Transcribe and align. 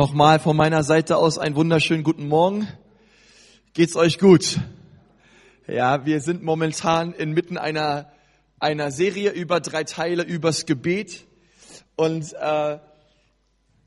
Nochmal 0.00 0.38
von 0.38 0.56
meiner 0.56 0.84
Seite 0.84 1.16
aus 1.16 1.38
einen 1.38 1.56
wunderschönen 1.56 2.04
guten 2.04 2.28
Morgen. 2.28 2.68
Geht's 3.72 3.96
euch 3.96 4.20
gut? 4.20 4.60
Ja, 5.66 6.06
wir 6.06 6.20
sind 6.20 6.44
momentan 6.44 7.12
inmitten 7.14 7.58
einer, 7.58 8.08
einer 8.60 8.92
Serie 8.92 9.30
über 9.30 9.58
drei 9.58 9.82
Teile 9.82 10.22
übers 10.22 10.66
Gebet. 10.66 11.26
Und, 11.96 12.32
äh, 12.34 12.78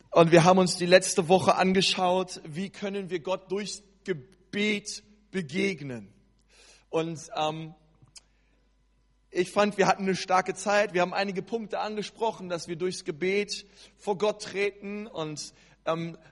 und 0.10 0.34
wir 0.34 0.44
haben 0.44 0.60
uns 0.60 0.76
die 0.76 0.86
letzte 0.86 1.30
Woche 1.30 1.56
angeschaut, 1.56 2.42
wie 2.44 2.70
können 2.70 3.10
wir 3.10 3.22
Gott 3.22 3.50
durchs 3.50 3.82
Gebet 4.04 5.04
begegnen. 5.32 6.12
Und 6.90 7.22
ähm, 7.38 7.74
ich 9.30 9.50
fand, 9.50 9.78
wir 9.78 9.88
hatten 9.88 10.04
eine 10.04 10.18
starke 10.18 10.56
Zeit. 10.56 10.94
Wir 10.94 11.04
haben 11.04 11.14
einige 11.14 11.42
Punkte 11.42 11.80
angesprochen, 11.80 12.50
dass 12.50 12.68
wir 12.68 12.76
durchs 12.76 13.06
Gebet 13.06 13.66
vor 13.96 14.18
Gott 14.18 14.42
treten 14.42 15.08
und 15.08 15.54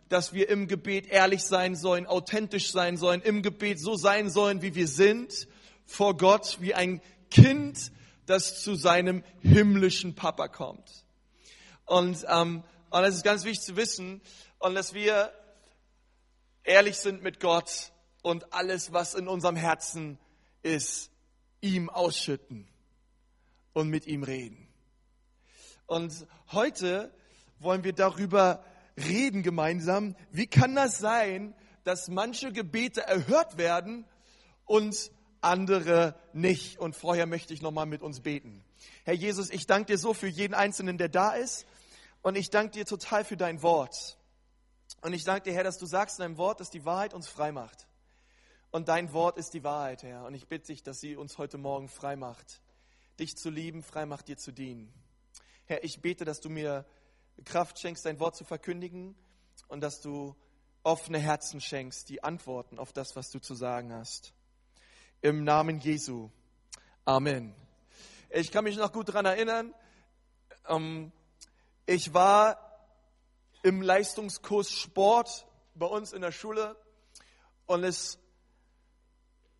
dass 0.09 0.33
wir 0.33 0.49
im 0.49 0.67
Gebet 0.67 1.07
ehrlich 1.07 1.43
sein 1.43 1.75
sollen, 1.75 2.05
authentisch 2.05 2.71
sein 2.71 2.97
sollen, 2.97 3.21
im 3.21 3.41
Gebet 3.41 3.79
so 3.79 3.95
sein 3.95 4.29
sollen, 4.29 4.61
wie 4.61 4.75
wir 4.75 4.87
sind, 4.87 5.47
vor 5.85 6.17
Gott, 6.17 6.57
wie 6.59 6.75
ein 6.75 7.01
Kind, 7.31 7.91
das 8.25 8.61
zu 8.61 8.75
seinem 8.75 9.23
himmlischen 9.41 10.13
Papa 10.15 10.47
kommt. 10.47 11.05
Und, 11.85 12.25
ähm, 12.27 12.63
und 12.91 13.01
das 13.01 13.15
ist 13.15 13.23
ganz 13.23 13.43
wichtig 13.43 13.65
zu 13.65 13.75
wissen, 13.75 14.21
und 14.59 14.75
dass 14.75 14.93
wir 14.93 15.31
ehrlich 16.63 16.97
sind 16.97 17.23
mit 17.23 17.39
Gott 17.39 17.91
und 18.21 18.53
alles, 18.53 18.93
was 18.93 19.15
in 19.15 19.27
unserem 19.27 19.55
Herzen 19.55 20.19
ist, 20.61 21.09
ihm 21.61 21.89
ausschütten 21.89 22.67
und 23.73 23.89
mit 23.89 24.05
ihm 24.05 24.23
reden. 24.23 24.67
Und 25.87 26.27
heute 26.51 27.11
wollen 27.59 27.83
wir 27.83 27.93
darüber 27.93 28.63
reden 29.07 29.43
gemeinsam, 29.43 30.15
wie 30.31 30.47
kann 30.47 30.75
das 30.75 30.97
sein, 30.97 31.53
dass 31.83 32.07
manche 32.07 32.51
Gebete 32.51 33.01
erhört 33.01 33.57
werden 33.57 34.05
und 34.65 35.11
andere 35.41 36.15
nicht. 36.33 36.79
Und 36.79 36.95
vorher 36.95 37.25
möchte 37.25 37.53
ich 37.53 37.61
nochmal 37.61 37.85
mit 37.85 38.01
uns 38.01 38.21
beten. 38.21 38.63
Herr 39.03 39.13
Jesus, 39.13 39.49
ich 39.49 39.65
danke 39.65 39.93
dir 39.93 39.97
so 39.97 40.13
für 40.13 40.27
jeden 40.27 40.53
Einzelnen, 40.53 40.97
der 40.97 41.09
da 41.09 41.31
ist. 41.31 41.65
Und 42.21 42.35
ich 42.35 42.49
danke 42.49 42.71
dir 42.71 42.85
total 42.85 43.23
für 43.23 43.37
dein 43.37 43.61
Wort. 43.61 44.17
Und 45.01 45.13
ich 45.13 45.23
danke 45.23 45.43
dir, 45.43 45.53
Herr, 45.53 45.63
dass 45.63 45.77
du 45.77 45.85
sagst 45.85 46.19
in 46.19 46.23
deinem 46.23 46.37
Wort, 46.37 46.59
dass 46.59 46.69
die 46.69 46.83
Wahrheit 46.85 47.13
uns 47.13 47.27
frei 47.27 47.51
macht. 47.51 47.87
Und 48.71 48.89
dein 48.89 49.13
Wort 49.13 49.37
ist 49.37 49.53
die 49.53 49.63
Wahrheit, 49.63 50.03
Herr. 50.03 50.25
Und 50.25 50.35
ich 50.35 50.47
bitte 50.47 50.67
dich, 50.67 50.83
dass 50.83 50.99
sie 50.99 51.15
uns 51.15 51.37
heute 51.37 51.57
Morgen 51.57 51.87
frei 51.87 52.15
macht. 52.15 52.61
Dich 53.19 53.35
zu 53.35 53.49
lieben, 53.49 53.81
frei 53.81 54.05
macht, 54.05 54.27
dir 54.27 54.37
zu 54.37 54.51
dienen. 54.51 54.93
Herr, 55.65 55.83
ich 55.83 56.01
bete, 56.01 56.25
dass 56.25 56.39
du 56.39 56.49
mir 56.49 56.85
Kraft 57.45 57.79
schenkst, 57.79 58.05
dein 58.05 58.19
Wort 58.19 58.35
zu 58.35 58.43
verkündigen 58.43 59.15
und 59.67 59.81
dass 59.81 60.01
du 60.01 60.35
offene 60.83 61.19
Herzen 61.19 61.61
schenkst, 61.61 62.09
die 62.09 62.23
Antworten 62.23 62.79
auf 62.79 62.93
das, 62.93 63.15
was 63.15 63.29
du 63.31 63.39
zu 63.39 63.55
sagen 63.55 63.93
hast. 63.93 64.33
Im 65.21 65.43
Namen 65.43 65.79
Jesu. 65.79 66.29
Amen. 67.05 67.53
Ich 68.29 68.51
kann 68.51 68.63
mich 68.63 68.77
noch 68.77 68.91
gut 68.91 69.09
daran 69.09 69.25
erinnern, 69.25 69.73
ähm, 70.67 71.11
ich 71.85 72.13
war 72.13 72.57
im 73.63 73.81
Leistungskurs 73.81 74.71
Sport 74.71 75.47
bei 75.73 75.87
uns 75.87 76.13
in 76.13 76.21
der 76.21 76.31
Schule 76.31 76.75
und 77.65 77.83
es 77.83 78.19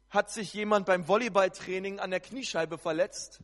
hat 0.10 0.32
sich 0.32 0.54
jemand 0.54 0.86
beim 0.86 1.08
Volleyballtraining 1.08 2.00
an 2.00 2.12
der 2.12 2.20
Kniescheibe 2.20 2.78
verletzt. 2.78 3.42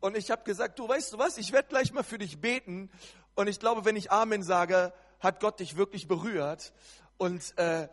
Und 0.00 0.16
ich 0.16 0.30
habe 0.30 0.44
gesagt, 0.44 0.78
du 0.78 0.88
weißt 0.88 1.12
du 1.12 1.18
was, 1.18 1.36
ich 1.36 1.52
werde 1.52 1.68
gleich 1.68 1.92
mal 1.92 2.02
für 2.02 2.18
dich 2.18 2.40
beten 2.40 2.90
und 3.34 3.48
ich 3.48 3.60
glaube, 3.60 3.84
wenn 3.84 3.96
ich 3.96 4.10
Amen 4.10 4.42
sage, 4.42 4.92
hat 5.20 5.40
Gott 5.40 5.60
dich 5.60 5.76
wirklich 5.76 6.08
berührt 6.08 6.72
und, 7.18 7.56
äh, 7.58 7.88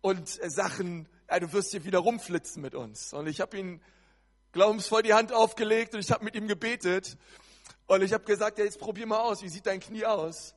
und 0.00 0.28
Sachen, 0.28 1.08
ja, 1.30 1.40
du 1.40 1.52
wirst 1.52 1.70
hier 1.70 1.84
wieder 1.84 1.98
rumflitzen 2.00 2.62
mit 2.62 2.74
uns. 2.74 3.12
Und 3.12 3.26
ich 3.26 3.40
habe 3.40 3.58
ihn 3.58 3.82
glaubensvoll 4.52 5.02
die 5.02 5.14
Hand 5.14 5.32
aufgelegt 5.32 5.94
und 5.94 6.00
ich 6.00 6.10
habe 6.10 6.24
mit 6.24 6.34
ihm 6.34 6.48
gebetet. 6.48 7.16
Und 7.86 8.02
ich 8.02 8.12
habe 8.12 8.24
gesagt, 8.24 8.58
ja, 8.58 8.64
jetzt 8.64 8.80
probier 8.80 9.06
mal 9.06 9.20
aus, 9.20 9.42
wie 9.42 9.48
sieht 9.48 9.66
dein 9.66 9.80
Knie 9.80 10.04
aus? 10.04 10.54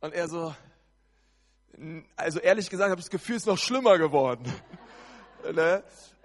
Und 0.00 0.14
er 0.14 0.28
so, 0.28 0.54
also 2.16 2.40
ehrlich 2.40 2.70
gesagt, 2.70 2.90
habe 2.90 3.00
ich 3.00 3.06
das 3.06 3.10
Gefühl, 3.10 3.36
es 3.36 3.42
ist 3.42 3.46
noch 3.46 3.58
schlimmer 3.58 3.98
geworden. 3.98 4.44
ne? 5.52 5.82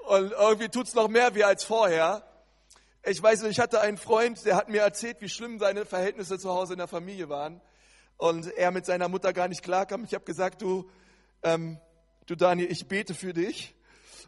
Und 0.08 0.32
irgendwie 0.32 0.70
tut 0.70 0.88
es 0.88 0.94
noch 0.94 1.08
mehr 1.08 1.36
weh 1.36 1.44
als 1.44 1.64
vorher. 1.64 2.24
Ich 3.09 3.23
weiß 3.23 3.44
nicht, 3.44 3.51
ich 3.51 3.59
hatte 3.62 3.79
einen 3.79 3.95
Freund, 3.95 4.44
der 4.44 4.57
hat 4.57 4.68
mir 4.68 4.81
erzählt, 4.81 5.22
wie 5.22 5.29
schlimm 5.29 5.59
seine 5.59 5.85
Verhältnisse 5.85 6.38
zu 6.38 6.50
Hause 6.50 6.73
in 6.73 6.79
der 6.79 6.90
Familie 6.90 7.29
waren. 7.29 7.62
Und 8.18 8.47
er 8.57 8.72
mit 8.72 8.85
seiner 8.85 9.07
Mutter 9.07 9.31
gar 9.31 9.47
nicht 9.47 9.63
klarkam. 9.63 10.03
Ich 10.03 10.13
habe 10.13 10.25
gesagt, 10.25 10.62
du, 10.62 10.90
ähm, 11.41 11.79
du 12.25 12.35
Daniel, 12.35 12.69
ich 12.69 12.90
bete 12.90 13.13
für 13.13 13.34
dich. 13.34 13.75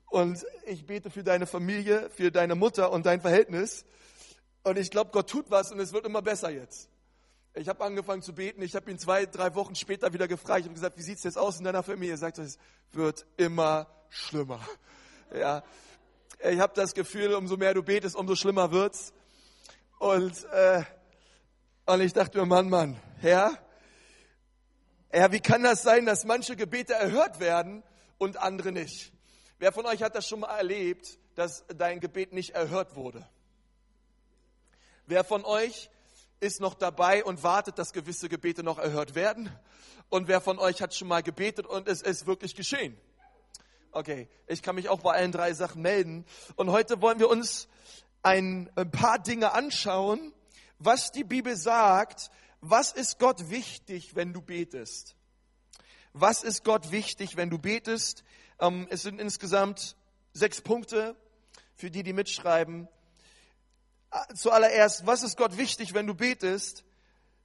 Und 0.05 0.45
ich 0.65 0.85
bete 0.85 1.09
für 1.09 1.25
deine 1.25 1.45
Familie, 1.45 2.09
für 2.09 2.31
deine 2.31 2.55
Mutter 2.55 2.93
und 2.93 3.05
dein 3.05 3.19
Verhältnis. 3.19 3.83
Und 4.63 4.77
ich 4.77 4.91
glaube, 4.91 5.11
Gott 5.11 5.29
tut 5.29 5.51
was 5.51 5.73
und 5.73 5.79
es 5.81 5.91
wird 5.91 6.05
immer 6.05 6.21
besser 6.21 6.49
jetzt. 6.49 6.87
Ich 7.55 7.67
habe 7.67 7.83
angefangen 7.83 8.21
zu 8.21 8.33
beten. 8.33 8.61
Ich 8.61 8.75
habe 8.75 8.89
ihn 8.89 8.97
zwei, 8.97 9.25
drei 9.25 9.55
Wochen 9.55 9.75
später 9.75 10.13
wieder 10.13 10.29
gefragt. 10.29 10.61
Ich 10.61 10.65
habe 10.67 10.75
gesagt, 10.75 10.97
wie 10.97 11.01
sieht 11.01 11.17
es 11.17 11.25
jetzt 11.25 11.37
aus 11.37 11.57
in 11.57 11.65
deiner 11.65 11.83
Familie? 11.83 12.13
Er 12.13 12.17
sagt, 12.17 12.37
es 12.37 12.57
wird 12.93 13.25
immer 13.35 13.87
schlimmer. 14.09 14.61
Ja, 15.37 15.63
ich 16.41 16.59
habe 16.59 16.73
das 16.73 16.93
Gefühl, 16.93 17.33
umso 17.33 17.57
mehr 17.57 17.73
du 17.73 17.83
betest, 17.83 18.15
umso 18.15 18.35
schlimmer 18.35 18.71
wird's. 18.71 19.13
Und, 19.99 20.45
äh, 20.45 20.83
und 21.85 22.01
ich 22.01 22.13
dachte 22.13 22.37
mir, 22.37 22.45
Mann, 22.45 22.69
Mann, 22.69 22.99
Herr, 23.19 23.57
Herr, 25.09 25.31
wie 25.31 25.39
kann 25.39 25.63
das 25.63 25.81
sein, 25.81 26.05
dass 26.05 26.23
manche 26.23 26.55
Gebete 26.55 26.93
erhört 26.93 27.39
werden 27.39 27.83
und 28.17 28.37
andere 28.37 28.71
nicht? 28.71 29.11
Wer 29.57 29.73
von 29.73 29.85
euch 29.85 30.01
hat 30.01 30.15
das 30.15 30.27
schon 30.27 30.41
mal 30.41 30.55
erlebt, 30.55 31.17
dass 31.35 31.65
dein 31.67 31.99
Gebet 31.99 32.31
nicht 32.31 32.51
erhört 32.51 32.95
wurde? 32.95 33.27
Wer 35.07 35.23
von 35.23 35.43
euch 35.43 35.89
ist 36.39 36.61
noch 36.61 36.75
dabei 36.75 37.25
und 37.25 37.43
wartet, 37.43 37.79
dass 37.79 37.91
gewisse 37.91 38.29
Gebete 38.29 38.63
noch 38.63 38.77
erhört 38.77 39.15
werden? 39.15 39.51
Und 40.09 40.27
wer 40.27 40.39
von 40.39 40.59
euch 40.59 40.81
hat 40.81 40.95
schon 40.95 41.07
mal 41.07 41.23
gebetet 41.23 41.65
und 41.65 41.87
es 41.87 42.01
ist 42.01 42.27
wirklich 42.27 42.55
geschehen? 42.55 42.97
Okay, 43.91 44.27
ich 44.45 44.61
kann 44.61 44.75
mich 44.75 44.87
auch 44.87 44.99
bei 44.99 45.13
allen 45.13 45.31
drei 45.31 45.51
Sachen 45.53 45.81
melden. 45.81 46.23
Und 46.55 46.69
heute 46.69 47.01
wollen 47.01 47.17
wir 47.17 47.27
uns 47.27 47.67
ein, 48.21 48.69
paar 48.91 49.17
Dinge 49.17 49.53
anschauen, 49.53 50.31
was 50.77 51.11
die 51.11 51.23
Bibel 51.23 51.55
sagt. 51.55 52.29
Was 52.61 52.91
ist 52.91 53.17
Gott 53.17 53.49
wichtig, 53.49 54.15
wenn 54.15 54.31
du 54.31 54.41
betest? 54.41 55.15
Was 56.13 56.43
ist 56.43 56.63
Gott 56.63 56.91
wichtig, 56.91 57.35
wenn 57.35 57.49
du 57.49 57.57
betest? 57.57 58.23
Ähm, 58.59 58.85
es 58.91 59.01
sind 59.01 59.19
insgesamt 59.19 59.95
sechs 60.33 60.61
Punkte 60.61 61.15
für 61.73 61.89
die, 61.89 62.03
die 62.03 62.13
mitschreiben. 62.13 62.87
Ah, 64.11 64.27
zuallererst, 64.35 65.07
was 65.07 65.23
ist 65.23 65.35
Gott 65.35 65.57
wichtig, 65.57 65.95
wenn 65.95 66.05
du 66.05 66.13
betest? 66.13 66.83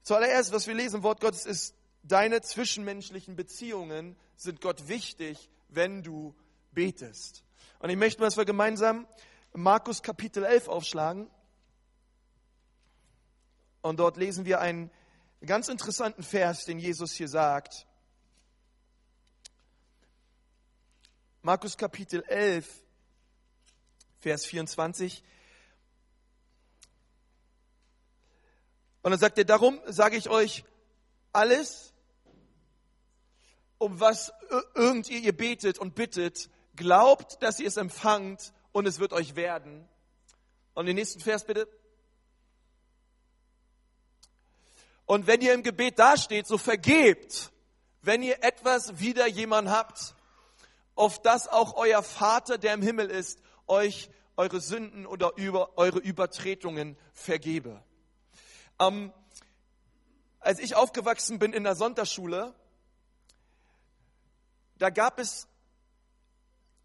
Zuallererst, 0.03 0.53
was 0.53 0.67
wir 0.67 0.75
lesen 0.75 0.97
im 0.97 1.03
Wort 1.05 1.21
Gottes 1.21 1.47
ist, 1.47 1.75
deine 2.03 2.43
zwischenmenschlichen 2.43 3.35
Beziehungen 3.35 4.17
sind 4.37 4.61
Gott 4.61 4.89
wichtig, 4.89 5.49
wenn 5.75 6.03
du 6.03 6.35
betest. 6.73 7.45
Und 7.79 7.91
ich 7.91 7.97
möchte, 7.97 8.21
dass 8.23 8.37
wir 8.37 8.45
gemeinsam 8.45 9.07
Markus 9.53 10.03
Kapitel 10.03 10.45
11 10.45 10.69
aufschlagen. 10.69 11.31
Und 13.83 13.99
dort 13.99 14.17
lesen 14.17 14.45
wir 14.45 14.61
einen 14.61 14.91
ganz 15.45 15.69
interessanten 15.69 16.23
Vers, 16.23 16.65
den 16.65 16.79
Jesus 16.79 17.13
hier 17.13 17.29
sagt. 17.29 17.87
Markus 21.43 21.77
Kapitel 21.77 22.25
11, 22.27 22.83
Vers 24.19 24.47
24. 24.47 25.23
Und 29.03 29.11
dann 29.11 29.21
sagt 29.21 29.37
er, 29.37 29.45
darum 29.45 29.79
sage 29.87 30.17
ich 30.17 30.31
euch 30.31 30.65
alles, 31.33 31.94
um 33.85 34.01
was 34.01 34.33
irgend 34.75 35.11
ihr, 35.11 35.19
ihr 35.19 35.37
betet 35.37 35.79
und 35.79 35.95
bittet, 35.95 36.49
glaubt, 36.75 37.43
dass 37.43 37.61
ihr 37.61 37.69
es 37.69 37.77
empfangt 37.77 38.55
und 38.73 38.87
es 38.87 38.99
wird 38.99 39.13
euch 39.13 39.37
werden. 39.37 39.87
Und 40.73 40.87
den 40.87 40.97
nächsten 40.97 41.21
Vers 41.21 41.45
bitte. 41.45 41.69
Und 45.05 45.27
wenn 45.27 45.43
ihr 45.43 45.53
im 45.53 45.63
Gebet 45.63 45.99
dasteht, 45.99 46.47
so 46.47 46.57
vergebt, 46.57 47.53
wenn 48.01 48.23
ihr 48.23 48.43
etwas 48.43 49.01
wider 49.01 49.27
jemand 49.27 49.69
habt, 49.69 50.15
auf 50.95 51.21
das 51.21 51.47
auch 51.47 51.77
euer 51.77 52.03
Vater, 52.03 52.57
der 52.57 52.73
im 52.73 52.81
Himmel 52.81 53.11
ist, 53.11 53.39
euch 53.67 54.09
eure 54.37 54.61
Sünden 54.61 55.05
oder 55.05 55.37
über, 55.37 55.77
eure 55.77 55.99
Übertretungen 55.99 56.97
vergebe. 57.13 57.83
Ähm, 58.81 59.13
als 60.41 60.59
ich 60.59 60.75
aufgewachsen 60.75 61.39
bin 61.39 61.53
in 61.53 61.65
der 61.65 61.77
Sonntagsschule, 61.77 62.55
da 64.85 64.91
gab 64.91 65.19
es 65.19 65.49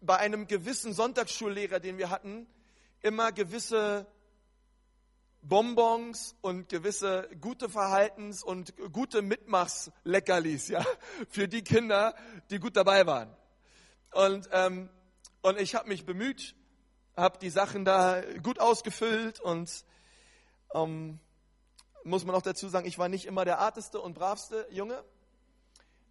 bei 0.00 0.16
einem 0.16 0.46
gewissen 0.46 0.94
Sonntagsschullehrer, 0.94 1.80
den 1.80 1.98
wir 1.98 2.08
hatten, 2.08 2.46
immer 3.02 3.30
gewisse 3.30 4.06
Bonbons 5.42 6.34
und 6.40 6.70
gewisse 6.70 7.28
gute 7.42 7.68
Verhaltens- 7.68 8.42
und 8.42 8.72
gute 8.94 9.20
Mitmachsleckerlis, 9.20 10.68
ja, 10.68 10.82
für 11.28 11.46
die 11.46 11.60
Kinder, 11.60 12.14
die 12.48 12.58
gut 12.58 12.74
dabei 12.74 13.04
waren. 13.06 13.36
Und, 14.12 14.48
ähm, 14.52 14.88
und 15.42 15.60
ich 15.60 15.74
habe 15.74 15.86
mich 15.86 16.06
bemüht, 16.06 16.54
habe 17.18 17.36
die 17.36 17.50
Sachen 17.50 17.84
da 17.84 18.22
gut 18.42 18.60
ausgefüllt 18.60 19.40
und 19.40 19.84
ähm, 20.72 21.20
muss 22.04 22.24
man 22.24 22.34
auch 22.34 22.40
dazu 22.40 22.66
sagen, 22.70 22.88
ich 22.88 22.98
war 22.98 23.10
nicht 23.10 23.26
immer 23.26 23.44
der 23.44 23.58
arteste 23.58 24.00
und 24.00 24.14
bravste 24.14 24.66
Junge, 24.70 25.04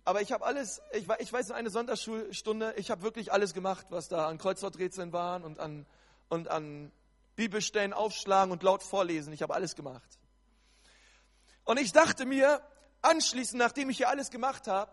aber 0.09 0.23
ich 0.23 0.31
habe 0.31 0.43
alles, 0.43 0.81
ich, 0.91 1.05
ich 1.19 1.31
weiß, 1.31 1.51
eine 1.51 1.69
Sonntagsschulstunde, 1.69 2.73
ich 2.77 2.89
habe 2.89 3.03
wirklich 3.03 3.31
alles 3.31 3.53
gemacht, 3.53 3.85
was 3.91 4.07
da 4.07 4.27
an 4.27 4.39
Kreuzworträtseln 4.39 5.13
waren 5.13 5.43
und 5.43 5.59
an, 5.59 5.85
und 6.29 6.47
an 6.47 6.91
Bibelstellen 7.35 7.93
aufschlagen 7.93 8.51
und 8.51 8.63
laut 8.63 8.81
vorlesen. 8.81 9.31
Ich 9.33 9.43
habe 9.43 9.53
alles 9.53 9.75
gemacht. 9.75 10.19
Und 11.63 11.79
ich 11.79 11.91
dachte 11.91 12.25
mir, 12.25 12.59
anschließend, 13.03 13.59
nachdem 13.59 13.91
ich 13.91 13.97
hier 13.97 14.09
alles 14.09 14.31
gemacht 14.31 14.65
habe, 14.65 14.91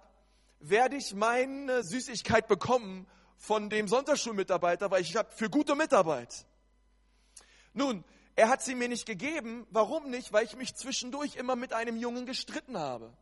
werde 0.60 0.96
ich 0.96 1.14
meine 1.14 1.82
Süßigkeit 1.82 2.46
bekommen 2.46 3.06
von 3.38 3.70
dem 3.70 3.88
Sonntagsschulmitarbeiter, 3.88 4.90
weil 4.90 5.00
ich 5.00 5.16
habe 5.16 5.30
für 5.32 5.48
gute 5.48 5.76
Mitarbeit. 5.76 6.44
Nun, 7.72 8.04
er 8.34 8.50
hat 8.50 8.62
sie 8.62 8.74
mir 8.74 8.88
nicht 8.88 9.06
gegeben. 9.06 9.66
Warum 9.70 10.10
nicht? 10.10 10.34
Weil 10.34 10.44
ich 10.44 10.56
mich 10.56 10.74
zwischendurch 10.74 11.36
immer 11.36 11.56
mit 11.56 11.72
einem 11.72 11.96
Jungen 11.96 12.26
gestritten 12.26 12.76
habe. 12.76 13.16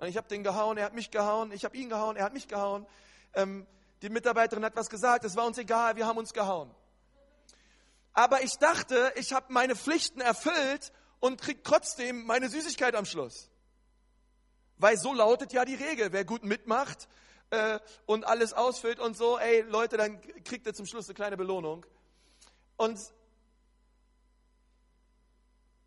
Und 0.00 0.08
ich 0.08 0.16
habe 0.16 0.26
den 0.28 0.42
gehauen, 0.42 0.78
er 0.78 0.86
hat 0.86 0.94
mich 0.94 1.10
gehauen, 1.10 1.52
ich 1.52 1.62
habe 1.64 1.76
ihn 1.76 1.90
gehauen, 1.90 2.16
er 2.16 2.24
hat 2.24 2.32
mich 2.32 2.48
gehauen. 2.48 2.86
Ähm, 3.34 3.66
die 4.00 4.08
Mitarbeiterin 4.08 4.64
hat 4.64 4.74
was 4.74 4.88
gesagt, 4.88 5.26
es 5.26 5.36
war 5.36 5.44
uns 5.44 5.58
egal, 5.58 5.94
wir 5.96 6.06
haben 6.06 6.16
uns 6.16 6.32
gehauen. 6.32 6.74
Aber 8.14 8.42
ich 8.42 8.56
dachte, 8.58 9.12
ich 9.16 9.34
habe 9.34 9.52
meine 9.52 9.76
Pflichten 9.76 10.22
erfüllt 10.22 10.90
und 11.20 11.38
krieg 11.38 11.62
trotzdem 11.64 12.24
meine 12.24 12.48
Süßigkeit 12.48 12.94
am 12.94 13.04
Schluss. 13.04 13.50
Weil 14.78 14.96
so 14.96 15.12
lautet 15.12 15.52
ja 15.52 15.66
die 15.66 15.74
Regel, 15.74 16.12
wer 16.12 16.24
gut 16.24 16.44
mitmacht 16.44 17.06
äh, 17.50 17.78
und 18.06 18.26
alles 18.26 18.54
ausfüllt 18.54 19.00
und 19.00 19.18
so, 19.18 19.38
ey 19.38 19.60
Leute, 19.60 19.98
dann 19.98 20.18
kriegt 20.44 20.66
ihr 20.66 20.72
zum 20.72 20.86
Schluss 20.86 21.08
eine 21.08 21.14
kleine 21.14 21.36
Belohnung. 21.36 21.84
Und 22.78 22.98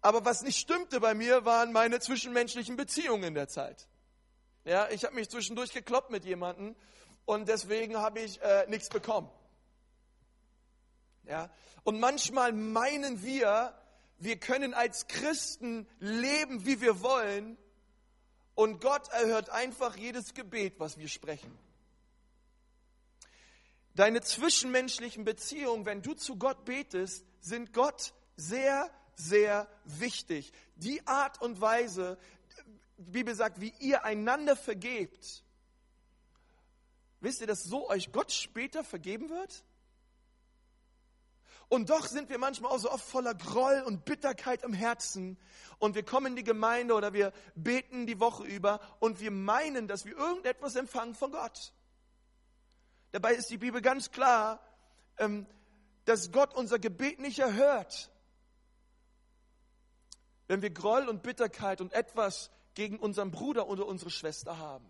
aber 0.02 0.24
was 0.24 0.44
nicht 0.44 0.60
stimmte 0.60 1.00
bei 1.00 1.16
mir, 1.16 1.46
waren 1.46 1.72
meine 1.72 2.00
zwischenmenschlichen 2.00 2.76
Beziehungen 2.76 3.24
in 3.24 3.34
der 3.34 3.48
Zeit. 3.48 3.88
Ja, 4.66 4.90
ich 4.90 5.04
habe 5.04 5.16
mich 5.16 5.30
zwischendurch 5.30 5.74
gekloppt 5.74 6.10
mit 6.10 6.24
jemandem 6.24 6.76
und 7.26 7.50
deswegen 7.50 7.98
habe 7.98 8.22
ich 8.22 8.42
äh, 8.42 8.66
nichts 8.70 8.90
bekommen. 8.90 9.30
Ja, 11.26 11.50
und 11.84 12.00
manchmal 12.00 12.54
meinen 12.54 13.24
wir, 13.24 13.74
wir 14.20 14.38
können 14.38 14.74
als 14.74 15.08
Christen 15.08 15.88
leben, 16.00 16.66
wie 16.66 16.82
wir 16.82 17.02
wollen, 17.02 17.58
und 18.56 18.82
Gott 18.82 19.10
erhört 19.10 19.50
einfach 19.50 19.98
jedes 19.98 20.34
Gebet, 20.34 20.80
was 20.80 20.98
wir 20.98 21.08
sprechen. 21.08 21.58
Deine 23.96 24.22
zwischenmenschlichen 24.22 25.24
Beziehungen, 25.24 25.86
wenn 25.86 26.02
du 26.02 26.14
zu 26.14 26.38
Gott 26.38 26.66
betest, 26.66 27.26
sind 27.42 27.74
Gott 27.74 28.14
sehr, 28.36 28.90
sehr 29.16 29.68
wichtig. 29.86 30.52
Die 30.76 31.06
Art 31.06 31.42
und 31.42 31.62
Weise, 31.62 32.18
die 33.04 33.12
Bibel 33.12 33.36
sagt, 33.36 33.62
wie 33.62 33.74
ihr 33.80 34.04
einander 34.04 34.56
vergebt. 34.56 35.44
Wisst 37.20 37.42
ihr, 37.42 37.48
dass 37.48 37.64
so 37.64 37.90
euch 37.90 38.12
Gott 38.12 38.32
später 38.32 38.84
vergeben 38.84 39.30
wird? 39.30 39.64
Und 41.70 41.90
doch 41.90 42.06
sind 42.06 42.30
wir 42.30 42.38
manchmal 42.38 42.72
auch 42.72 42.78
so 42.78 42.92
oft 42.92 43.04
voller 43.04 43.34
Groll 43.34 43.82
und 43.86 44.06
Bitterkeit 44.06 44.64
im 44.64 44.74
Herzen. 44.74 45.40
Und 45.80 45.96
wir 45.96 46.04
kommen 46.04 46.28
in 46.28 46.36
die 46.36 46.44
Gemeinde 46.44 46.94
oder 46.94 47.14
wir 47.14 47.34
beten 47.56 48.06
die 48.06 48.20
Woche 48.20 48.44
über 48.44 48.80
und 49.00 49.20
wir 49.20 49.32
meinen, 49.32 49.88
dass 49.88 50.06
wir 50.06 50.16
irgendetwas 50.16 50.76
empfangen 50.76 51.16
von 51.16 51.32
Gott. 51.32 51.74
Dabei 53.12 53.34
ist 53.34 53.50
die 53.50 53.58
Bibel 53.58 53.82
ganz 53.82 54.12
klar, 54.12 54.60
ähm, 55.18 55.48
dass 56.06 56.32
Gott 56.32 56.54
unser 56.54 56.80
Gebet 56.80 57.20
nicht 57.20 57.40
erhört. 57.40 58.12
Wenn 60.48 60.62
wir 60.62 60.72
Groll 60.72 61.08
und 61.08 61.24
Bitterkeit 61.24 61.82
und 61.82 61.94
etwas 61.94 62.52
gegen 62.74 63.00
unseren 63.00 63.32
Bruder 63.32 63.68
oder 63.68 63.86
unsere 63.86 64.10
Schwester 64.10 64.58
haben. 64.58 64.86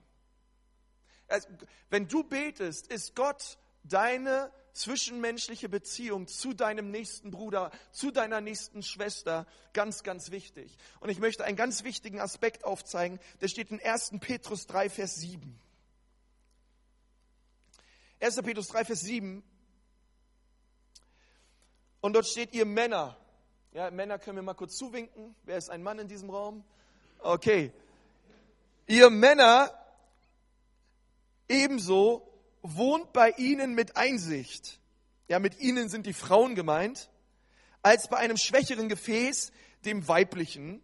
Also, 1.27 1.47
wenn 1.89 2.07
du 2.07 2.23
betest, 2.23 2.87
ist 2.87 3.15
Gott 3.15 3.57
deine 3.83 4.51
zwischenmenschliche 4.73 5.69
Beziehung 5.69 6.27
zu 6.27 6.53
deinem 6.53 6.89
nächsten 6.89 7.31
Bruder, 7.31 7.71
zu 7.91 8.11
deiner 8.11 8.41
nächsten 8.41 8.81
Schwester 8.81 9.45
ganz, 9.71 10.03
ganz 10.03 10.31
wichtig. 10.31 10.77
Und 10.99 11.09
ich 11.09 11.19
möchte 11.19 11.43
einen 11.43 11.57
ganz 11.57 11.83
wichtigen 11.83 12.19
Aspekt 12.19 12.63
aufzeigen, 12.63 13.19
der 13.41 13.47
steht 13.47 13.71
in 13.71 13.81
1. 13.81 14.13
Petrus 14.19 14.65
3, 14.67 14.89
Vers 14.89 15.15
7. 15.15 15.59
1. 18.19 18.41
Petrus 18.41 18.67
3, 18.69 18.85
Vers 18.85 19.01
7. 19.01 19.43
Und 22.01 22.13
dort 22.13 22.25
steht, 22.25 22.53
ihr 22.53 22.65
Männer, 22.65 23.17
ja, 23.73 23.91
Männer 23.91 24.19
können 24.19 24.37
wir 24.37 24.43
mal 24.43 24.53
kurz 24.53 24.75
zuwinken. 24.75 25.35
Wer 25.43 25.57
ist 25.57 25.69
ein 25.69 25.83
Mann 25.83 25.99
in 25.99 26.07
diesem 26.07 26.29
Raum? 26.29 26.63
Okay. 27.23 27.71
Ihr 28.85 29.09
Männer 29.09 29.71
ebenso 31.47 32.29
wohnt 32.61 33.13
bei 33.13 33.31
ihnen 33.31 33.75
mit 33.75 33.95
Einsicht. 33.95 34.79
Ja, 35.29 35.39
mit 35.39 35.59
ihnen 35.59 35.87
sind 35.87 36.05
die 36.05 36.13
Frauen 36.13 36.53
gemeint, 36.53 37.09
als 37.81 38.09
bei 38.09 38.17
einem 38.17 38.35
schwächeren 38.35 38.89
Gefäß, 38.89 39.53
dem 39.85 40.07
weiblichen, 40.09 40.83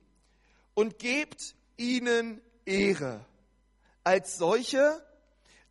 und 0.76 0.98
gebt 0.98 1.56
ihnen 1.76 2.42
Ehre, 2.66 3.26
als 4.06 4.38
solche, 4.38 5.06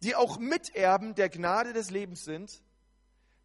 die 0.02 0.14
auch 0.14 0.38
Miterben 0.38 1.14
der 1.14 1.30
Gnade 1.30 1.72
des 1.72 1.90
Lebens 1.90 2.24
sind, 2.24 2.62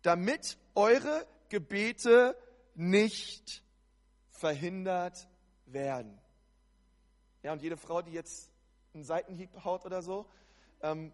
damit 0.02 0.58
eure 0.76 1.26
Gebete 1.48 2.38
nicht 2.76 3.64
verhindert 4.30 5.30
werden. 5.66 6.20
Ja, 7.44 7.52
und 7.52 7.62
jede 7.62 7.78
Frau, 7.78 8.02
die 8.02 8.12
jetzt 8.12 8.50
einen 8.94 9.04
Seitenhieb 9.04 9.50
haut 9.64 9.86
oder 9.86 10.02
so, 10.02 10.26
ähm, 10.82 11.12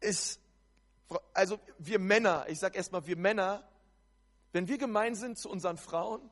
ist, 0.00 0.40
also 1.34 1.58
wir 1.78 1.98
Männer, 1.98 2.46
ich 2.48 2.60
sage 2.60 2.76
erstmal, 2.76 3.06
wir 3.06 3.16
Männer, 3.16 3.68
wenn 4.52 4.68
wir 4.68 4.78
gemein 4.78 5.16
sind 5.16 5.38
zu 5.38 5.50
unseren 5.50 5.76
Frauen, 5.76 6.30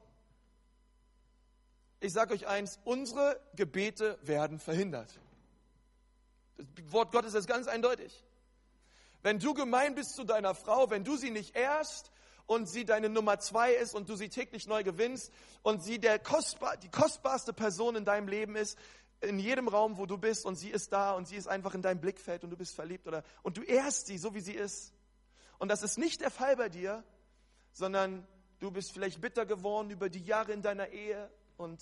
ich 2.00 2.12
sage 2.12 2.34
euch 2.34 2.46
eins, 2.46 2.78
unsere 2.84 3.40
Gebete 3.56 4.18
werden 4.22 4.58
verhindert. 4.60 5.18
Das 6.56 6.92
Wort 6.92 7.12
Gottes 7.12 7.34
ist 7.34 7.48
ganz 7.48 7.66
eindeutig. 7.66 8.24
Wenn 9.22 9.38
du 9.38 9.54
gemein 9.54 9.94
bist 9.94 10.14
zu 10.14 10.24
deiner 10.24 10.54
Frau, 10.54 10.90
wenn 10.90 11.02
du 11.02 11.16
sie 11.16 11.30
nicht 11.30 11.56
ehrst 11.56 12.12
und 12.46 12.68
sie 12.68 12.84
deine 12.84 13.08
Nummer 13.08 13.38
zwei 13.38 13.72
ist 13.72 13.94
und 13.94 14.08
du 14.08 14.16
sie 14.16 14.28
täglich 14.28 14.66
neu 14.66 14.82
gewinnst 14.82 15.32
und 15.62 15.82
sie 15.82 15.98
der 15.98 16.18
kostbar, 16.18 16.76
die 16.76 16.90
kostbarste 16.90 17.52
Person 17.52 17.96
in 17.96 18.04
deinem 18.04 18.28
Leben 18.28 18.56
ist, 18.56 18.78
in 19.20 19.38
jedem 19.38 19.68
Raum, 19.68 19.96
wo 19.96 20.06
du 20.06 20.18
bist 20.18 20.44
und 20.44 20.56
sie 20.56 20.68
ist 20.68 20.92
da 20.92 21.12
und 21.12 21.26
sie 21.26 21.36
ist 21.36 21.46
einfach 21.46 21.74
in 21.74 21.82
deinem 21.82 22.00
Blickfeld 22.00 22.44
und 22.44 22.50
du 22.50 22.56
bist 22.56 22.74
verliebt 22.74 23.06
oder 23.06 23.24
und 23.42 23.56
du 23.56 23.62
ehrst 23.62 24.06
sie 24.06 24.18
so 24.18 24.34
wie 24.34 24.40
sie 24.40 24.52
ist. 24.52 24.92
Und 25.58 25.68
das 25.68 25.82
ist 25.82 25.98
nicht 25.98 26.20
der 26.20 26.30
Fall 26.30 26.56
bei 26.56 26.68
dir, 26.68 27.02
sondern 27.72 28.26
du 28.58 28.70
bist 28.70 28.92
vielleicht 28.92 29.20
bitter 29.20 29.46
geworden 29.46 29.90
über 29.90 30.08
die 30.08 30.22
Jahre 30.22 30.52
in 30.52 30.62
deiner 30.62 30.88
Ehe 30.88 31.30
und 31.56 31.80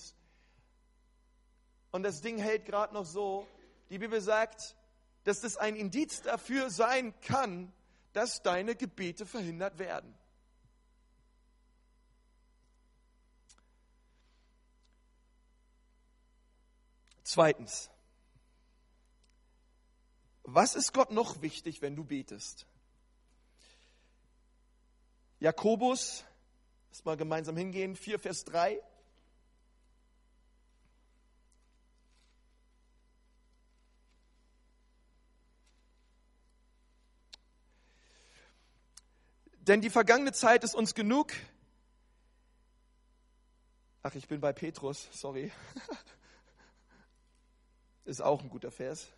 und 1.90 2.04
das 2.04 2.22
Ding 2.22 2.38
hält 2.38 2.64
gerade 2.64 2.94
noch 2.94 3.04
so. 3.04 3.46
Die 3.90 3.98
Bibel 3.98 4.20
sagt, 4.22 4.76
dass 5.24 5.40
das 5.40 5.58
ein 5.58 5.76
Indiz 5.76 6.22
dafür 6.22 6.70
sein 6.70 7.12
kann, 7.20 7.70
dass 8.14 8.42
deine 8.42 8.74
Gebete 8.74 9.26
verhindert 9.26 9.78
werden. 9.78 10.14
Zweitens, 17.34 17.88
was 20.42 20.74
ist 20.74 20.92
Gott 20.92 21.10
noch 21.12 21.40
wichtig, 21.40 21.80
wenn 21.80 21.96
du 21.96 22.04
betest? 22.04 22.66
Jakobus, 25.40 26.24
lass 26.90 27.06
mal 27.06 27.16
gemeinsam 27.16 27.56
hingehen, 27.56 27.96
4 27.96 28.18
Vers 28.18 28.44
3. 28.44 28.78
Denn 39.54 39.80
die 39.80 39.88
vergangene 39.88 40.32
Zeit 40.32 40.64
ist 40.64 40.74
uns 40.74 40.94
genug. 40.94 41.32
Ach, 44.02 44.14
ich 44.14 44.28
bin 44.28 44.42
bei 44.42 44.52
Petrus, 44.52 45.08
sorry. 45.12 45.50
Ist 48.04 48.20
auch 48.20 48.42
ein 48.42 48.48
guter 48.48 48.70
Vers. 48.70 49.08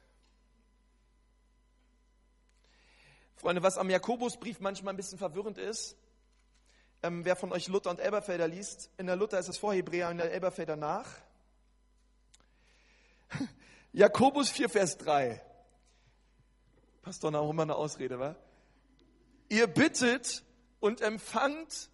Freunde, 3.36 3.62
was 3.62 3.78
am 3.78 3.90
Jakobusbrief 3.90 4.60
manchmal 4.60 4.94
ein 4.94 4.96
bisschen 4.96 5.18
verwirrend 5.18 5.58
ist, 5.58 5.96
ähm, 7.02 7.24
wer 7.24 7.36
von 7.36 7.52
euch 7.52 7.68
Luther 7.68 7.90
und 7.90 8.00
Elberfelder 8.00 8.48
liest, 8.48 8.90
in 8.96 9.06
der 9.06 9.16
Luther 9.16 9.38
ist 9.38 9.48
es 9.48 9.58
vor 9.58 9.74
Hebräer, 9.74 10.10
in 10.10 10.16
der 10.16 10.32
Elberfelder 10.32 10.76
nach. 10.76 11.06
Jakobus 13.92 14.50
4, 14.50 14.68
Vers 14.70 14.96
3. 14.98 15.42
Passt 17.02 17.22
doch 17.22 17.34
auch 17.34 17.50
immer 17.50 17.64
eine 17.64 17.74
Ausrede, 17.74 18.18
wa? 18.18 18.34
Ihr 19.50 19.66
bittet 19.66 20.42
und 20.80 21.02
empfangt 21.02 21.90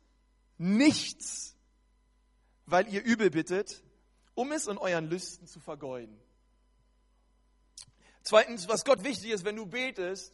nichts, 0.57 1.57
weil 2.67 2.87
ihr 2.87 3.03
übel 3.03 3.31
bittet, 3.31 3.83
um 4.35 4.53
es 4.53 4.69
in 4.69 4.79
euren 4.79 5.11
Lüsten 5.11 5.49
zu 5.49 5.59
vergeuden. 5.59 6.17
Zweitens, 8.23 8.69
was 8.69 8.85
Gott 8.85 9.03
wichtig 9.03 9.31
ist, 9.31 9.45
wenn 9.45 9.57
du 9.57 9.67
betest, 9.67 10.33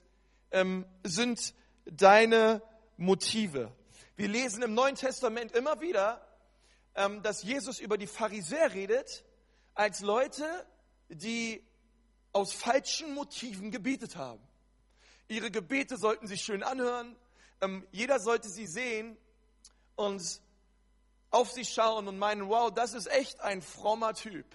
ähm, 0.50 0.84
sind 1.04 1.54
deine 1.84 2.62
Motive. 2.96 3.72
Wir 4.16 4.28
lesen 4.28 4.62
im 4.62 4.74
Neuen 4.74 4.96
Testament 4.96 5.52
immer 5.52 5.80
wieder, 5.80 6.26
ähm, 6.94 7.22
dass 7.22 7.42
Jesus 7.42 7.78
über 7.78 7.98
die 7.98 8.06
Pharisäer 8.06 8.72
redet, 8.72 9.24
als 9.74 10.00
Leute, 10.00 10.66
die 11.08 11.62
aus 12.32 12.52
falschen 12.52 13.14
Motiven 13.14 13.70
gebetet 13.70 14.16
haben. 14.16 14.42
Ihre 15.28 15.50
Gebete 15.50 15.96
sollten 15.96 16.26
sich 16.26 16.42
schön 16.42 16.62
anhören, 16.62 17.16
ähm, 17.60 17.86
jeder 17.92 18.18
sollte 18.20 18.48
sie 18.48 18.66
sehen 18.66 19.16
und 19.94 20.40
auf 21.30 21.52
sie 21.52 21.64
schauen 21.64 22.08
und 22.08 22.18
meinen, 22.18 22.48
wow, 22.48 22.72
das 22.72 22.94
ist 22.94 23.06
echt 23.08 23.40
ein 23.40 23.62
frommer 23.62 24.14
Typ. 24.14 24.46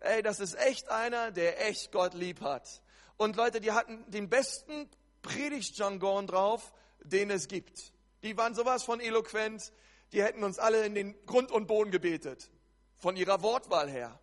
Ey, 0.00 0.22
das 0.22 0.40
ist 0.40 0.54
echt 0.54 0.88
einer, 0.88 1.30
der 1.30 1.66
echt 1.66 1.92
Gott 1.92 2.14
lieb 2.14 2.40
hat. 2.40 2.82
Und 3.16 3.36
Leute, 3.36 3.60
die 3.60 3.72
hatten 3.72 4.10
den 4.10 4.28
besten 4.28 4.88
Predigtjargon 5.22 6.26
drauf, 6.26 6.72
den 7.00 7.30
es 7.30 7.48
gibt. 7.48 7.92
Die 8.22 8.36
waren 8.36 8.54
sowas 8.54 8.82
von 8.82 9.00
eloquent, 9.00 9.72
die 10.12 10.22
hätten 10.22 10.42
uns 10.42 10.58
alle 10.58 10.84
in 10.84 10.94
den 10.94 11.26
Grund 11.26 11.52
und 11.52 11.66
Boden 11.66 11.90
gebetet, 11.90 12.50
von 12.96 13.16
ihrer 13.16 13.42
Wortwahl 13.42 13.88
her. 13.88 14.18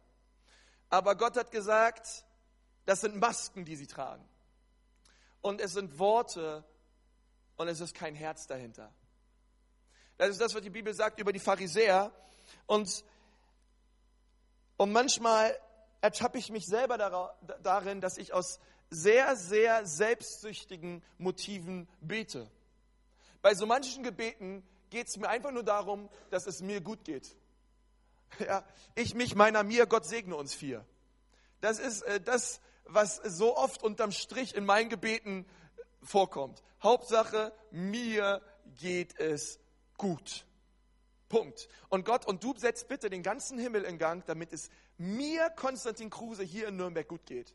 Aber 0.89 1.15
Gott 1.15 1.37
hat 1.37 1.51
gesagt, 1.51 2.25
das 2.85 3.01
sind 3.01 3.17
Masken, 3.17 3.65
die 3.65 3.75
sie 3.75 3.87
tragen. 3.87 4.27
Und 5.41 5.61
es 5.61 5.73
sind 5.73 5.99
Worte 5.99 6.63
und 7.55 7.67
es 7.67 7.79
ist 7.79 7.93
kein 7.93 8.15
Herz 8.15 8.47
dahinter. 8.47 8.91
Das 10.17 10.29
ist 10.29 10.41
das, 10.41 10.55
was 10.55 10.61
die 10.61 10.69
Bibel 10.69 10.93
sagt 10.93 11.19
über 11.19 11.31
die 11.31 11.39
Pharisäer. 11.39 12.11
Und, 12.65 13.03
und 14.77 14.91
manchmal 14.91 15.55
ertappe 16.01 16.37
ich 16.37 16.49
mich 16.49 16.65
selber 16.65 16.97
darin, 16.97 18.01
dass 18.01 18.17
ich 18.17 18.33
aus 18.33 18.59
sehr, 18.89 19.35
sehr 19.35 19.85
selbstsüchtigen 19.85 21.03
Motiven 21.17 21.87
bete. 21.99 22.49
Bei 23.41 23.53
so 23.53 23.65
manchen 23.65 24.03
Gebeten 24.03 24.63
geht 24.89 25.07
es 25.07 25.17
mir 25.17 25.29
einfach 25.29 25.51
nur 25.51 25.63
darum, 25.63 26.09
dass 26.29 26.47
es 26.47 26.61
mir 26.61 26.81
gut 26.81 27.03
geht. 27.03 27.35
Ja, 28.39 28.65
ich, 28.93 29.15
mich, 29.15 29.35
meiner, 29.35 29.63
mir, 29.63 29.85
Gott 29.85 30.05
segne 30.05 30.35
uns 30.35 30.53
vier. 30.53 30.85
Das 31.61 31.79
ist 31.79 32.01
äh, 32.01 32.19
das, 32.19 32.59
was 32.83 33.15
so 33.23 33.55
oft 33.55 33.83
unterm 33.83 34.11
Strich 34.11 34.53
in 34.53 34.65
meinen 34.65 34.89
Gebeten 34.89 35.45
vorkommt. 36.03 36.61
Hauptsache, 36.83 37.53
mir 37.71 38.41
geht 38.75 39.17
es 39.17 39.59
gut. 39.97 40.45
Punkt. 41.29 41.67
Und 41.89 42.05
Gott, 42.05 42.25
und 42.25 42.43
du 42.43 42.53
setzt 42.57 42.87
bitte 42.87 43.09
den 43.09 43.23
ganzen 43.23 43.57
Himmel 43.59 43.83
in 43.83 43.97
Gang, 43.97 44.25
damit 44.25 44.53
es 44.53 44.69
mir, 44.97 45.49
Konstantin 45.51 46.09
Kruse, 46.09 46.43
hier 46.43 46.67
in 46.67 46.77
Nürnberg 46.77 47.07
gut 47.07 47.25
geht. 47.25 47.53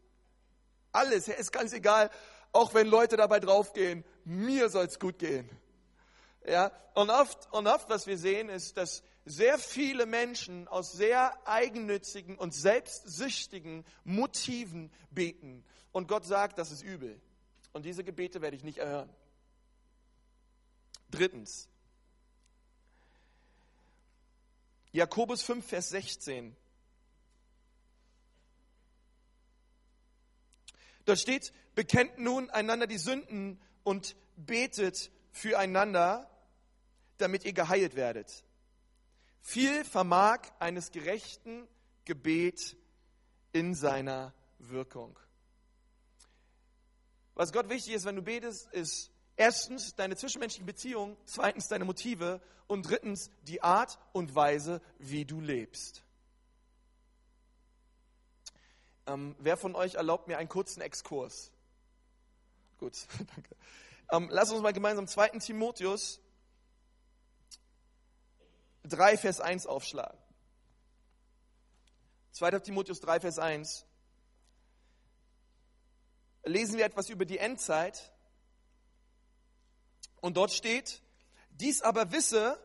Alles, 0.93 1.29
ist 1.29 1.53
ganz 1.53 1.73
egal, 1.73 2.11
auch 2.53 2.75
wenn 2.75 2.87
Leute 2.87 3.17
dabei 3.17 3.41
draufgehen, 3.41 4.05
mir 4.25 4.69
soll 4.69 4.87
es 4.87 4.99
gut 4.99 5.19
gehen. 5.19 5.49
Ja, 6.47 6.73
und 6.95 7.11
oft, 7.11 7.53
und 7.53 7.67
oft, 7.67 7.89
was 7.89 8.07
wir 8.07 8.19
sehen, 8.19 8.49
ist, 8.49 8.77
dass 8.77 9.03
sehr 9.25 9.59
viele 9.59 10.07
Menschen 10.07 10.67
aus 10.69 10.93
sehr 10.93 11.33
eigennützigen 11.47 12.37
und 12.37 12.53
selbstsüchtigen 12.53 13.85
Motiven 14.05 14.91
beten. 15.11 15.65
Und 15.93 16.09
Gott 16.09 16.25
sagt, 16.25 16.59
das 16.59 16.73
ist 16.73 16.83
übel. 16.83 17.21
Und 17.73 17.85
diese 17.85 18.05
Gebete 18.05 18.43
werde 18.43 18.57
ich 18.57 18.65
nicht 18.65 18.79
erhören. 18.79 19.09
Drittens. 21.11 21.69
Jakobus 24.91 25.43
5, 25.43 25.65
Vers 25.65 25.91
16. 25.91 26.57
Dort 31.05 31.19
steht, 31.19 31.53
bekennt 31.75 32.19
nun 32.19 32.51
einander 32.51 32.87
die 32.87 32.99
Sünden 32.99 33.61
und 33.83 34.17
betet 34.37 35.11
füreinander, 35.31 36.31
damit 37.19 37.45
ihr 37.45 37.53
geheilt 37.53 37.97
werdet. 37.97 38.45
Viel 39.41 39.85
vermag 39.85 40.41
eines 40.61 40.93
gerechten 40.93 41.67
Gebet 42.05 42.77
in 43.53 43.75
seiner 43.75 44.33
Wirkung. 44.59 45.19
Was 47.35 47.53
Gott 47.53 47.69
wichtig 47.69 47.95
ist, 47.95 48.05
wenn 48.05 48.17
du 48.17 48.23
betest, 48.23 48.69
ist 48.73 49.11
erstens 49.37 49.95
deine 49.95 50.17
zwischenmenschlichen 50.17 50.67
Beziehungen, 50.67 51.17
zweitens 51.25 51.69
deine 51.69 51.85
Motive 51.85 52.41
und 52.67 52.89
drittens 52.89 53.31
die 53.43 53.63
Art 53.63 53.99
und 54.13 54.35
Weise, 54.35 54.81
wie 54.99 55.25
du 55.25 55.41
lebst. 55.41 56.05
Ähm, 59.07 59.35
wer 59.39 59.57
von 59.57 59.75
euch 59.75 59.95
erlaubt 59.95 60.29
mir 60.29 60.39
einen 60.39 60.49
kurzen 60.49 60.81
Exkurs? 60.81 61.51
Gut, 62.79 63.07
danke. 63.35 63.57
Ähm, 64.11 64.29
lass 64.31 64.51
uns 64.51 64.63
mal 64.63 64.73
gemeinsam 64.73 65.07
2. 65.07 65.31
Timotheus 65.39 66.21
3, 68.85 69.17
Vers 69.17 69.41
1 69.41 69.67
aufschlagen. 69.67 70.19
2. 72.33 72.51
Timotheus 72.61 73.01
3, 73.01 73.21
Vers 73.21 73.39
1. 73.39 73.87
Lesen 76.45 76.77
wir 76.77 76.85
etwas 76.85 77.09
über 77.09 77.25
die 77.25 77.39
Endzeit. 77.39 78.13
Und 80.21 80.37
dort 80.37 80.53
steht, 80.53 81.03
dies 81.51 81.83
aber 81.83 82.13
wisse, 82.13 82.59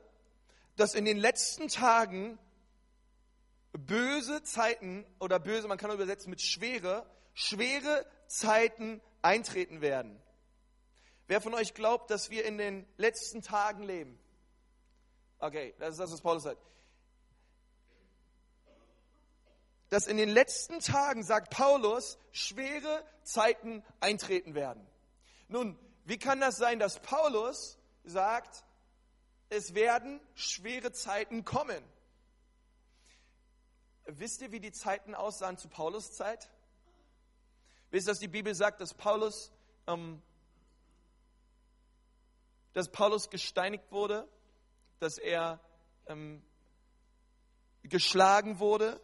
dass 0.75 0.93
in 0.93 1.05
den 1.05 1.17
letzten 1.17 1.67
Tagen 1.67 2.39
böse 3.77 4.43
Zeiten 4.43 5.05
oder 5.19 5.39
böse, 5.39 5.67
man 5.67 5.77
kann 5.77 5.91
übersetzen 5.91 6.29
mit 6.29 6.41
schwere, 6.41 7.05
schwere 7.33 8.05
Zeiten 8.27 9.01
eintreten 9.21 9.81
werden. 9.81 10.21
Wer 11.27 11.41
von 11.41 11.53
euch 11.53 11.73
glaubt, 11.73 12.09
dass 12.09 12.29
wir 12.29 12.45
in 12.45 12.57
den 12.57 12.87
letzten 12.97 13.41
Tagen 13.41 13.83
leben? 13.83 14.17
Okay, 15.39 15.75
das 15.79 15.91
ist 15.91 15.99
das, 15.99 16.11
was 16.11 16.21
Paulus 16.21 16.43
sagt. 16.43 16.61
Dass 19.89 20.07
in 20.07 20.17
den 20.17 20.29
letzten 20.29 20.79
Tagen, 20.79 21.23
sagt 21.23 21.51
Paulus, 21.51 22.17
schwere 22.31 23.05
Zeiten 23.23 23.83
eintreten 23.99 24.55
werden. 24.55 24.85
Nun, 25.47 25.77
wie 26.05 26.17
kann 26.17 26.39
das 26.41 26.57
sein, 26.57 26.79
dass 26.79 26.99
Paulus 27.01 27.77
sagt, 28.03 28.63
es 29.49 29.75
werden 29.75 30.19
schwere 30.33 30.91
Zeiten 30.91 31.45
kommen? 31.45 31.83
Wisst 34.07 34.41
ihr, 34.41 34.51
wie 34.51 34.59
die 34.59 34.71
Zeiten 34.71 35.13
aussahen 35.13 35.57
zu 35.57 35.67
Paulus 35.67 36.11
Zeit? 36.13 36.49
Wisst 37.91 38.07
ihr, 38.07 38.11
dass 38.11 38.19
die 38.19 38.27
Bibel 38.27 38.55
sagt, 38.55 38.81
dass 38.81 38.93
Paulus, 38.93 39.51
ähm, 39.85 40.21
dass 42.73 42.89
Paulus 42.91 43.29
gesteinigt 43.29 43.91
wurde? 43.91 44.27
dass 44.99 45.17
er 45.17 45.59
ähm, 46.07 46.41
geschlagen 47.83 48.59
wurde, 48.59 48.99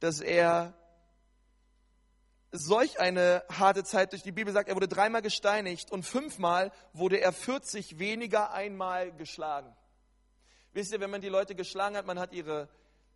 dass 0.00 0.20
er 0.20 0.74
solch 2.52 2.98
eine 2.98 3.44
harte 3.48 3.84
Zeit 3.84 4.12
durch 4.12 4.22
die 4.22 4.32
Bibel 4.32 4.52
sagt, 4.52 4.68
er 4.68 4.74
wurde 4.74 4.88
dreimal 4.88 5.22
gesteinigt 5.22 5.92
und 5.92 6.02
fünfmal 6.02 6.72
wurde 6.92 7.20
er 7.20 7.32
40 7.32 7.98
weniger 7.98 8.52
einmal 8.52 9.12
geschlagen. 9.12 9.74
Wisst 10.72 10.92
ihr, 10.92 11.00
wenn 11.00 11.10
man 11.10 11.20
die 11.20 11.28
Leute 11.28 11.54
geschlagen 11.54 11.96
hat, 11.96 12.06
man 12.06 12.18
hat 12.18 12.32
ihre, 12.32 12.68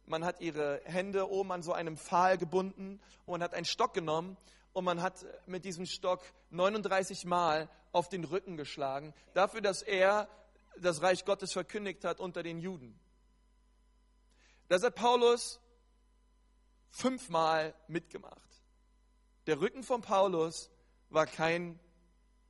man 0.07 0.25
hat 0.25 0.41
ihre 0.41 0.81
Hände 0.85 1.31
oben 1.31 1.53
an 1.53 1.63
so 1.63 1.73
einem 1.73 1.97
Pfahl 1.97 2.39
gebunden 2.39 3.01
und 3.27 3.33
man 3.33 3.43
hat 3.43 3.55
einen 3.55 3.65
Stock 3.65 3.95
genommen 3.95 4.37
und 4.73 4.85
man 4.85 5.01
hat 5.01 5.25
mit 5.47 5.65
diesem 5.65 5.87
Stock 5.87 6.23
39 6.51 7.25
Mal 7.25 7.69
auf 7.93 8.09
den 8.09 8.25
Rücken 8.25 8.57
geschlagen, 8.57 9.15
dafür, 9.35 9.61
dass 9.61 9.83
er 9.83 10.29
das 10.77 11.03
Reich 11.03 11.25
Gottes 11.25 11.53
verkündigt 11.53 12.05
hat 12.05 12.21
unter 12.21 12.43
den 12.43 12.59
Juden. 12.59 12.99
Das 14.69 14.83
hat 14.83 14.97
Paulus 14.97 15.61
fünfmal 16.91 17.75
mitgemacht. 17.87 18.41
Der 19.47 19.61
Rücken 19.61 19.83
von 19.83 20.01
Paulus 20.01 20.71
war 21.11 21.27
kein 21.27 21.79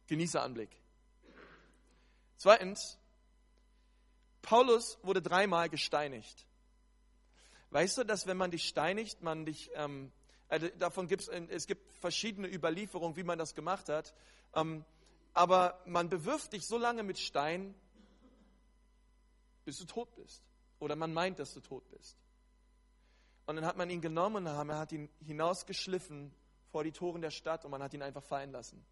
Genießeranblick. 0.06 0.70
Zweitens, 2.37 2.99
Paulus 4.42 4.99
wurde 5.02 5.23
dreimal 5.23 5.68
gesteinigt. 5.68 6.46
Weißt 7.74 7.98
du, 7.98 8.04
dass 8.04 8.28
wenn 8.28 8.36
man 8.36 8.52
dich 8.52 8.68
steinigt, 8.68 9.20
man 9.20 9.46
dich, 9.46 9.68
ähm, 9.74 10.12
also 10.48 10.68
davon 10.78 11.08
gibt 11.08 11.28
es, 11.28 11.66
gibt 11.66 11.92
verschiedene 11.96 12.46
Überlieferungen, 12.46 13.16
wie 13.16 13.24
man 13.24 13.36
das 13.36 13.56
gemacht 13.56 13.88
hat, 13.88 14.14
ähm, 14.54 14.84
aber 15.32 15.82
man 15.84 16.08
bewirft 16.08 16.52
dich 16.52 16.64
so 16.68 16.78
lange 16.78 17.02
mit 17.02 17.18
Steinen, 17.18 17.74
bis 19.64 19.78
du 19.78 19.86
tot 19.86 20.14
bist. 20.14 20.44
Oder 20.78 20.94
man 20.94 21.12
meint, 21.12 21.40
dass 21.40 21.52
du 21.52 21.58
tot 21.58 21.82
bist. 21.90 22.16
Und 23.46 23.56
dann 23.56 23.66
hat 23.66 23.76
man 23.76 23.90
ihn 23.90 24.00
genommen 24.00 24.46
und 24.46 24.66
man 24.68 24.78
hat 24.78 24.92
ihn 24.92 25.10
hinausgeschliffen 25.26 26.32
vor 26.70 26.84
die 26.84 26.92
Toren 26.92 27.22
der 27.22 27.32
Stadt 27.32 27.64
und 27.64 27.72
man 27.72 27.82
hat 27.82 27.92
ihn 27.92 28.02
einfach 28.02 28.22
fallen 28.22 28.52
lassen. 28.52 28.86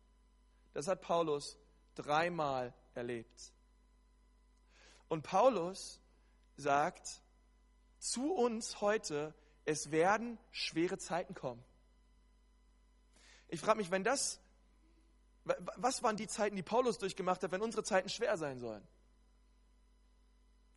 Das 0.72 0.88
hat 0.88 1.02
Paulus 1.02 1.56
dreimal 1.94 2.74
erlebt. 2.94 3.52
Und 5.06 5.22
Paulus 5.22 6.00
sagt 6.56 7.22
zu 8.02 8.32
uns 8.32 8.80
heute, 8.80 9.32
es 9.64 9.92
werden 9.92 10.36
schwere 10.50 10.98
Zeiten 10.98 11.34
kommen. 11.34 11.62
Ich 13.46 13.60
frage 13.60 13.78
mich, 13.78 13.92
wenn 13.92 14.02
das, 14.02 14.40
was 15.44 16.02
waren 16.02 16.16
die 16.16 16.26
Zeiten, 16.26 16.56
die 16.56 16.64
Paulus 16.64 16.98
durchgemacht 16.98 17.42
hat, 17.42 17.52
wenn 17.52 17.62
unsere 17.62 17.84
Zeiten 17.84 18.08
schwer 18.08 18.36
sein 18.36 18.58
sollen? 18.58 18.86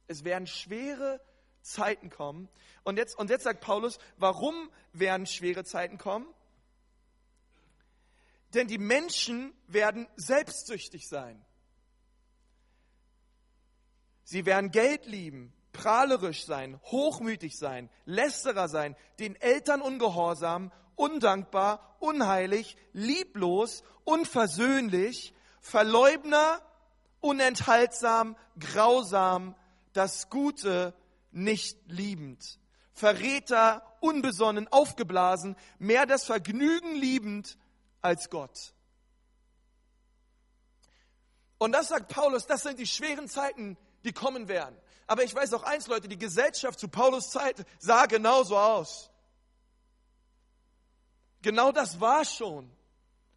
Es 0.08 0.24
werden 0.24 0.46
schwere 0.46 1.20
Zeiten 1.62 2.12
kommen. 2.12 2.48
Und 2.84 2.98
jetzt, 2.98 3.18
und 3.18 3.32
jetzt 3.32 3.44
sagt 3.44 3.62
Paulus, 3.62 3.98
warum 4.18 4.70
werden 4.94 5.26
schwere 5.26 5.64
Zeiten 5.64 5.98
kommen? 5.98 6.28
Denn 8.54 8.68
die 8.68 8.78
Menschen 8.78 9.52
werden 9.66 10.08
selbstsüchtig 10.16 11.08
sein. 11.08 11.44
Sie 14.24 14.46
werden 14.46 14.70
Geld 14.70 15.08
lieben, 15.08 15.55
prahlerisch 15.76 16.46
sein, 16.46 16.80
hochmütig 16.86 17.58
sein, 17.58 17.90
lästerer 18.06 18.68
sein, 18.68 18.96
den 19.20 19.36
Eltern 19.36 19.82
ungehorsam, 19.82 20.72
undankbar, 20.96 21.96
unheilig, 22.00 22.78
lieblos, 22.94 23.84
unversöhnlich, 24.04 25.34
Verleugner, 25.60 26.62
unenthaltsam, 27.22 28.36
grausam, 28.60 29.56
das 29.94 30.30
Gute 30.30 30.94
nicht 31.32 31.78
liebend, 31.88 32.60
Verräter, 32.94 33.98
unbesonnen, 34.00 34.68
aufgeblasen, 34.68 35.56
mehr 35.80 36.06
das 36.06 36.26
Vergnügen 36.26 36.96
liebend 36.96 37.58
als 38.02 38.30
Gott. 38.30 38.74
Und 41.58 41.72
das 41.72 41.88
sagt 41.88 42.10
Paulus, 42.10 42.46
das 42.46 42.64
sind 42.64 42.80
die 42.80 42.88
schweren 42.88 43.28
Zeiten, 43.28 43.78
die 44.04 44.14
kommen 44.14 44.48
werden. 44.48 44.78
Aber 45.08 45.24
ich 45.24 45.36
weiß 45.36 45.54
auch 45.54 45.64
eins, 45.64 45.88
Leute, 45.88 46.08
die 46.08 46.18
Gesellschaft 46.18 46.80
zu 46.80 46.88
Paulus 46.88 47.30
Zeit 47.30 47.66
sah 47.80 48.06
genauso 48.06 48.58
aus. 48.58 49.10
Genau 51.42 51.72
das 51.72 52.00
war 52.00 52.26
schon 52.26 52.72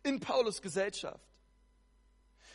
in 0.03 0.21
Paulus 0.21 0.63
Gesellschaft. 0.63 1.21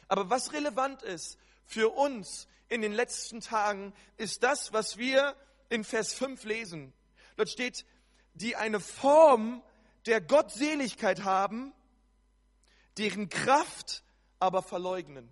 Aber 0.07 0.29
was 0.29 0.51
relevant 0.51 1.03
ist 1.03 1.37
für 1.65 1.89
uns 1.89 2.47
in 2.69 2.81
den 2.81 2.93
letzten 2.93 3.39
Tagen, 3.39 3.93
ist 4.17 4.41
das, 4.41 4.73
was 4.73 4.97
wir 4.97 5.35
in 5.69 5.83
Vers 5.83 6.13
5 6.13 6.43
lesen. 6.45 6.93
Dort 7.35 7.49
steht, 7.49 7.85
die 8.33 8.55
eine 8.55 8.79
Form 8.79 9.61
der 10.07 10.21
Gottseligkeit 10.21 11.23
haben, 11.23 11.73
deren 12.97 13.29
Kraft 13.29 14.03
aber 14.39 14.63
verleugnen. 14.63 15.31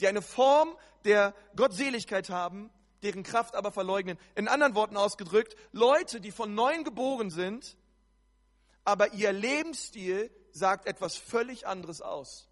Die 0.00 0.08
eine 0.08 0.22
Form 0.22 0.76
der 1.04 1.34
Gottseligkeit 1.56 2.30
haben, 2.30 2.70
deren 3.02 3.22
Kraft 3.22 3.54
aber 3.54 3.72
verleugnen. 3.72 4.18
In 4.34 4.48
anderen 4.48 4.74
Worten 4.74 4.96
ausgedrückt, 4.96 5.56
Leute, 5.72 6.20
die 6.20 6.30
von 6.30 6.54
neuem 6.54 6.84
geboren 6.84 7.30
sind, 7.30 7.76
aber 8.84 9.12
ihr 9.14 9.32
Lebensstil 9.32 10.30
sagt 10.52 10.86
etwas 10.86 11.16
völlig 11.16 11.66
anderes 11.66 12.00
aus. 12.00 12.48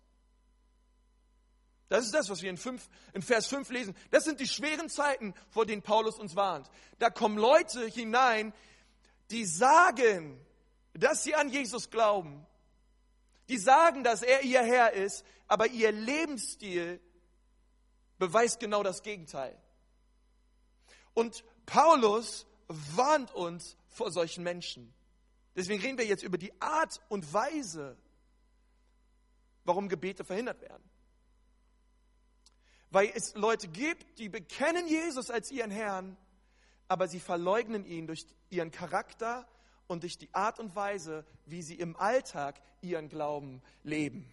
Das 1.88 2.04
ist 2.04 2.12
das, 2.12 2.28
was 2.28 2.42
wir 2.42 2.50
in, 2.50 2.58
fünf, 2.58 2.88
in 3.14 3.22
Vers 3.22 3.46
5 3.46 3.70
lesen. 3.70 3.96
Das 4.10 4.24
sind 4.24 4.40
die 4.40 4.46
schweren 4.46 4.90
Zeiten, 4.90 5.34
vor 5.48 5.64
denen 5.64 5.82
Paulus 5.82 6.18
uns 6.18 6.36
warnt. 6.36 6.70
Da 6.98 7.08
kommen 7.08 7.38
Leute 7.38 7.86
hinein, 7.86 8.52
die 9.30 9.46
sagen, 9.46 10.38
dass 10.92 11.24
sie 11.24 11.34
an 11.34 11.48
Jesus 11.48 11.90
glauben. 11.90 12.46
Die 13.48 13.56
sagen, 13.56 14.04
dass 14.04 14.22
er 14.22 14.42
ihr 14.42 14.62
Herr 14.62 14.92
ist, 14.92 15.24
aber 15.46 15.68
ihr 15.68 15.92
Lebensstil 15.92 17.00
beweist 18.18 18.60
genau 18.60 18.82
das 18.82 19.02
Gegenteil. 19.02 19.56
Und 21.14 21.44
Paulus 21.66 22.46
warnt 22.68 23.34
uns 23.34 23.76
vor 23.88 24.12
solchen 24.12 24.44
Menschen. 24.44 24.92
Deswegen 25.56 25.82
reden 25.82 25.98
wir 25.98 26.06
jetzt 26.06 26.22
über 26.22 26.38
die 26.38 26.52
Art 26.60 27.00
und 27.08 27.32
Weise, 27.32 27.96
warum 29.64 29.88
Gebete 29.88 30.24
verhindert 30.24 30.60
werden. 30.60 30.88
Weil 32.90 33.10
es 33.14 33.34
Leute 33.34 33.68
gibt, 33.68 34.18
die 34.18 34.28
bekennen 34.28 34.86
Jesus 34.86 35.30
als 35.30 35.50
ihren 35.50 35.70
Herrn, 35.70 36.16
aber 36.86 37.08
sie 37.08 37.20
verleugnen 37.20 37.84
ihn 37.84 38.06
durch 38.06 38.24
ihren 38.50 38.70
Charakter 38.70 39.46
und 39.88 40.04
durch 40.04 40.16
die 40.16 40.32
Art 40.32 40.58
und 40.58 40.74
Weise, 40.74 41.26
wie 41.44 41.62
sie 41.62 41.74
im 41.74 41.96
Alltag 41.96 42.60
ihren 42.80 43.08
Glauben 43.08 43.60
leben. 43.82 44.30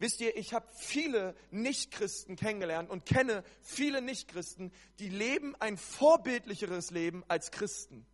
Wisst 0.00 0.22
ihr, 0.22 0.34
ich 0.34 0.54
habe 0.54 0.66
viele 0.74 1.36
Nichtchristen 1.50 2.34
kennengelernt 2.34 2.88
und 2.88 3.04
kenne 3.04 3.44
viele 3.60 4.00
Nichtchristen, 4.00 4.72
die 4.98 5.10
leben 5.10 5.54
ein 5.60 5.76
vorbildlicheres 5.76 6.90
Leben 6.90 7.22
als 7.28 7.50
Christen. 7.50 8.06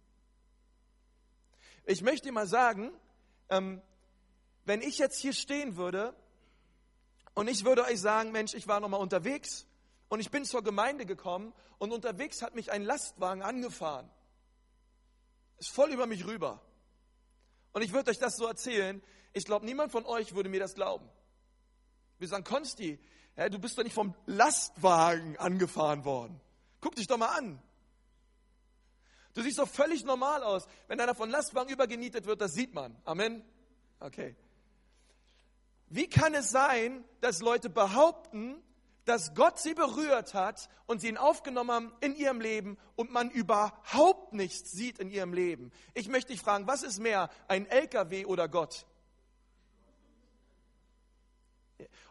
Ich 1.85 2.03
möchte 2.03 2.33
mal 2.33 2.49
sagen, 2.49 2.91
ähm, 3.51 3.81
wenn 4.65 4.83
ich 4.83 4.99
jetzt 4.99 5.21
hier 5.21 5.33
stehen 5.33 5.77
würde 5.77 6.13
und 7.35 7.47
ich 7.47 7.65
würde 7.65 7.85
euch 7.85 8.01
sagen, 8.01 8.33
Mensch, 8.33 8.55
ich 8.55 8.67
war 8.67 8.81
noch 8.81 8.89
mal 8.89 8.97
unterwegs 8.97 9.65
und 10.09 10.19
ich 10.19 10.33
bin 10.33 10.45
zur 10.45 10.65
Gemeinde 10.65 11.07
gekommen 11.07 11.55
und 11.79 11.93
unterwegs 11.93 12.43
hat 12.43 12.57
mich 12.57 12.73
ein 12.73 12.83
Lastwagen 12.83 13.43
angefahren. 13.43 14.11
Ist 15.59 15.71
voll 15.71 15.93
über 15.93 16.07
mich 16.07 16.27
rüber. 16.27 16.61
Und 17.73 17.83
ich 17.83 17.93
würde 17.93 18.11
euch 18.11 18.19
das 18.19 18.35
so 18.35 18.45
erzählen. 18.47 19.01
Ich 19.33 19.45
glaube, 19.45 19.65
niemand 19.65 19.93
von 19.93 20.05
euch 20.05 20.35
würde 20.35 20.49
mir 20.49 20.59
das 20.59 20.75
glauben. 20.75 21.09
Wir 22.19 22.29
sagen, 22.29 22.45
Konsti, 22.45 22.99
ja, 23.37 23.49
du 23.49 23.59
bist 23.59 23.77
doch 23.77 23.85
nicht 23.85 23.95
vom 23.95 24.15
Lastwagen 24.27 25.37
angefahren 25.37 26.05
worden. 26.05 26.41
Guck 26.81 26.97
dich 26.97 27.07
doch 27.07 27.19
mal 27.19 27.37
an. 27.37 27.61
Du 29.35 29.43
siehst 29.43 29.59
doch 29.59 29.69
völlig 29.69 30.05
normal 30.05 30.43
aus. 30.43 30.67
Wenn 30.89 30.99
einer 30.99 31.15
von 31.15 31.29
Lastwagen 31.29 31.71
übergenietet 31.71 32.25
wird, 32.25 32.41
das 32.41 32.55
sieht 32.55 32.73
man. 32.73 32.97
Amen. 33.05 33.45
Okay. 34.01 34.35
Wie 35.89 36.09
kann 36.09 36.35
es 36.35 36.51
sein, 36.51 37.05
dass 37.21 37.41
Leute 37.41 37.69
behaupten, 37.69 38.63
dass 39.05 39.35
Gott 39.35 39.61
sie 39.61 39.75
berührt 39.75 40.33
hat 40.33 40.71
und 40.87 41.01
sie 41.01 41.09
ihn 41.09 41.19
aufgenommen 41.19 41.71
haben 41.71 41.93
in 42.01 42.17
ihrem 42.17 42.41
Leben 42.41 42.79
und 42.97 43.13
man 43.13 43.31
überhaupt 43.31 44.33
nichts 44.33 44.73
sieht 44.73 44.99
in 44.99 45.11
ihrem 45.11 45.35
Leben? 45.35 45.71
Ich 45.93 46.09
möchte 46.09 46.33
dich 46.33 46.41
fragen, 46.41 46.67
was 46.67 46.83
ist 46.83 46.99
mehr, 46.99 47.29
ein 47.47 47.67
LKW 47.67 48.25
oder 48.25 48.49
Gott? 48.49 48.87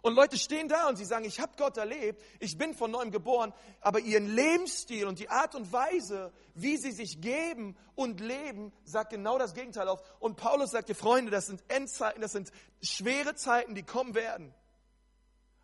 Und 0.02 0.14
Leute 0.14 0.38
stehen 0.38 0.68
da 0.68 0.88
und 0.88 0.98
sie 0.98 1.06
sagen, 1.06 1.26
ich 1.26 1.40
habe 1.40 1.54
Gott 1.58 1.78
erlebt, 1.78 2.22
ich 2.40 2.58
bin 2.58 2.76
von 2.76 2.92
neuem 2.92 3.10
geboren, 3.10 3.54
aber 3.82 4.00
ihren 4.00 4.28
Lebensstil 4.28 5.08
und 5.08 5.18
die 5.18 5.30
Art 5.30 5.56
und 5.56 5.72
Weise, 5.74 6.32
wie 6.54 6.78
sie 6.78 6.92
sich 6.92 7.22
geben 7.22 7.76
und 7.96 8.20
leben, 8.20 8.72
sagt 8.84 9.10
genau 9.10 9.40
das 9.40 9.56
Gegenteil 9.56 9.88
auf. 9.88 10.04
Und 10.20 10.36
Paulus 10.36 10.72
sagt, 10.72 10.90
ihr 10.90 10.96
Freunde, 10.96 11.32
das 11.32 11.48
sind 11.48 11.64
Endzeiten, 11.70 12.22
das 12.22 12.34
sind 12.34 12.52
schwere 12.82 13.34
Zeiten, 13.36 13.74
die 13.74 13.84
kommen 13.84 14.14
werden. 14.14 14.54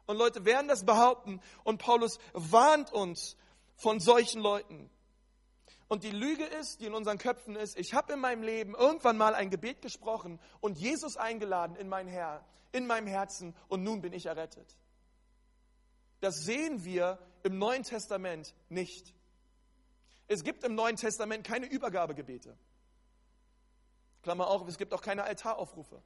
Und 0.07 0.17
Leute 0.17 0.43
werden 0.45 0.67
das 0.67 0.85
behaupten 0.85 1.39
und 1.63 1.77
Paulus 1.77 2.17
warnt 2.33 2.91
uns 2.91 3.37
von 3.75 3.99
solchen 3.99 4.41
Leuten. 4.41 4.89
Und 5.91 6.05
die 6.05 6.11
Lüge 6.11 6.45
ist, 6.45 6.79
die 6.79 6.85
in 6.85 6.93
unseren 6.93 7.17
Köpfen 7.17 7.57
ist, 7.57 7.77
ich 7.77 7.93
habe 7.93 8.13
in 8.13 8.19
meinem 8.21 8.43
Leben 8.43 8.75
irgendwann 8.75 9.17
mal 9.17 9.35
ein 9.35 9.49
Gebet 9.49 9.81
gesprochen 9.81 10.39
und 10.61 10.77
Jesus 10.77 11.17
eingeladen 11.17 11.75
in 11.75 11.89
mein 11.89 12.07
Herr, 12.07 12.45
in 12.71 12.87
meinem 12.87 13.07
Herzen 13.07 13.53
und 13.67 13.83
nun 13.83 13.99
bin 13.99 14.13
ich 14.13 14.27
errettet. 14.27 14.77
Das 16.21 16.45
sehen 16.45 16.85
wir 16.85 17.19
im 17.43 17.57
Neuen 17.57 17.83
Testament 17.83 18.55
nicht. 18.69 19.13
Es 20.29 20.45
gibt 20.45 20.63
im 20.63 20.75
Neuen 20.75 20.95
Testament 20.95 21.45
keine 21.45 21.65
Übergabegebete. 21.65 22.57
Klammer 24.23 24.47
auf, 24.47 24.65
es 24.69 24.77
gibt 24.77 24.93
auch 24.93 25.01
keine 25.01 25.25
Altaraufrufe. 25.25 26.01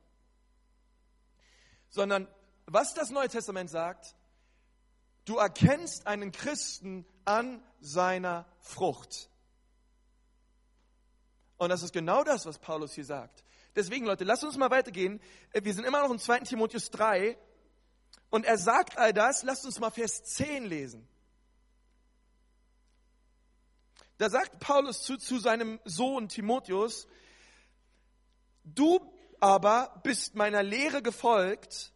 Sondern 1.89 2.28
was 2.65 2.95
das 2.95 3.12
Neue 3.12 3.30
Testament 3.30 3.69
sagt, 3.69 4.15
du 5.26 5.38
erkennst 5.38 6.08
einen 6.08 6.32
Christen 6.32 7.06
an 7.24 7.63
seiner 7.82 8.48
Frucht. 8.62 9.30
Und 11.57 11.69
das 11.69 11.83
ist 11.83 11.93
genau 11.93 12.23
das, 12.23 12.45
was 12.45 12.59
Paulus 12.59 12.93
hier 12.93 13.05
sagt. 13.05 13.43
Deswegen, 13.75 14.05
Leute, 14.05 14.23
lasst 14.23 14.43
uns 14.43 14.57
mal 14.57 14.71
weitergehen. 14.71 15.21
Äh, 15.51 15.63
wir 15.63 15.73
sind 15.73 15.85
immer 15.85 16.01
noch 16.01 16.11
in 16.11 16.19
2. 16.19 16.41
Timotheus 16.41 16.89
3. 16.91 17.37
Und 18.29 18.45
er 18.45 18.57
sagt 18.57 18.97
all 18.97 19.13
das. 19.13 19.43
Lasst 19.43 19.65
uns 19.65 19.79
mal 19.79 19.91
Vers 19.91 20.23
10 20.23 20.65
lesen. 20.65 21.07
Da 24.17 24.29
sagt 24.29 24.59
Paulus 24.59 25.01
zu, 25.01 25.17
zu 25.17 25.39
seinem 25.39 25.79
Sohn 25.83 26.29
Timotheus, 26.29 27.07
du 28.63 28.99
aber 29.41 29.99
bist 30.03 30.35
meiner 30.35 30.63
Lehre 30.63 31.01
gefolgt 31.01 31.91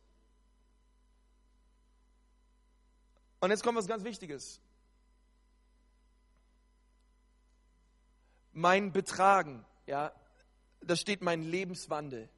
Und 3.40 3.52
jetzt 3.52 3.64
kommt 3.64 3.78
was 3.78 3.88
ganz 3.88 4.04
Wichtiges. 4.04 4.60
Mein 8.52 8.92
Betragen, 8.92 9.66
ja, 9.86 10.12
da 10.82 10.96
steht 10.96 11.22
mein 11.22 11.44
Lebenswandel. 11.44 12.30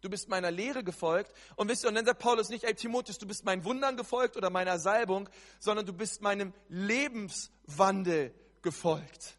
Du 0.00 0.10
bist 0.10 0.28
meiner 0.28 0.50
Lehre 0.50 0.84
gefolgt. 0.84 1.32
Und 1.56 1.68
wisst 1.68 1.84
ihr, 1.84 1.88
und 1.88 1.94
dann 1.94 2.06
sagt 2.06 2.20
Paulus 2.20 2.48
nicht, 2.48 2.64
ey 2.64 2.74
Timotheus, 2.74 3.18
du 3.18 3.26
bist 3.26 3.44
meinen 3.44 3.64
Wundern 3.64 3.96
gefolgt 3.96 4.36
oder 4.36 4.50
meiner 4.50 4.78
Salbung, 4.78 5.28
sondern 5.58 5.86
du 5.86 5.92
bist 5.92 6.22
meinem 6.22 6.52
Lebenswandel 6.68 8.34
gefolgt. 8.62 9.36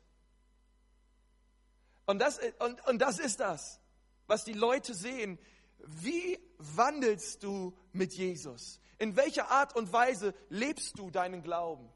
Und 2.05 2.19
das, 2.19 2.39
und, 2.59 2.85
und 2.87 2.99
das 2.99 3.19
ist 3.19 3.39
das, 3.39 3.79
was 4.27 4.43
die 4.43 4.53
Leute 4.53 4.93
sehen. 4.93 5.37
Wie 5.79 6.39
wandelst 6.57 7.43
du 7.43 7.77
mit 7.91 8.13
Jesus? 8.13 8.79
In 8.97 9.15
welcher 9.15 9.51
Art 9.51 9.75
und 9.75 9.93
Weise 9.93 10.33
lebst 10.49 10.97
du 10.97 11.11
deinen 11.11 11.43
Glauben? 11.43 11.89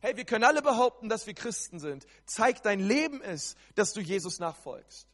Hey, 0.00 0.16
wir 0.16 0.24
können 0.24 0.44
alle 0.44 0.62
behaupten, 0.62 1.08
dass 1.08 1.26
wir 1.26 1.34
Christen 1.34 1.78
sind. 1.78 2.06
Zeig 2.24 2.62
dein 2.62 2.80
Leben 2.80 3.20
es, 3.20 3.56
dass 3.74 3.92
du 3.92 4.00
Jesus 4.00 4.38
nachfolgst. 4.38 5.06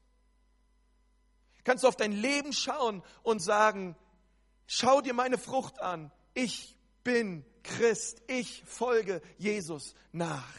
Kannst 1.64 1.82
du 1.82 1.88
auf 1.88 1.96
dein 1.96 2.12
Leben 2.12 2.52
schauen 2.52 3.02
und 3.24 3.40
sagen, 3.40 3.96
schau 4.66 5.00
dir 5.00 5.14
meine 5.14 5.38
Frucht 5.38 5.80
an. 5.80 6.12
Ich 6.34 6.76
bin 7.02 7.44
Christ. 7.64 8.22
Ich 8.28 8.62
folge 8.64 9.20
Jesus 9.38 9.94
nach. 10.12 10.54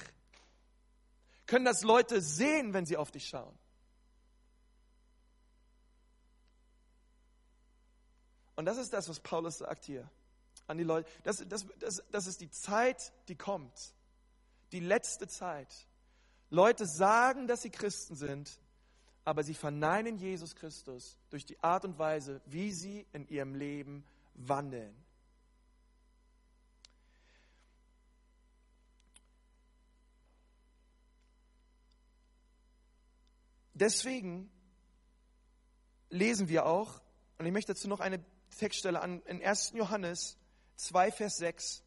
Können 1.45 1.63
das 1.63 1.83
Leute 1.83 2.21
sehen, 2.21 2.73
wenn 2.73 2.85
sie 2.85 2.97
auf 2.97 3.11
dich 3.11 3.29
schauen? 3.29 3.57
Und 8.57 8.65
das 8.65 8.77
ist 8.77 8.91
das, 8.91 9.07
was 9.07 9.21
Paulus 9.21 9.59
sagt 9.59 9.85
hier 9.85 10.09
an 10.65 10.77
die 10.77 10.83
Leute. 10.83 11.09
Das, 11.23 11.43
das, 11.47 11.65
das, 11.79 12.03
das 12.11 12.27
ist 12.27 12.41
die 12.41 12.49
Zeit, 12.49 13.13
die 13.29 13.35
kommt. 13.35 13.93
Die 14.71 14.79
letzte 14.79 15.27
Zeit. 15.27 15.87
Leute 16.49 16.85
sagen, 16.85 17.47
dass 17.47 17.61
sie 17.61 17.69
Christen 17.69 18.15
sind, 18.15 18.59
aber 19.25 19.43
sie 19.43 19.53
verneinen 19.53 20.17
Jesus 20.17 20.55
Christus 20.55 21.17
durch 21.29 21.45
die 21.45 21.61
Art 21.61 21.83
und 21.83 21.99
Weise, 21.99 22.41
wie 22.45 22.71
sie 22.71 23.05
in 23.11 23.27
ihrem 23.27 23.55
Leben 23.55 24.05
wandeln. 24.33 24.95
Deswegen 33.73 34.49
lesen 36.09 36.49
wir 36.49 36.65
auch, 36.65 36.99
und 37.37 37.45
ich 37.45 37.51
möchte 37.51 37.73
dazu 37.73 37.87
noch 37.87 37.99
eine 37.99 38.23
Textstelle 38.57 39.01
an, 39.01 39.21
in 39.23 39.43
1. 39.43 39.73
Johannes 39.75 40.37
2, 40.77 41.11
Vers 41.11 41.37
6. 41.37 41.83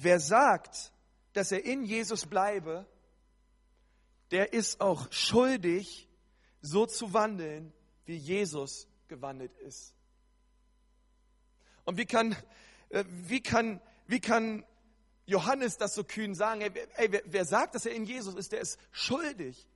Wer 0.00 0.20
sagt, 0.20 0.92
dass 1.32 1.50
er 1.50 1.64
in 1.64 1.84
Jesus 1.84 2.24
bleibe, 2.24 2.86
der 4.30 4.52
ist 4.52 4.80
auch 4.80 5.10
schuldig, 5.10 6.08
so 6.60 6.86
zu 6.86 7.12
wandeln, 7.12 7.72
wie 8.06 8.16
Jesus 8.16 8.86
gewandelt 9.08 9.56
ist. 9.58 9.92
Und 11.84 11.96
wie 11.96 12.06
kann, 12.06 12.36
äh, 12.90 13.04
wie 13.08 13.42
kann, 13.42 13.80
wie 14.06 14.20
kann 14.20 14.64
Johannes 15.26 15.78
das 15.78 15.94
so 15.96 16.04
kühn 16.04 16.36
sagen? 16.36 16.60
Ey, 16.60 16.70
ey, 16.94 17.22
wer 17.24 17.44
sagt, 17.44 17.74
dass 17.74 17.84
er 17.84 17.92
in 17.92 18.04
Jesus 18.04 18.36
ist, 18.36 18.52
der 18.52 18.60
ist 18.60 18.78
schuldig. 18.92 19.66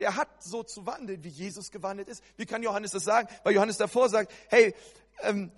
Der 0.00 0.16
hat 0.16 0.42
so 0.42 0.64
zu 0.64 0.86
wandeln, 0.86 1.22
wie 1.22 1.28
Jesus 1.28 1.70
gewandelt 1.70 2.08
ist. 2.08 2.24
Wie 2.36 2.46
kann 2.46 2.64
Johannes 2.64 2.90
das 2.90 3.04
sagen? 3.04 3.28
Weil 3.44 3.54
Johannes 3.54 3.76
davor 3.76 4.08
sagt, 4.08 4.32
hey, 4.48 4.74
ähm, 5.20 5.52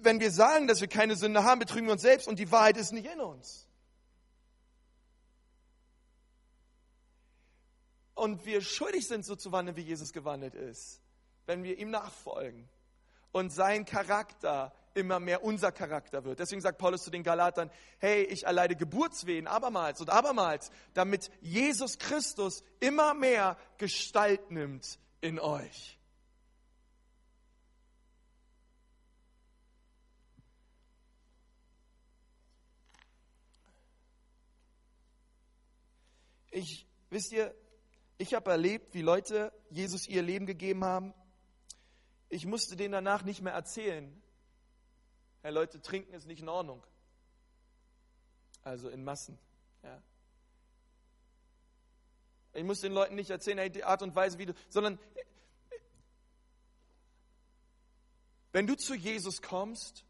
wenn 0.00 0.20
wir 0.20 0.30
sagen, 0.30 0.66
dass 0.66 0.80
wir 0.80 0.88
keine 0.88 1.16
Sünde 1.16 1.44
haben, 1.44 1.58
betrügen 1.58 1.86
wir 1.86 1.92
uns 1.92 2.02
selbst 2.02 2.28
und 2.28 2.38
die 2.38 2.50
Wahrheit 2.50 2.76
ist 2.76 2.92
nicht 2.92 3.06
in 3.06 3.20
uns. 3.20 3.66
Und 8.14 8.44
wir 8.46 8.60
schuldig 8.62 9.06
sind, 9.06 9.24
so 9.24 9.36
zu 9.36 9.52
wandeln, 9.52 9.76
wie 9.76 9.82
Jesus 9.82 10.12
gewandelt 10.12 10.54
ist, 10.54 11.00
wenn 11.46 11.62
wir 11.62 11.78
ihm 11.78 11.90
nachfolgen 11.90 12.68
und 13.30 13.50
sein 13.52 13.84
Charakter 13.84 14.72
immer 14.94 15.20
mehr 15.20 15.44
unser 15.44 15.70
Charakter 15.70 16.24
wird. 16.24 16.40
Deswegen 16.40 16.60
sagt 16.60 16.78
Paulus 16.78 17.04
zu 17.04 17.10
den 17.10 17.22
Galatern, 17.22 17.70
hey, 17.98 18.24
ich 18.24 18.44
erleide 18.44 18.74
Geburtswehen 18.74 19.46
abermals 19.46 20.00
und 20.00 20.10
abermals, 20.10 20.70
damit 20.94 21.30
Jesus 21.40 21.98
Christus 21.98 22.64
immer 22.80 23.14
mehr 23.14 23.56
Gestalt 23.78 24.50
nimmt 24.50 24.98
in 25.20 25.38
euch. 25.38 25.97
Ich, 36.58 36.88
wisst 37.08 37.30
ihr, 37.30 37.54
ich 38.18 38.34
habe 38.34 38.50
erlebt, 38.50 38.92
wie 38.92 39.02
Leute 39.02 39.52
Jesus 39.70 40.08
ihr 40.08 40.22
Leben 40.22 40.44
gegeben 40.44 40.84
haben. 40.84 41.14
Ich 42.30 42.46
musste 42.46 42.74
denen 42.74 42.90
danach 42.90 43.22
nicht 43.22 43.42
mehr 43.42 43.52
erzählen. 43.52 44.20
Hey 45.42 45.52
Leute, 45.52 45.80
trinken 45.80 46.12
ist 46.14 46.26
nicht 46.26 46.40
in 46.40 46.48
Ordnung. 46.48 46.84
Also 48.64 48.88
in 48.88 49.04
Massen. 49.04 49.38
Ja. 49.84 50.02
Ich 52.54 52.64
muss 52.64 52.80
den 52.80 52.92
Leuten 52.92 53.14
nicht 53.14 53.30
erzählen, 53.30 53.58
hey, 53.58 53.70
die 53.70 53.84
Art 53.84 54.02
und 54.02 54.16
Weise, 54.16 54.36
wie 54.38 54.46
du, 54.46 54.54
sondern 54.68 54.98
wenn 58.50 58.66
du 58.66 58.76
zu 58.76 58.96
Jesus 58.96 59.42
kommst, 59.42 60.04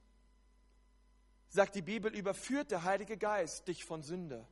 sagt 1.51 1.75
die 1.75 1.83
Bibel, 1.83 2.17
überführt 2.17 2.71
der 2.71 2.85
Heilige 2.85 3.19
Geist 3.19 3.69
dich 3.69 3.85
von 3.85 4.03
Sünde 4.03 4.49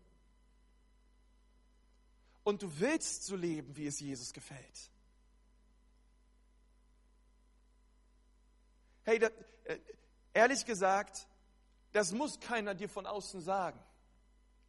und 2.46 2.62
du 2.62 2.78
willst 2.78 3.24
so 3.24 3.34
leben, 3.34 3.74
wie 3.76 3.88
es 3.88 3.98
Jesus 3.98 4.32
gefällt. 4.32 4.92
Hey, 9.02 9.18
da, 9.18 9.26
äh, 9.64 9.80
ehrlich 10.32 10.64
gesagt, 10.64 11.26
das 11.90 12.12
muss 12.12 12.38
keiner 12.38 12.76
dir 12.76 12.88
von 12.88 13.04
außen 13.04 13.40
sagen. 13.40 13.80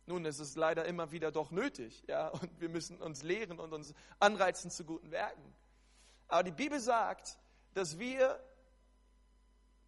Nun, 0.07 0.25
es 0.25 0.39
ist 0.39 0.55
leider 0.55 0.85
immer 0.85 1.11
wieder 1.11 1.31
doch 1.31 1.51
nötig, 1.51 2.03
ja, 2.07 2.29
und 2.29 2.59
wir 2.59 2.69
müssen 2.69 2.99
uns 2.99 3.21
lehren 3.21 3.59
und 3.59 3.71
uns 3.71 3.93
anreizen 4.19 4.71
zu 4.71 4.83
guten 4.83 5.11
Werken. 5.11 5.53
Aber 6.29 6.41
die 6.41 6.51
Bibel 6.51 6.79
sagt, 6.79 7.37
dass 7.75 7.99
wir, 7.99 8.43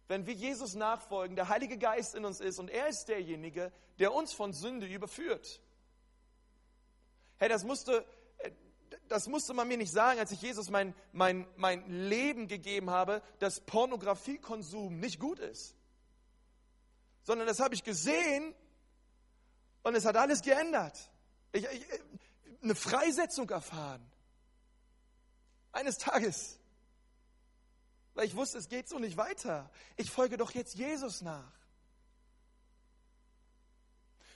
wenn 0.06 0.26
wir 0.26 0.34
Jesus 0.34 0.76
nachfolgen, 0.76 1.34
der 1.34 1.48
Heilige 1.48 1.76
Geist 1.76 2.14
in 2.14 2.24
uns 2.24 2.38
ist 2.38 2.60
und 2.60 2.70
er 2.70 2.86
ist 2.86 3.06
derjenige, 3.06 3.72
der 3.98 4.14
uns 4.14 4.32
von 4.32 4.52
Sünde 4.52 4.86
überführt. 4.86 5.60
Hey, 7.40 7.48
das 7.48 7.64
musste, 7.64 8.06
äh, 8.38 8.50
das 9.08 9.26
musste 9.26 9.54
man 9.54 9.66
mir 9.66 9.78
nicht 9.78 9.90
sagen, 9.90 10.20
als 10.20 10.30
ich 10.30 10.42
Jesus 10.42 10.68
mein, 10.68 10.94
mein, 11.12 11.46
mein 11.56 11.90
Leben 11.90 12.48
gegeben 12.48 12.90
habe, 12.90 13.22
dass 13.38 13.60
Pornografiekonsum 13.62 15.00
nicht 15.00 15.18
gut 15.18 15.38
ist. 15.38 15.74
Sondern 17.22 17.46
das 17.46 17.58
habe 17.58 17.74
ich 17.74 17.82
gesehen 17.82 18.54
und 19.82 19.94
es 19.94 20.04
hat 20.04 20.18
alles 20.18 20.42
geändert. 20.42 21.10
Ich, 21.52 21.64
ich, 21.64 21.86
eine 22.62 22.74
Freisetzung 22.74 23.48
erfahren. 23.48 24.06
Eines 25.72 25.96
Tages. 25.96 26.58
Weil 28.12 28.26
ich 28.26 28.36
wusste, 28.36 28.58
es 28.58 28.68
geht 28.68 28.86
so 28.86 28.98
nicht 28.98 29.16
weiter. 29.16 29.70
Ich 29.96 30.10
folge 30.10 30.36
doch 30.36 30.50
jetzt 30.50 30.74
Jesus 30.74 31.22
nach. 31.22 31.59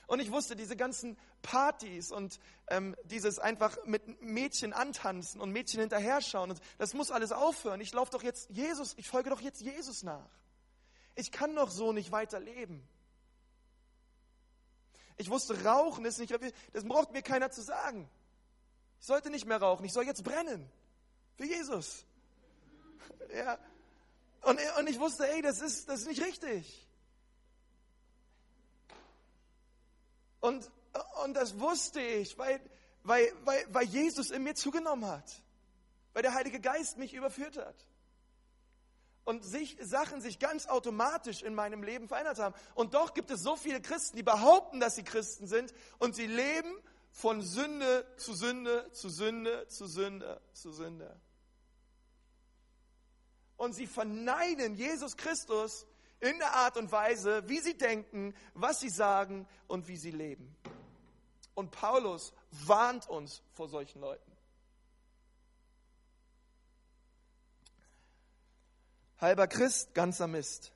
Und 0.07 0.19
ich 0.19 0.31
wusste, 0.31 0.55
diese 0.55 0.75
ganzen 0.75 1.17
Partys 1.41 2.11
und 2.11 2.39
ähm, 2.67 2.95
dieses 3.05 3.39
einfach 3.39 3.77
mit 3.85 4.21
Mädchen 4.21 4.73
antanzen 4.73 5.41
und 5.41 5.51
Mädchen 5.51 5.79
hinterher 5.79 6.21
schauen, 6.21 6.51
und 6.51 6.61
das 6.77 6.93
muss 6.93 7.11
alles 7.11 7.31
aufhören. 7.31 7.81
Ich 7.81 7.93
laufe 7.93 8.11
doch 8.11 8.23
jetzt 8.23 8.49
Jesus, 8.49 8.93
ich 8.97 9.07
folge 9.07 9.29
doch 9.29 9.41
jetzt 9.41 9.61
Jesus 9.61 10.03
nach. 10.03 10.29
Ich 11.15 11.31
kann 11.31 11.55
doch 11.55 11.71
so 11.71 11.93
nicht 11.93 12.11
weiterleben. 12.11 12.87
Ich 15.17 15.29
wusste, 15.29 15.63
Rauchen 15.63 16.03
ist 16.05 16.19
nicht, 16.19 16.33
das 16.73 16.83
braucht 16.83 17.11
mir 17.11 17.21
keiner 17.21 17.49
zu 17.49 17.61
sagen. 17.61 18.09
Ich 18.99 19.05
sollte 19.05 19.29
nicht 19.29 19.45
mehr 19.45 19.61
rauchen, 19.61 19.85
ich 19.85 19.93
soll 19.93 20.05
jetzt 20.05 20.23
brennen. 20.23 20.69
Für 21.37 21.45
Jesus. 21.45 22.05
Ja. 23.33 23.57
Und, 24.41 24.59
und 24.79 24.89
ich 24.89 24.99
wusste, 24.99 25.27
ey, 25.27 25.41
das 25.41 25.61
ist, 25.61 25.89
das 25.89 26.01
ist 26.01 26.07
nicht 26.07 26.23
richtig. 26.23 26.84
Und, 30.45 30.69
und 31.23 31.33
das 31.33 31.59
wusste 31.59 31.99
ich, 31.99 32.37
weil, 32.37 32.61
weil, 33.03 33.33
weil, 33.43 33.65
weil 33.69 33.85
Jesus 33.85 34.29
in 34.29 34.43
mir 34.43 34.53
zugenommen 34.53 35.05
hat. 35.07 35.41
Weil 36.13 36.21
der 36.21 36.35
Heilige 36.35 36.59
Geist 36.59 36.97
mich 36.97 37.15
überführt 37.15 37.57
hat. 37.57 37.75
Und 39.23 39.43
sich, 39.43 39.75
Sachen 39.81 40.21
sich 40.21 40.37
ganz 40.37 40.67
automatisch 40.67 41.41
in 41.41 41.55
meinem 41.55 41.81
Leben 41.81 42.07
verändert 42.07 42.37
haben. 42.37 42.53
Und 42.75 42.93
doch 42.93 43.15
gibt 43.15 43.31
es 43.31 43.41
so 43.41 43.55
viele 43.55 43.81
Christen, 43.81 44.17
die 44.17 44.23
behaupten, 44.23 44.79
dass 44.79 44.93
sie 44.93 45.03
Christen 45.03 45.47
sind 45.47 45.73
und 45.97 46.13
sie 46.15 46.27
leben 46.27 46.71
von 47.11 47.41
Sünde 47.41 48.05
zu 48.17 48.35
Sünde 48.35 48.91
zu 48.91 49.09
Sünde 49.09 49.67
zu 49.67 49.87
Sünde 49.87 50.41
zu 50.53 50.71
Sünde. 50.71 51.19
und 53.57 53.73
sie 53.73 53.87
verneinen 53.87 54.75
Jesus 54.75 55.15
Christus 55.17 55.87
in 56.25 56.39
der 56.39 56.53
Art 56.53 56.77
und 56.77 56.91
Weise, 56.91 57.47
wie 57.47 57.59
sie 57.59 57.77
denken, 57.77 58.33
was 58.53 58.79
sie 58.79 58.89
sagen 58.89 59.47
und 59.67 59.87
wie 59.87 59.97
sie 59.97 60.11
leben. 60.11 60.55
Und 61.53 61.71
Paulus 61.71 62.33
warnt 62.51 63.07
uns 63.07 63.41
vor 63.53 63.69
solchen 63.69 64.01
Leuten. 64.01 64.31
Halber 69.19 69.47
Christ, 69.47 69.93
ganzer 69.93 70.27
Mist. 70.27 70.73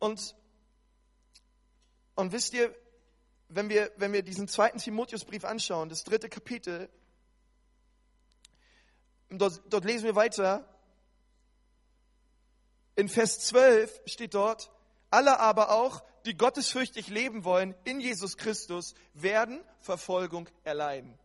Und, 0.00 0.36
und 2.14 2.32
wisst 2.32 2.54
ihr, 2.54 2.74
wenn 3.48 3.68
wir, 3.68 3.90
wenn 3.96 4.12
wir 4.12 4.22
diesen 4.22 4.48
zweiten 4.48 4.78
Timotheusbrief 4.78 5.44
anschauen, 5.44 5.88
das 5.88 6.04
dritte 6.04 6.28
Kapitel, 6.28 6.88
dort, 9.30 9.62
dort 9.68 9.84
lesen 9.84 10.04
wir 10.04 10.14
weiter. 10.14 10.68
In 12.98 13.08
Vers 13.08 13.38
12 13.46 14.00
steht 14.06 14.34
dort, 14.34 14.72
alle 15.08 15.38
aber 15.38 15.70
auch, 15.70 16.02
die 16.26 16.36
gottesfürchtig 16.36 17.06
leben 17.06 17.44
wollen 17.44 17.76
in 17.84 18.00
Jesus 18.00 18.36
Christus, 18.36 18.96
werden 19.14 19.62
Verfolgung 19.78 20.48
erleiden. 20.64 21.16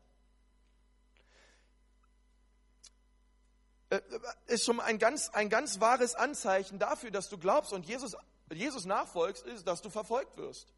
Äh, 3.89 4.01
ist 4.45 4.65
schon 4.65 4.79
ein 4.81 4.99
ganz, 4.99 5.29
ein 5.29 5.49
ganz 5.49 5.79
wahres 5.79 6.13
Anzeichen 6.13 6.77
dafür, 6.77 7.09
dass 7.09 7.29
du 7.29 7.39
glaubst 7.39 7.73
und 7.73 7.88
Jesus, 7.88 8.15
Jesus 8.51 8.86
nachfolgst, 8.86 9.43
ist, 9.47 9.65
dass 9.65 9.81
du 9.81 9.89
verfolgt 9.89 10.38
wirst. 10.38 10.71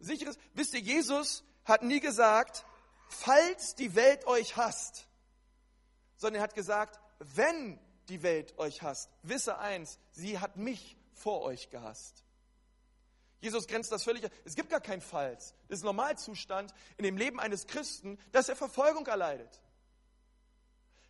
Sicheres, 0.00 0.36
wisst 0.52 0.74
ihr, 0.74 0.80
Jesus 0.80 1.44
hat 1.64 1.82
nie 1.82 2.00
gesagt, 2.00 2.66
falls 3.08 3.74
die 3.74 3.94
Welt 3.94 4.26
euch 4.26 4.58
hasst, 4.58 5.08
sondern 6.22 6.40
er 6.40 6.44
hat 6.44 6.54
gesagt, 6.54 6.98
wenn 7.18 7.78
die 8.08 8.22
Welt 8.22 8.56
euch 8.58 8.80
hasst, 8.80 9.10
wisse 9.22 9.58
eins, 9.58 9.98
sie 10.12 10.38
hat 10.38 10.56
mich 10.56 10.96
vor 11.12 11.42
euch 11.42 11.68
gehasst. 11.68 12.24
Jesus 13.40 13.66
grenzt 13.66 13.90
das 13.90 14.04
völlig. 14.04 14.30
Es 14.44 14.54
gibt 14.54 14.70
gar 14.70 14.80
kein 14.80 15.00
Falls. 15.00 15.52
Das 15.68 15.80
ist 15.80 15.84
Normalzustand 15.84 16.72
in 16.96 17.04
dem 17.04 17.16
Leben 17.16 17.40
eines 17.40 17.66
Christen, 17.66 18.18
dass 18.30 18.48
er 18.48 18.54
Verfolgung 18.54 19.04
erleidet. 19.06 19.60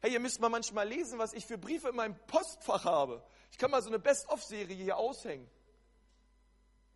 Hey, 0.01 0.15
ihr 0.15 0.21
müsst 0.21 0.41
mal 0.41 0.49
manchmal 0.49 0.89
lesen, 0.89 1.19
was 1.19 1.35
ich 1.35 1.47
für 1.47 1.59
Briefe 1.59 1.91
in 1.91 1.97
meinem 1.97 2.17
Postfach 2.27 2.87
habe. 2.87 3.23
Ich 3.51 3.59
kann 3.59 3.71
mal 3.71 3.83
so 3.83 3.89
eine 3.89 3.99
Best-of-Serie 3.99 4.75
hier 4.75 4.97
aushängen. 4.97 5.49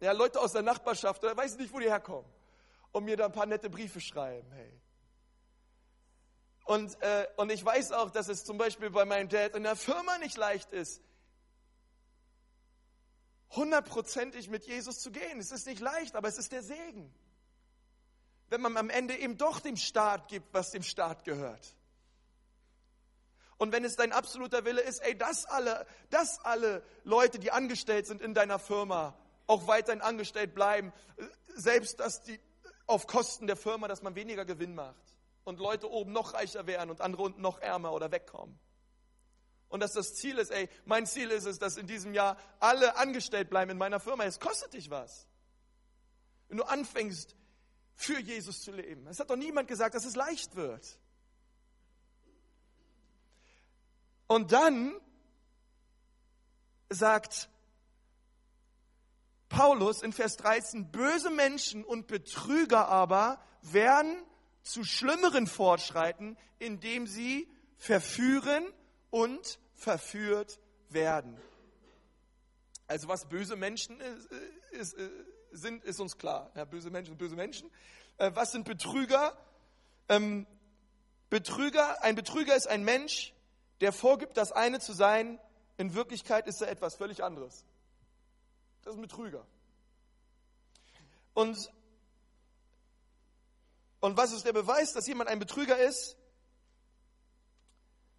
Ja, 0.01 0.13
Leute 0.13 0.41
aus 0.41 0.53
der 0.53 0.63
Nachbarschaft, 0.63 1.23
oder 1.23 1.37
weiß 1.37 1.59
nicht, 1.59 1.73
wo 1.73 1.79
die 1.79 1.91
herkommen, 1.91 2.31
und 2.93 3.05
mir 3.05 3.17
da 3.17 3.27
ein 3.27 3.33
paar 3.33 3.47
nette 3.47 3.69
Briefe 3.69 4.01
schreiben. 4.01 4.51
Hey. 4.53 4.81
Und, 6.67 7.01
äh, 7.01 7.29
und 7.37 7.53
ich 7.53 7.65
weiß 7.65 7.93
auch, 7.93 8.11
dass 8.11 8.27
es 8.27 8.45
zum 8.45 8.59
Beispiel 8.59 8.91
bei 8.91 9.05
meinem 9.05 9.29
Dad 9.29 9.55
in 9.55 9.63
der 9.63 9.77
Firma 9.77 10.19
nicht 10.19 10.37
leicht 10.37 10.73
ist, 10.73 11.01
hundertprozentig 13.51 14.51
mit 14.51 14.67
Jesus 14.67 14.99
zu 14.99 15.13
gehen. 15.13 15.39
Es 15.39 15.53
ist 15.53 15.67
nicht 15.67 15.81
leicht, 15.81 16.17
aber 16.17 16.27
es 16.27 16.39
ist 16.39 16.51
der 16.51 16.65
Segen. 16.65 17.15
Wenn 18.49 18.61
man 18.61 18.77
am 18.77 18.91
Ende 18.91 19.17
eben 19.17 19.39
doch 19.39 19.61
dem 19.61 19.77
Staat 19.77 20.27
gibt, 20.27 20.53
was 20.53 20.73
dem 20.73 20.83
Staat 20.83 21.25
gehört. 21.25 21.77
Und 23.59 23.71
wenn 23.71 23.85
es 23.85 23.95
dein 23.95 24.11
absoluter 24.11 24.65
Wille 24.65 24.81
ist, 24.81 24.99
ey, 25.05 25.17
dass 25.17 25.47
alle, 25.47 25.87
dass 26.11 26.45
alle 26.45 26.83
Leute, 27.05 27.39
die 27.39 27.53
angestellt 27.53 28.09
sind 28.09 28.21
in 28.21 28.35
deiner 28.35 28.59
Firma, 28.59 29.17
auch 29.47 29.69
weiterhin 29.69 30.01
angestellt 30.01 30.53
bleiben, 30.53 30.93
selbst 31.55 32.01
dass 32.01 32.25
die 32.25 32.41
auf 32.89 33.07
Kosten 33.07 33.47
der 33.47 33.57
Firma, 33.57 33.87
dass 33.87 34.03
man 34.03 34.17
weniger 34.17 34.45
Gewinn 34.45 34.75
macht 34.75 35.16
und 35.47 35.61
Leute 35.61 35.91
oben 35.91 36.13
noch 36.13 36.35
reicher 36.35 36.67
werden 36.67 36.91
und 36.91 37.01
andere 37.01 37.23
unten 37.23 37.41
noch 37.41 37.61
ärmer 37.61 37.93
oder 37.93 38.11
wegkommen. 38.11 38.59
Und 39.69 39.81
dass 39.81 39.93
das 39.93 40.15
Ziel 40.15 40.39
ist, 40.39 40.51
ey, 40.51 40.69
mein 40.85 41.07
Ziel 41.07 41.31
ist 41.31 41.47
es, 41.47 41.59
dass 41.59 41.77
in 41.77 41.87
diesem 41.87 42.15
Jahr 42.15 42.37
alle 42.59 42.97
angestellt 42.97 43.49
bleiben 43.49 43.71
in 43.71 43.79
meiner 43.79 44.01
Firma. 44.01 44.25
Es 44.25 44.41
kostet 44.41 44.75
dich 44.75 44.91
was. 44.91 45.27
Wenn 46.49 46.59
du 46.59 46.65
anfängst, 46.65 47.37
für 47.95 48.21
Jesus 48.21 48.61
zu 48.61 48.73
leben. 48.73 49.07
Es 49.07 49.21
hat 49.21 49.31
doch 49.31 49.37
niemand 49.37 49.69
gesagt, 49.69 49.95
dass 49.95 50.05
es 50.05 50.17
leicht 50.17 50.55
wird. 50.55 50.99
Und 54.27 54.53
dann 54.53 55.01
sagt 56.91 57.49
Paulus 59.49 60.03
in 60.03 60.13
Vers 60.13 60.37
13, 60.37 60.91
böse 60.91 61.31
Menschen 61.31 61.85
und 61.85 62.07
Betrüger 62.09 62.89
aber 62.89 63.41
werden 63.63 64.23
zu 64.67 64.85
schlimmeren 64.85 65.47
fortschreiten, 65.47 66.37
indem 66.59 67.07
sie 67.07 67.49
verführen 67.79 68.67
und 69.11 69.59
verführt 69.75 70.59
werden. 70.89 71.37
Also 72.87 73.09
was 73.09 73.29
böse 73.29 73.57
Menschen 73.57 74.01
ist, 74.01 74.33
ist, 74.73 74.97
sind, 75.53 75.85
ist 75.85 76.01
uns 76.01 76.19
klar. 76.19 76.51
Ja, 76.55 76.65
böse 76.65 76.91
Menschen 76.91 77.13
sind 77.13 77.19
böse 77.19 77.37
Menschen. 77.37 77.71
Äh, 78.19 78.31
was 78.35 78.53
sind 78.53 78.65
Betrüger? 78.65 79.37
Ähm, 80.09 80.47
Betrüger, 81.31 82.03
ein 82.03 82.15
Betrüger 82.15 82.55
ist 82.55 82.69
ein 82.69 82.85
Mensch, 82.85 83.35
der 83.81 83.93
vorgibt, 83.93 84.37
das 84.37 84.53
eine 84.53 84.79
zu 84.81 84.93
sein. 84.93 85.41
In 85.77 85.95
Wirklichkeit 85.95 86.47
ist 86.47 86.61
er 86.63 86.69
etwas 86.69 86.97
völlig 86.97 87.23
anderes. 87.23 87.65
Das 88.83 88.95
ist 88.95 88.99
ein 88.99 89.03
Betrüger. 89.03 89.45
Und, 91.35 91.71
und 94.07 94.17
was 94.17 94.33
ist 94.33 94.45
der 94.45 94.53
Beweis, 94.53 94.93
dass 94.93 95.09
jemand 95.09 95.29
ein 95.29 95.41
Betrüger 95.41 95.77
ist? 95.79 96.17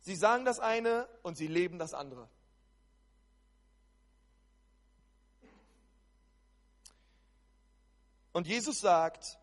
Sie 0.01 0.17
sagen 0.17 0.43
das 0.43 0.59
eine 0.59 1.07
und 1.23 1.37
sie 1.37 1.47
leben 1.47 1.79
das 1.79 1.93
andere. 1.93 2.29
Und 8.33 8.47
Jesus 8.47 8.81
sagt, 8.81 9.39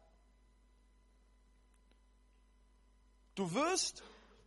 du 3.35 3.55
wirst 3.55 4.03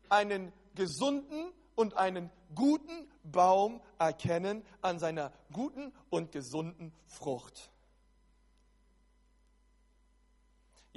einen 0.07 0.53
gesunden 0.75 1.51
und 1.73 1.95
einen 1.95 2.29
guten 2.53 3.11
Baum 3.23 3.81
erkennen 3.97 4.63
an 4.83 4.99
seiner 4.99 5.33
guten 5.51 5.91
und 6.11 6.31
gesunden 6.31 6.93
Frucht. 7.07 7.71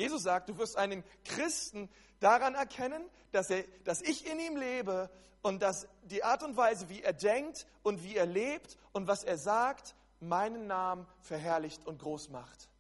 Jesus 0.01 0.23
sagt, 0.23 0.49
du 0.49 0.57
wirst 0.57 0.79
einen 0.79 1.05
Christen 1.27 1.91
daran 2.21 2.55
erkennen, 2.55 3.05
dass, 3.33 3.51
er, 3.51 3.65
dass 3.85 4.01
ich 4.01 4.27
in 4.27 4.41
ihm 4.41 4.57
lebe 4.57 5.11
und 5.43 5.61
dass 5.61 5.87
die 6.05 6.25
Art 6.25 6.43
und 6.43 6.57
Weise, 6.57 6.89
wie 6.89 7.03
er 7.03 7.13
denkt 7.13 7.67
und 7.83 8.03
wie 8.03 8.17
er 8.17 8.25
lebt 8.25 8.79
und 8.93 9.09
was 9.09 9.25
er 9.25 9.37
sagt, 9.37 9.95
meinen 10.19 10.67
Namen 10.67 11.07
verherrlicht 11.21 11.87
und 11.87 11.99
groß 11.99 12.31
macht. 12.31 12.71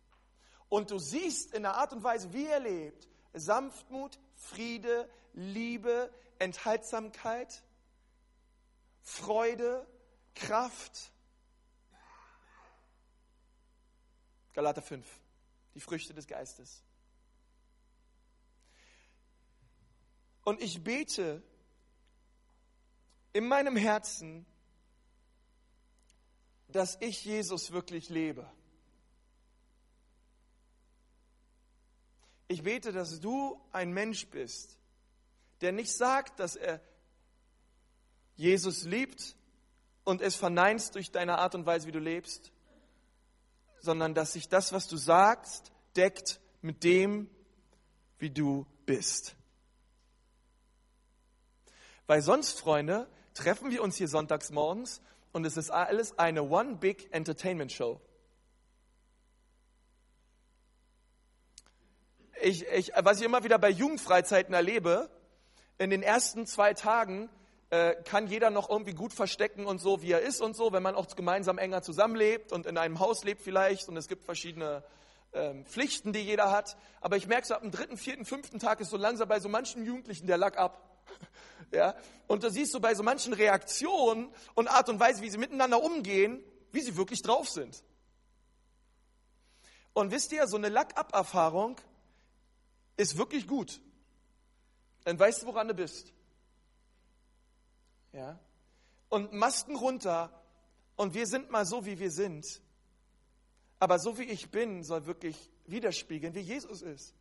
Und 0.70 0.90
du 0.90 0.98
siehst 0.98 1.52
in 1.52 1.62
der 1.64 1.74
Art 1.74 1.92
und 1.92 2.02
Weise, 2.02 2.33
wie 2.33 2.46
er 2.46 2.61
lebt, 2.61 3.06
Sanftmut, 3.35 4.18
Friede, 4.35 5.06
Liebe, 5.35 6.11
Enthaltsamkeit, 6.38 7.62
Freude, 9.02 9.87
Kraft. 10.35 11.12
Galater 14.54 14.80
5, 14.80 15.06
die 15.74 15.80
Früchte 15.80 16.14
des 16.14 16.26
Geistes. 16.26 16.83
Und 20.51 20.61
ich 20.61 20.83
bete 20.83 21.41
in 23.33 23.47
meinem 23.47 23.77
Herzen, 23.77 24.45
dass 26.67 26.99
ich 27.01 27.25
Jesus 27.25 27.71
wirklich 27.71 28.09
lebe. 28.09 28.51
Ich 32.49 32.65
bete, 32.65 32.91
dass 32.91 33.21
du 33.21 33.61
ein 33.71 33.93
Mensch 33.93 34.27
bist, 34.27 34.77
der 35.61 35.71
nicht 35.71 35.93
sagt, 35.93 36.41
dass 36.41 36.57
er 36.57 36.81
Jesus 38.35 38.83
liebt 38.83 39.37
und 40.03 40.21
es 40.21 40.35
verneinst 40.35 40.97
durch 40.97 41.13
deine 41.13 41.39
Art 41.39 41.55
und 41.55 41.65
Weise, 41.65 41.87
wie 41.87 41.93
du 41.93 42.01
lebst, 42.01 42.51
sondern 43.79 44.15
dass 44.15 44.33
sich 44.33 44.49
das, 44.49 44.73
was 44.73 44.89
du 44.89 44.97
sagst, 44.97 45.71
deckt 45.95 46.41
mit 46.61 46.83
dem, 46.83 47.31
wie 48.19 48.31
du 48.31 48.67
bist. 48.85 49.37
Weil 52.11 52.23
sonst, 52.23 52.59
Freunde, 52.59 53.07
treffen 53.35 53.70
wir 53.70 53.85
uns 53.85 53.94
hier 53.94 54.09
sonntags 54.09 54.51
morgens 54.51 55.01
und 55.31 55.44
es 55.44 55.57
ist 55.57 55.70
alles 55.70 56.18
eine 56.18 56.42
One 56.42 56.75
Big 56.75 57.07
Entertainment 57.14 57.70
Show. 57.70 58.01
Ich, 62.42 62.66
ich, 62.66 62.90
was 63.01 63.20
ich 63.20 63.25
immer 63.25 63.44
wieder 63.44 63.61
bei 63.61 63.70
Jugendfreizeiten 63.70 64.53
erlebe, 64.53 65.09
in 65.79 65.90
den 65.90 66.03
ersten 66.03 66.46
zwei 66.46 66.75
Tagen 66.75 67.31
äh, 67.68 67.94
kann 68.03 68.27
jeder 68.27 68.51
noch 68.51 68.68
irgendwie 68.68 68.94
gut 68.94 69.12
verstecken 69.12 69.64
und 69.64 69.79
so, 69.79 70.03
wie 70.03 70.11
er 70.11 70.20
ist 70.20 70.40
und 70.40 70.57
so, 70.57 70.73
wenn 70.73 70.83
man 70.83 70.96
auch 70.96 71.14
gemeinsam 71.14 71.59
enger 71.59 71.81
zusammenlebt 71.81 72.51
und 72.51 72.66
in 72.66 72.77
einem 72.77 72.99
Haus 72.99 73.23
lebt 73.23 73.40
vielleicht 73.40 73.88
und 73.88 73.96
es 73.96 74.09
gibt 74.09 74.25
verschiedene 74.25 74.83
ähm, 75.33 75.64
Pflichten, 75.64 76.12
die 76.12 76.23
jeder 76.23 76.51
hat. 76.51 76.77
Aber 77.01 77.16
ich 77.16 77.29
merke 77.29 77.46
so, 77.46 77.55
ab 77.55 77.62
dem 77.62 77.70
dritten, 77.70 77.96
vierten, 77.96 78.25
fünften 78.25 78.59
Tag 78.59 78.81
ist 78.81 78.90
so 78.90 78.96
langsam 78.96 79.29
bei 79.29 79.38
so 79.38 79.49
manchen 79.49 79.85
Jugendlichen 79.85 80.27
der 80.27 80.38
Lack 80.38 80.59
ab. 80.59 80.88
Ja? 81.72 81.94
Und 82.26 82.42
da 82.44 82.50
siehst 82.50 82.74
du 82.74 82.80
bei 82.80 82.94
so 82.94 83.02
manchen 83.02 83.33
Reaktionen 83.33 84.33
und 84.54 84.68
Art 84.68 84.88
und 84.88 85.00
Weise, 85.00 85.22
wie 85.22 85.30
sie 85.30 85.38
miteinander 85.38 85.83
umgehen, 85.83 86.42
wie 86.72 86.80
sie 86.80 86.96
wirklich 86.96 87.22
drauf 87.22 87.48
sind. 87.48 87.83
Und 89.92 90.11
wisst 90.11 90.33
ihr, 90.33 90.46
so 90.46 90.56
eine 90.56 90.68
Lack-Ab-Erfahrung 90.68 91.80
ist 92.96 93.16
wirklich 93.16 93.46
gut. 93.46 93.80
Dann 95.04 95.18
weißt 95.18 95.42
du, 95.42 95.46
woran 95.46 95.68
du 95.68 95.74
bist. 95.74 96.12
Ja? 98.12 98.38
Und 99.09 99.33
Masken 99.33 99.76
runter 99.76 100.33
und 100.96 101.14
wir 101.14 101.26
sind 101.26 101.50
mal 101.50 101.66
so, 101.66 101.87
wie 101.87 101.98
wir 101.98 102.11
sind. 102.11 102.61
Aber 103.78 103.98
so 103.98 104.18
wie 104.18 104.24
ich 104.24 104.50
bin, 104.50 104.85
soll 104.85 105.06
wirklich 105.06 105.50
widerspiegeln, 105.66 106.35
wie 106.35 106.40
Jesus 106.40 106.83
ist. 106.83 107.14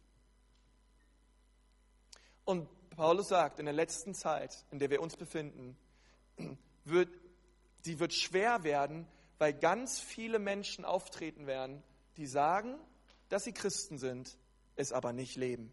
Und 2.43 2.67
Paulus 2.99 3.29
sagt, 3.29 3.59
in 3.59 3.65
der 3.65 3.73
letzten 3.73 4.13
Zeit, 4.13 4.65
in 4.71 4.79
der 4.79 4.89
wir 4.89 5.01
uns 5.01 5.15
befinden, 5.15 5.77
wird, 6.83 7.07
die 7.85 7.97
wird 7.97 8.13
schwer 8.13 8.65
werden, 8.65 9.07
weil 9.38 9.53
ganz 9.53 10.01
viele 10.01 10.38
Menschen 10.38 10.83
auftreten 10.83 11.47
werden, 11.47 11.81
die 12.17 12.27
sagen, 12.27 12.77
dass 13.29 13.45
sie 13.45 13.53
Christen 13.53 13.99
sind, 13.99 14.38
es 14.75 14.91
aber 14.91 15.13
nicht 15.13 15.38
leben. 15.38 15.71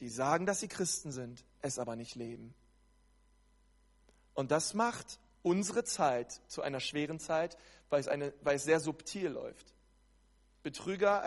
Die 0.00 0.10
sagen, 0.10 0.44
dass 0.44 0.60
sie 0.60 0.68
Christen 0.68 1.10
sind, 1.10 1.42
es 1.62 1.78
aber 1.78 1.96
nicht 1.96 2.14
leben. 2.14 2.54
Und 4.34 4.50
das 4.50 4.74
macht 4.74 5.18
unsere 5.42 5.84
Zeit 5.84 6.42
zu 6.48 6.60
einer 6.60 6.80
schweren 6.80 7.18
Zeit, 7.18 7.56
weil 7.88 8.00
es, 8.00 8.08
eine, 8.08 8.34
weil 8.42 8.56
es 8.56 8.64
sehr 8.64 8.80
subtil 8.80 9.28
läuft. 9.28 9.72
Betrüger, 10.66 11.22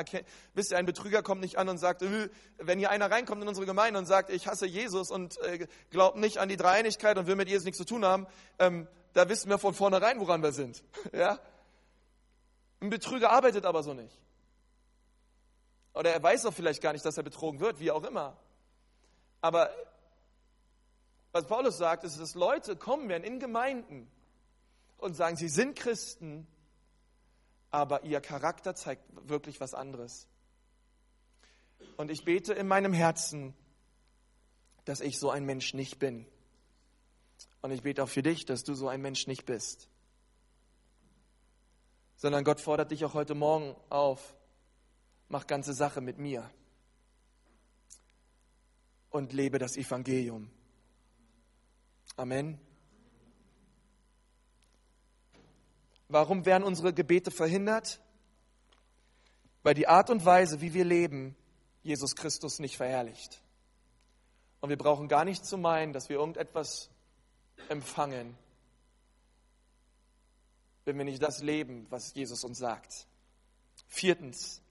wisst 0.53 0.71
ihr, 0.71 0.77
ein 0.77 0.85
Betrüger 0.85 1.23
kommt 1.23 1.39
nicht 1.39 1.57
an 1.57 1.69
und 1.69 1.77
sagt, 1.77 2.01
äh, 2.01 2.29
wenn 2.57 2.77
hier 2.77 2.89
einer 2.89 3.09
reinkommt 3.09 3.41
in 3.41 3.47
unsere 3.47 3.65
Gemeinde 3.65 3.97
und 3.97 4.05
sagt, 4.05 4.29
ich 4.31 4.47
hasse 4.47 4.67
Jesus 4.67 5.11
und 5.11 5.37
äh, 5.43 5.65
glaubt 5.91 6.17
nicht 6.17 6.39
an 6.39 6.49
die 6.49 6.57
Dreieinigkeit 6.57 7.17
und 7.17 7.25
will 7.25 7.37
mit 7.37 7.47
Jesus 7.47 7.63
nichts 7.63 7.77
zu 7.77 7.85
tun 7.85 8.03
haben, 8.03 8.27
ähm, 8.59 8.85
da 9.13 9.29
wissen 9.29 9.49
wir 9.49 9.57
von 9.57 9.73
vornherein, 9.73 10.19
woran 10.19 10.43
wir 10.43 10.51
sind. 10.51 10.83
Ja? 11.13 11.39
Ein 12.81 12.89
Betrüger 12.89 13.31
arbeitet 13.31 13.65
aber 13.65 13.81
so 13.81 13.93
nicht. 13.93 14.17
Oder 15.93 16.11
er 16.11 16.21
weiß 16.21 16.45
auch 16.45 16.53
vielleicht 16.53 16.81
gar 16.81 16.91
nicht, 16.91 17.05
dass 17.05 17.15
er 17.15 17.23
betrogen 17.23 17.61
wird, 17.61 17.79
wie 17.79 17.91
auch 17.91 18.03
immer. 18.03 18.37
Aber 19.39 19.69
was 21.31 21.45
Paulus 21.47 21.77
sagt, 21.77 22.03
ist, 22.03 22.19
dass 22.19 22.35
Leute 22.35 22.75
kommen 22.75 23.07
werden 23.07 23.23
in 23.23 23.39
Gemeinden 23.39 24.11
und 24.97 25.15
sagen, 25.15 25.37
sie 25.37 25.49
sind 25.49 25.77
Christen, 25.77 26.45
aber 27.71 28.03
ihr 28.03 28.21
Charakter 28.21 28.75
zeigt 28.75 29.03
wirklich 29.27 29.59
was 29.59 29.73
anderes. 29.73 30.27
Und 31.97 32.11
ich 32.11 32.23
bete 32.23 32.53
in 32.53 32.67
meinem 32.67 32.93
Herzen, 32.93 33.53
dass 34.85 35.01
ich 35.01 35.19
so 35.19 35.29
ein 35.29 35.45
Mensch 35.45 35.73
nicht 35.73 35.99
bin. 35.99 36.25
Und 37.61 37.71
ich 37.71 37.81
bete 37.81 38.03
auch 38.03 38.09
für 38.09 38.23
dich, 38.23 38.45
dass 38.45 38.63
du 38.63 38.73
so 38.73 38.87
ein 38.87 39.01
Mensch 39.01 39.27
nicht 39.27 39.45
bist. 39.45 39.89
Sondern 42.15 42.43
Gott 42.43 42.59
fordert 42.59 42.91
dich 42.91 43.05
auch 43.05 43.13
heute 43.13 43.35
Morgen 43.35 43.75
auf, 43.89 44.35
mach 45.27 45.47
ganze 45.47 45.73
Sache 45.73 46.01
mit 46.01 46.17
mir 46.17 46.49
und 49.09 49.33
lebe 49.33 49.57
das 49.57 49.77
Evangelium. 49.77 50.49
Amen. 52.15 52.59
Warum 56.09 56.45
werden 56.45 56.63
unsere 56.63 56.93
Gebete 56.93 57.31
verhindert? 57.31 58.01
Weil 59.63 59.73
die 59.73 59.87
Art 59.87 60.09
und 60.09 60.25
Weise, 60.25 60.61
wie 60.61 60.73
wir 60.73 60.83
leben, 60.83 61.35
Jesus 61.83 62.15
Christus 62.15 62.59
nicht 62.59 62.77
verherrlicht. 62.77 63.41
Und 64.59 64.69
wir 64.69 64.77
brauchen 64.77 65.07
gar 65.07 65.23
nicht 65.23 65.45
zu 65.45 65.57
meinen, 65.57 65.93
dass 65.93 66.09
wir 66.09 66.17
irgendetwas 66.17 66.89
empfangen, 67.69 68.37
wenn 70.83 70.97
wir 70.97 71.05
nicht 71.05 71.23
das 71.23 71.41
leben, 71.41 71.87
was 71.89 72.13
Jesus 72.13 72.43
uns 72.43 72.57
sagt. 72.57 73.07
Viertens. 73.87 74.61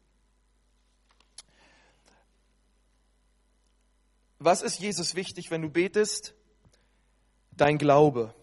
Was 4.39 4.63
ist 4.63 4.79
Jesus 4.79 5.15
wichtig, 5.15 5.51
wenn 5.51 5.63
du 5.63 5.71
betest? 5.71 6.35
dein 7.59 7.79
Glaube. 7.79 8.35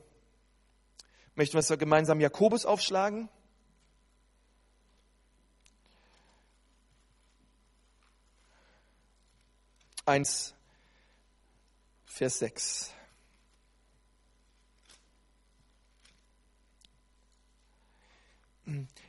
Möchten 1.35 1.57
wir 1.57 1.77
gemeinsam 1.77 2.21
Jakobus 2.21 2.65
aufschlagen? 2.65 3.29
Eins, 10.05 10.53
Vers 12.05 12.39
sechs. 12.39 12.91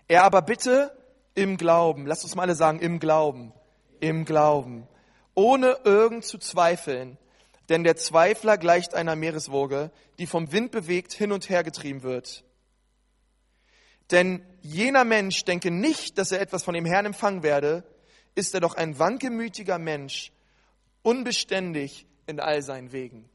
Er 0.08 0.24
aber 0.24 0.42
bitte 0.42 0.96
im 1.34 1.56
Glauben, 1.56 2.06
lasst 2.06 2.24
uns 2.24 2.34
mal 2.34 2.42
alle 2.42 2.54
sagen, 2.54 2.80
im 2.80 2.98
Glauben, 2.98 3.52
im 4.00 4.24
Glauben, 4.24 4.88
ohne 5.34 5.78
irgend 5.84 6.24
zu 6.24 6.38
zweifeln, 6.38 7.18
denn 7.68 7.84
der 7.84 7.96
Zweifler 7.96 8.58
gleicht 8.58 8.94
einer 8.94 9.16
Meereswoge, 9.16 9.90
die 10.18 10.26
vom 10.26 10.52
Wind 10.52 10.70
bewegt 10.70 11.12
hin 11.12 11.32
und 11.32 11.48
her 11.48 11.64
getrieben 11.64 12.02
wird. 12.02 12.44
Denn 14.10 14.44
jener 14.62 15.04
Mensch 15.04 15.44
denke 15.44 15.70
nicht, 15.70 16.16
dass 16.18 16.30
er 16.30 16.40
etwas 16.40 16.62
von 16.62 16.74
dem 16.74 16.84
Herrn 16.84 17.06
empfangen 17.06 17.42
werde, 17.42 17.82
ist 18.34 18.54
er 18.54 18.60
doch 18.60 18.74
ein 18.74 18.98
wankelmütiger 18.98 19.78
Mensch, 19.78 20.32
unbeständig 21.02 22.06
in 22.26 22.38
all 22.38 22.62
seinen 22.62 22.92
Wegen. 22.92 23.28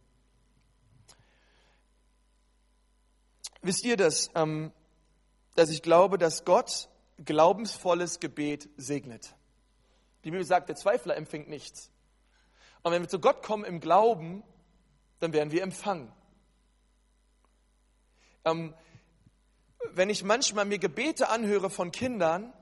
Wisst 3.62 3.84
ihr 3.86 3.98
das, 3.98 4.30
ähm, 4.34 4.72
dass 5.56 5.70
ich 5.70 5.82
glaube, 5.82 6.17
dass 6.17 6.46
Gott 6.46 6.89
glaubensvolles 7.24 8.20
Gebet 8.20 8.70
segnet? 8.78 9.36
Die 10.24 10.32
Bibel 10.32 10.46
sagt, 10.46 10.70
der 10.70 10.76
Zweifler 10.76 11.15
empfängt 11.15 11.48
nichts. 11.48 11.90
Und 12.84 12.91
wenn 12.91 13.02
wir 13.02 13.10
zu 13.10 13.20
Gott 13.20 13.44
kommen 13.44 13.63
im 13.63 13.80
Glauben, 13.80 14.44
dann 15.20 15.34
werden 15.34 15.52
wir 15.52 15.62
empfangen. 15.62 16.12
Ähm, 18.44 18.74
wenn 19.91 20.10
ich 20.10 20.24
manchmal 20.24 20.65
mir 20.65 20.80
Gebete 20.80 21.30
anhöre 21.30 21.70
von 21.70 21.91
Kindern, 21.91 22.54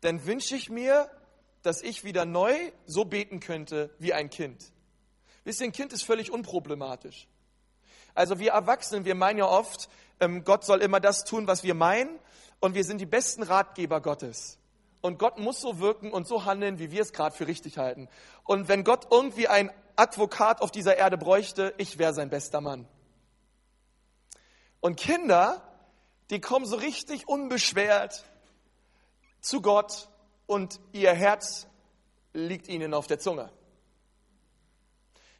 dann 0.00 0.24
wünsche 0.26 0.56
ich 0.56 0.70
mir, 0.70 1.10
dass 1.62 1.82
ich 1.82 2.04
wieder 2.04 2.24
neu 2.24 2.54
so 2.86 3.04
beten 3.04 3.40
könnte 3.40 3.94
wie 3.98 4.12
ein 4.12 4.30
Kind. 4.30 4.72
Wisst 5.44 5.60
ihr, 5.60 5.66
ein 5.66 5.72
Kind 5.72 5.92
ist 5.92 6.02
völlig 6.02 6.30
unproblematisch. 6.30 7.28
Also 8.14 8.38
wir 8.38 8.52
Erwachsenen, 8.52 9.04
wir 9.04 9.14
meinen 9.14 9.38
ja 9.38 9.46
oft, 9.46 9.88
ähm, 10.20 10.44
Gott 10.44 10.64
soll 10.64 10.80
immer 10.80 11.00
das 11.00 11.24
tun, 11.24 11.46
was 11.46 11.62
wir 11.62 11.74
meinen, 11.74 12.18
und 12.60 12.74
wir 12.74 12.84
sind 12.84 13.00
die 13.00 13.06
besten 13.06 13.42
Ratgeber 13.42 14.00
Gottes. 14.00 14.58
Und 15.06 15.20
Gott 15.20 15.38
muss 15.38 15.60
so 15.60 15.78
wirken 15.78 16.10
und 16.10 16.26
so 16.26 16.46
handeln, 16.46 16.80
wie 16.80 16.90
wir 16.90 17.00
es 17.00 17.12
gerade 17.12 17.32
für 17.32 17.46
richtig 17.46 17.78
halten. 17.78 18.08
Und 18.42 18.66
wenn 18.66 18.82
Gott 18.82 19.06
irgendwie 19.12 19.46
ein 19.46 19.70
Advokat 19.94 20.60
auf 20.60 20.72
dieser 20.72 20.96
Erde 20.96 21.16
bräuchte, 21.16 21.72
ich 21.78 21.98
wäre 21.98 22.12
sein 22.12 22.28
bester 22.28 22.60
Mann. 22.60 22.88
Und 24.80 24.96
Kinder, 24.96 25.62
die 26.30 26.40
kommen 26.40 26.66
so 26.66 26.74
richtig 26.74 27.28
unbeschwert 27.28 28.24
zu 29.40 29.62
Gott 29.62 30.08
und 30.46 30.80
ihr 30.90 31.12
Herz 31.12 31.68
liegt 32.32 32.66
ihnen 32.66 32.92
auf 32.92 33.06
der 33.06 33.20
Zunge. 33.20 33.52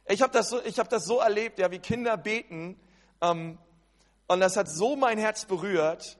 Ich 0.05 0.21
habe 0.21 0.31
das, 0.31 0.47
so, 0.49 0.61
hab 0.61 0.87
das 0.87 1.03
so 1.03 1.19
erlebt, 1.19 1.59
ja, 1.59 1.71
wie 1.71 1.79
Kinder 1.79 2.15
beten. 2.15 2.79
Ähm, 3.19 3.57
und 4.27 4.39
das 4.39 4.55
hat 4.55 4.69
so 4.69 4.95
mein 4.95 5.17
Herz 5.17 5.43
berührt. 5.43 6.17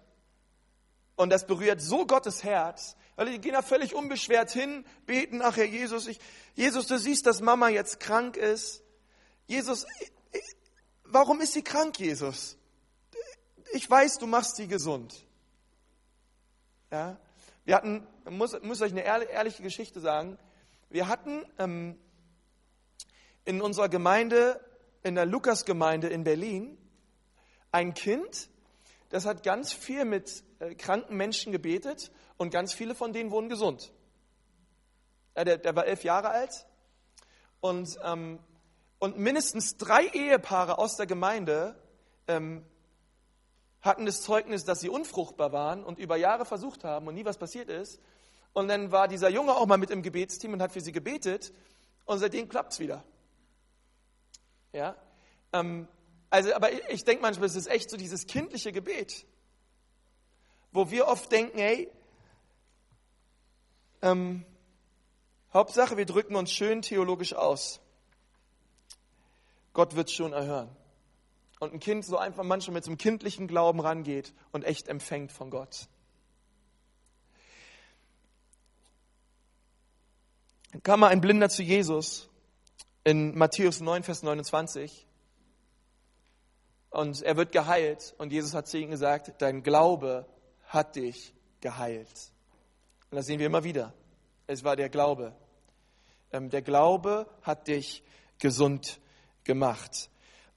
Und 1.15 1.29
das 1.29 1.47
berührt 1.47 1.81
so 1.81 2.05
Gottes 2.05 2.43
Herz, 2.43 2.97
weil 3.17 3.31
die 3.31 3.41
gehen 3.41 3.53
da 3.53 3.63
völlig 3.63 3.95
unbeschwert 3.95 4.51
hin, 4.51 4.85
beten, 5.07 5.41
ach 5.41 5.57
Herr 5.57 5.65
Jesus, 5.65 6.07
ich, 6.07 6.19
Jesus, 6.53 6.85
du 6.85 6.99
siehst, 6.99 7.25
dass 7.25 7.41
Mama 7.41 7.67
jetzt 7.67 7.99
krank 7.99 8.37
ist. 8.37 8.83
Jesus, 9.47 9.87
warum 11.03 11.41
ist 11.41 11.53
sie 11.53 11.63
krank, 11.63 11.99
Jesus? 11.99 12.57
Ich 13.73 13.89
weiß, 13.89 14.19
du 14.19 14.27
machst 14.27 14.55
sie 14.55 14.67
gesund. 14.67 15.25
Ja, 16.91 17.17
wir 17.65 17.75
hatten, 17.75 18.07
muss, 18.29 18.61
muss 18.61 18.81
euch 18.81 18.91
eine 18.91 19.01
ehrliche 19.01 19.63
Geschichte 19.63 19.99
sagen. 19.99 20.37
Wir 20.89 21.07
hatten 21.07 21.43
ähm, 21.57 21.97
in 23.45 23.61
unserer 23.61 23.89
Gemeinde, 23.89 24.63
in 25.01 25.15
der 25.15 25.25
Lukasgemeinde 25.25 26.07
in 26.07 26.23
Berlin, 26.23 26.77
ein 27.71 27.95
Kind, 27.95 28.49
das 29.09 29.25
hat 29.25 29.41
ganz 29.41 29.73
viel 29.73 30.05
mit 30.05 30.43
äh, 30.59 30.75
kranken 30.75 31.17
Menschen 31.17 31.51
gebetet 31.51 32.11
und 32.37 32.51
ganz 32.51 32.73
viele 32.73 32.95
von 32.95 33.13
denen 33.13 33.31
wurden 33.31 33.49
gesund. 33.49 33.91
Ja, 35.35 35.43
der, 35.43 35.57
der, 35.57 35.75
war 35.75 35.85
elf 35.85 36.03
Jahre 36.03 36.29
alt 36.29 36.65
und, 37.59 37.97
ähm, 38.03 38.39
und 38.99 39.17
mindestens 39.17 39.77
drei 39.77 40.05
Ehepaare 40.07 40.77
aus 40.79 40.95
der 40.95 41.05
Gemeinde 41.05 41.75
ähm, 42.27 42.65
hatten 43.81 44.05
das 44.05 44.21
Zeugnis, 44.21 44.65
dass 44.65 44.79
sie 44.79 44.89
unfruchtbar 44.89 45.51
waren 45.51 45.83
und 45.83 45.99
über 45.99 46.17
Jahre 46.17 46.45
versucht 46.45 46.83
haben 46.83 47.07
und 47.07 47.13
nie 47.15 47.25
was 47.25 47.37
passiert 47.37 47.69
ist. 47.69 47.99
Und 48.53 48.67
dann 48.67 48.91
war 48.91 49.07
dieser 49.07 49.29
Junge 49.29 49.55
auch 49.55 49.67
mal 49.67 49.77
mit 49.77 49.91
im 49.91 50.01
Gebetsteam 50.01 50.53
und 50.53 50.61
hat 50.61 50.71
für 50.71 50.81
sie 50.81 50.91
gebetet 50.91 51.53
und 52.05 52.17
seitdem 52.17 52.49
klappt 52.49 52.73
es 52.73 52.79
wieder. 52.79 53.03
Ja, 54.73 54.95
ähm, 55.53 55.87
also, 56.29 56.53
aber 56.53 56.71
ich, 56.71 56.81
ich 56.89 57.03
denke 57.03 57.21
manchmal, 57.21 57.47
es 57.47 57.55
ist 57.55 57.67
echt 57.67 57.89
so 57.89 57.97
dieses 57.97 58.27
kindliche 58.27 58.71
Gebet, 58.71 59.25
wo 60.71 60.91
wir 60.91 61.07
oft 61.07 61.31
denken, 61.31 61.57
hey, 61.57 61.89
ähm, 64.01 64.45
Hauptsache, 65.53 65.97
wir 65.97 66.05
drücken 66.05 66.35
uns 66.35 66.51
schön 66.51 66.81
theologisch 66.81 67.33
aus. 67.33 67.79
Gott 69.73 69.95
wird 69.95 70.11
schon 70.11 70.33
erhören. 70.33 70.69
Und 71.59 71.73
ein 71.73 71.79
Kind 71.79 72.05
so 72.05 72.17
einfach 72.17 72.43
manchmal 72.43 72.75
mit 72.75 72.83
so 72.83 72.91
einem 72.91 72.97
kindlichen 72.97 73.47
Glauben 73.47 73.79
rangeht 73.79 74.33
und 74.51 74.63
echt 74.63 74.87
empfängt 74.87 75.31
von 75.31 75.49
Gott. 75.49 75.87
Dann 80.71 80.83
kam 80.83 80.99
mal 80.99 81.07
ein 81.07 81.21
Blinder 81.21 81.49
zu 81.49 81.63
Jesus 81.63 82.29
in 83.03 83.37
Matthäus 83.37 83.79
9, 83.79 84.03
Vers 84.03 84.21
29. 84.21 85.07
Und 86.89 87.21
er 87.23 87.37
wird 87.37 87.51
geheilt. 87.51 88.13
Und 88.17 88.31
Jesus 88.31 88.53
hat 88.53 88.67
zu 88.67 88.77
ihm 88.77 88.91
gesagt, 88.91 89.41
dein 89.41 89.63
Glaube 89.63 90.27
hat 90.65 90.95
dich 90.95 91.33
geheilt. 91.61 92.31
Und 93.09 93.15
das 93.17 93.25
sehen 93.25 93.39
wir 93.39 93.45
immer 93.45 93.63
wieder. 93.63 93.93
Es 94.47 94.63
war 94.63 94.75
der 94.75 94.89
Glaube. 94.89 95.33
Ähm, 96.31 96.49
der 96.49 96.61
Glaube 96.61 97.27
hat 97.41 97.67
dich 97.67 98.03
gesund 98.39 98.99
gemacht. 99.43 100.09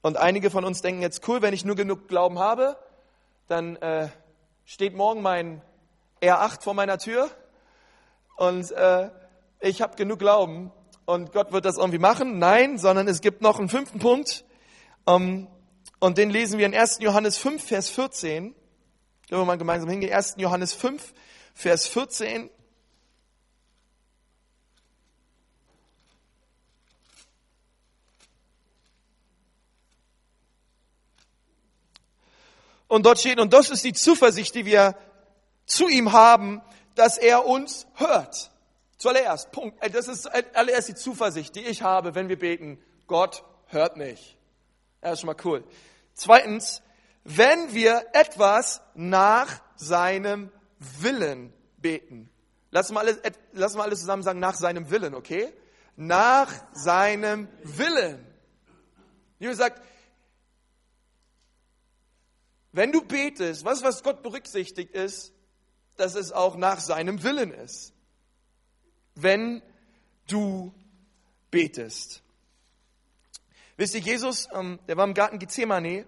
Und 0.03 0.17
einige 0.17 0.51
von 0.51 0.65
uns 0.65 0.83
denken 0.83 1.03
jetzt, 1.03 1.27
cool, 1.29 1.43
wenn 1.43 1.55
ich 1.55 1.65
nur 1.65 1.77
genug 1.77 2.09
Glauben 2.09 2.39
habe, 2.39 2.77
dann 3.47 3.77
äh, 3.77 4.09
steht 4.65 4.95
morgen 4.95 5.23
mein 5.23 5.63
R8 6.21 6.63
vor 6.63 6.75
meiner 6.75 6.99
Tür 6.99 7.31
und 8.37 8.71
äh, 8.73 9.11
ich 9.61 9.83
habe 9.83 9.97
genug 9.97 10.19
Glauben 10.19 10.73
und 11.05 11.33
Gott 11.33 11.53
wird 11.53 11.65
das 11.65 11.77
irgendwie 11.77 11.99
machen. 11.99 12.39
Nein, 12.39 12.79
sondern 12.79 13.07
es 13.09 13.21
gibt 13.21 13.43
noch 13.43 13.59
einen 13.59 13.69
fünften 13.69 13.99
Punkt 13.99 14.45
um, 15.05 15.49
und 15.99 16.19
den 16.19 16.31
lesen 16.31 16.59
wir 16.59 16.67
in 16.67 16.75
1. 16.75 16.99
Johannes 17.01 17.37
5, 17.39 17.63
Vers 17.63 17.91
14. 17.91 18.55
Können 19.29 19.41
wir 19.41 19.45
mal 19.45 19.59
gemeinsam 19.59 19.89
hingehen. 19.91 20.13
1. 20.13 20.35
Johannes 20.39 20.73
5, 20.73 21.13
Vers 21.55 21.87
14. 21.87 22.51
Und 32.89 33.07
dort 33.07 33.21
steht, 33.21 33.39
und 33.39 33.53
das 33.53 33.71
ist 33.71 33.85
die 33.85 33.93
Zuversicht, 33.93 34.55
die 34.57 34.65
wir 34.67 34.97
zu 35.65 35.87
ihm 35.87 36.11
haben, 36.11 36.61
dass 36.97 37.19
er 37.19 37.47
uns 37.47 37.87
hört. 37.95 38.51
Zuallererst, 38.99 39.53
Punkt. 39.53 39.79
Das 39.95 40.09
ist 40.09 40.27
allererst 40.27 40.89
die 40.89 40.95
Zuversicht, 40.97 41.55
die 41.55 41.65
ich 41.65 41.83
habe, 41.83 42.17
wenn 42.17 42.29
wir 42.29 42.39
beten. 42.39 42.83
Gott 43.07 43.45
hört 43.67 43.97
mich. 43.97 44.37
Ja, 45.03 45.13
ist 45.13 45.21
schon 45.21 45.29
mal 45.29 45.37
cool. 45.45 45.65
Zweitens, 46.15 46.83
wenn 47.23 47.73
wir 47.73 48.07
etwas 48.13 48.83
nach 48.95 49.63
seinem 49.77 50.51
Willen 50.81 51.53
beten. 51.77 52.31
Lass 52.71 52.91
mal 52.91 53.01
alles, 53.01 53.19
lass 53.53 53.75
mal 53.75 53.85
alles 53.85 54.01
zusammen 54.01 54.23
sagen, 54.23 54.41
nach 54.41 54.55
seinem 54.55 54.91
Willen, 54.91 55.15
okay? 55.15 55.53
Nach 55.97 56.53
seinem 56.73 57.49
Willen. 57.63 58.27
Wie 59.39 59.47
gesagt, 59.47 59.83
wenn 62.73 62.93
du 62.93 63.03
betest, 63.03 63.65
was, 63.65 63.83
was 63.83 64.03
Gott 64.03 64.23
berücksichtigt 64.23 64.95
ist, 64.95 65.33
dass 65.97 66.15
es 66.15 66.33
auch 66.33 66.57
nach 66.57 66.81
seinem 66.81 67.23
Willen 67.23 67.53
ist. 67.53 67.93
Wenn 69.15 69.63
du 70.29 70.73
betest. 71.51 72.23
Wisst 73.77 73.95
ihr, 73.95 74.01
Jesus, 74.01 74.49
ähm, 74.53 74.79
der 74.87 74.97
war 74.97 75.05
im 75.05 75.15
Garten 75.15 75.39
Gethsemane 75.39 76.07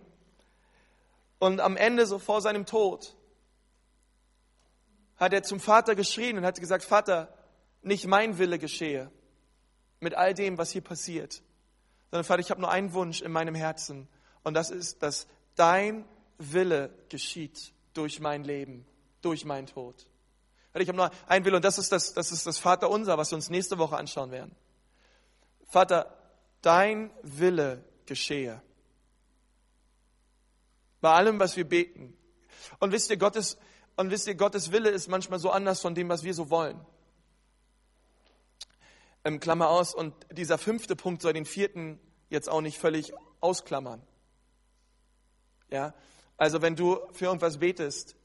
und 1.39 1.61
am 1.61 1.77
Ende, 1.77 2.07
so 2.07 2.19
vor 2.19 2.41
seinem 2.41 2.67
Tod, 2.67 3.17
hat 5.17 5.33
er 5.33 5.43
zum 5.43 5.61
Vater 5.61 5.95
geschrien 5.95 6.39
und 6.39 6.45
hat 6.45 6.59
gesagt, 6.61 6.85
Vater, 6.85 7.33
nicht 7.83 8.07
mein 8.07 8.39
Wille 8.39 8.59
geschehe 8.59 9.11
mit 10.01 10.15
all 10.15 10.35
dem, 10.35 10.59
was 10.59 10.71
hier 10.71 10.83
passiert, 10.83 11.43
sondern 12.11 12.25
Vater, 12.25 12.41
ich 12.41 12.51
habe 12.51 12.61
nur 12.61 12.71
einen 12.71 12.93
Wunsch 12.93 13.23
in 13.23 13.33
meinem 13.33 13.55
Herzen 13.55 14.09
und 14.43 14.55
das 14.55 14.71
ist, 14.71 15.03
dass 15.03 15.27
dein 15.55 16.05
Wille 16.39 16.91
geschieht 17.09 17.73
durch 17.95 18.21
mein 18.21 18.45
Leben, 18.45 18.87
durch 19.21 19.45
meinen 19.45 19.67
Tod. 19.67 20.07
Ich 20.75 20.89
habe 20.89 20.97
nur 20.97 21.11
einen 21.27 21.45
Wille 21.45 21.57
und 21.57 21.65
das 21.65 21.79
ist 21.79 21.93
das, 21.93 22.15
das 22.15 22.33
ist 22.33 22.47
das 22.47 22.59
Vaterunser, 22.59 23.19
was 23.19 23.31
wir 23.31 23.37
uns 23.37 23.51
nächste 23.51 23.79
Woche 23.79 23.97
anschauen 23.97 24.31
werden. 24.31 24.55
Vater, 25.69 26.17
dein 26.63 27.11
Wille 27.23 27.85
geschehe. 28.07 28.63
Bei 31.01 31.13
allem, 31.13 31.39
was 31.41 31.57
wir 31.57 31.69
beten. 31.69 32.17
Und 32.79 32.93
wisst 32.93 33.11
ihr, 33.11 33.17
Gottes, 33.17 33.59
und 34.03 34.11
wisst 34.11 34.27
ihr, 34.27 34.35
Gottes 34.35 34.73
Wille 34.73 34.91
ist 34.91 35.07
manchmal 35.07 35.39
so 35.39 35.51
anders 35.51 35.81
von 35.81 35.95
dem, 35.95 36.09
was 36.09 36.25
wir 36.25 36.35
so 36.35 36.51
wollen. 36.51 36.85
Ähm, 39.23 39.39
Klammer 39.39 39.69
aus. 39.69 39.95
Und 39.95 40.13
dieser 40.33 40.59
fünfte 40.59 40.97
Punkt 40.97 41.23
soll 41.23 41.35
den 41.35 41.45
vierten 41.45 42.01
jetzt 42.29 42.49
auch 42.49 42.63
nicht 42.63 42.79
völlig 42.79 43.13
ausklammern. 43.41 44.03
Ja, 45.71 45.95
also 46.37 46.63
wenn 46.63 46.75
du 46.75 46.99
für 47.13 47.27
irgendwas 47.27 47.59
betest 47.59 48.17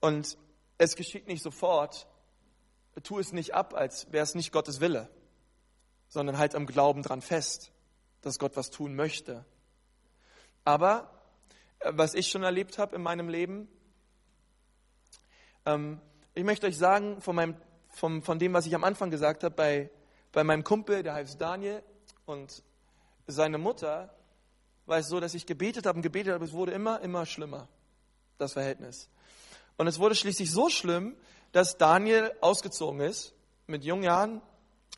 und 0.00 0.36
es 0.78 0.96
geschieht 0.96 1.28
nicht 1.28 1.44
sofort, 1.44 2.08
tu 3.04 3.20
es 3.20 3.32
nicht 3.32 3.54
ab, 3.54 3.72
als 3.72 4.10
wäre 4.10 4.24
es 4.24 4.34
nicht 4.34 4.50
Gottes 4.50 4.80
Wille, 4.80 5.08
sondern 6.08 6.38
halt 6.38 6.56
am 6.56 6.66
Glauben 6.66 7.02
dran 7.04 7.22
fest, 7.22 7.70
dass 8.20 8.40
Gott 8.40 8.56
was 8.56 8.70
tun 8.70 8.96
möchte. 8.96 9.44
Aber 10.64 11.08
äh, 11.78 11.92
was 11.94 12.14
ich 12.14 12.26
schon 12.26 12.42
erlebt 12.42 12.78
habe 12.78 12.96
in 12.96 13.02
meinem 13.02 13.28
Leben, 13.28 13.68
ähm, 15.66 16.00
ich 16.34 16.44
möchte 16.44 16.66
euch 16.66 16.76
sagen, 16.76 17.20
von, 17.20 17.36
meinem, 17.36 17.56
von, 17.88 18.22
von 18.22 18.38
dem, 18.38 18.52
was 18.52 18.66
ich 18.66 18.74
am 18.74 18.84
Anfang 18.84 19.10
gesagt 19.10 19.44
habe, 19.44 19.54
bei, 19.54 19.90
bei 20.32 20.44
meinem 20.44 20.64
Kumpel, 20.64 21.02
der 21.02 21.14
heißt 21.14 21.40
Daniel, 21.40 21.82
und 22.26 22.62
seine 23.26 23.58
Mutter 23.58 24.14
war 24.86 24.98
es 24.98 25.08
so, 25.08 25.20
dass 25.20 25.34
ich 25.34 25.46
gebetet 25.46 25.86
habe 25.86 25.96
und 25.96 26.02
gebetet 26.02 26.34
habe, 26.34 26.44
es 26.44 26.52
wurde 26.52 26.72
immer, 26.72 27.00
immer 27.00 27.26
schlimmer, 27.26 27.68
das 28.38 28.52
Verhältnis. 28.52 29.08
Und 29.76 29.86
es 29.86 29.98
wurde 29.98 30.14
schließlich 30.14 30.50
so 30.50 30.68
schlimm, 30.68 31.16
dass 31.52 31.76
Daniel 31.78 32.32
ausgezogen 32.40 33.00
ist 33.00 33.34
mit 33.66 33.84
jungen 33.84 34.02
Jahren 34.02 34.42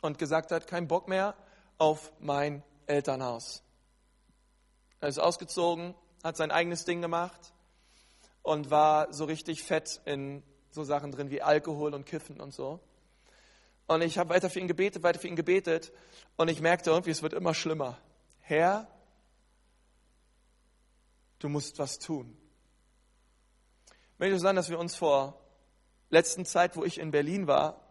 und 0.01 0.17
gesagt 0.17 0.51
hat, 0.51 0.67
kein 0.67 0.87
Bock 0.87 1.07
mehr 1.07 1.35
auf 1.77 2.11
mein 2.19 2.63
Elternhaus. 2.85 3.63
Er 4.99 5.09
ist 5.09 5.19
ausgezogen, 5.19 5.93
hat 6.23 6.37
sein 6.37 6.51
eigenes 6.51 6.85
Ding 6.85 7.01
gemacht 7.01 7.53
und 8.41 8.71
war 8.71 9.13
so 9.13 9.25
richtig 9.25 9.63
fett 9.63 10.01
in 10.05 10.43
so 10.77 10.83
Sachen 10.83 11.11
drin 11.11 11.31
wie 11.31 11.41
Alkohol 11.41 11.93
und 11.93 12.05
Kiffen 12.05 12.39
und 12.39 12.53
so. 12.53 12.79
Und 13.87 14.01
ich 14.01 14.17
habe 14.17 14.29
weiter 14.29 14.49
für 14.49 14.59
ihn 14.59 14.67
gebetet, 14.67 15.01
weiter 15.01 15.19
für 15.19 15.27
ihn 15.27 15.35
gebetet 15.35 15.91
und 16.35 16.49
ich 16.49 16.61
merkte 16.61 16.91
irgendwie, 16.91 17.09
es 17.09 17.23
wird 17.23 17.33
immer 17.33 17.53
schlimmer. 17.53 17.97
Herr, 18.41 18.87
du 21.39 21.49
musst 21.49 21.79
was 21.79 21.97
tun. 21.97 22.37
Ich 24.13 24.19
möchte 24.19 24.39
sagen, 24.39 24.55
dass 24.55 24.69
wir 24.69 24.77
uns 24.77 24.95
vor 24.95 25.39
letzten 26.09 26.45
Zeit, 26.45 26.75
wo 26.75 26.83
ich 26.83 26.99
in 26.99 27.11
Berlin 27.11 27.47
war, 27.47 27.81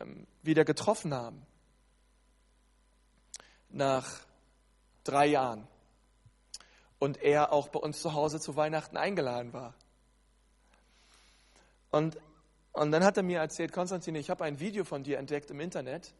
ähm, 0.00 0.26
wieder 0.42 0.64
getroffen 0.64 1.12
haben. 1.12 1.44
Nach 3.68 4.20
drei 5.02 5.26
Jahren. 5.26 5.66
Und 6.98 7.20
er 7.22 7.52
auch 7.52 7.68
bei 7.68 7.80
uns 7.80 8.00
zu 8.00 8.14
Hause 8.14 8.38
zu 8.38 8.54
Weihnachten 8.54 8.96
eingeladen 8.96 9.52
war. 9.52 9.74
Und, 11.90 12.18
und 12.72 12.90
dann 12.92 13.04
hat 13.04 13.16
er 13.16 13.22
mir 13.22 13.40
erzählt, 13.40 13.72
Konstantin, 13.72 14.14
ich 14.14 14.30
habe 14.30 14.44
ein 14.44 14.60
Video 14.60 14.84
von 14.84 15.02
dir 15.02 15.18
entdeckt 15.18 15.50
im 15.50 15.60
Internet. 15.60 16.14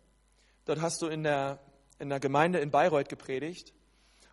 Dort 0.65 0.81
hast 0.81 1.03
du 1.03 1.07
in 1.07 1.23
der, 1.23 1.59
in 1.99 2.09
der 2.09 2.21
Gemeinde 2.21 2.59
in 2.59 2.71
Bayreuth 2.71 3.09
gepredigt. 3.09 3.73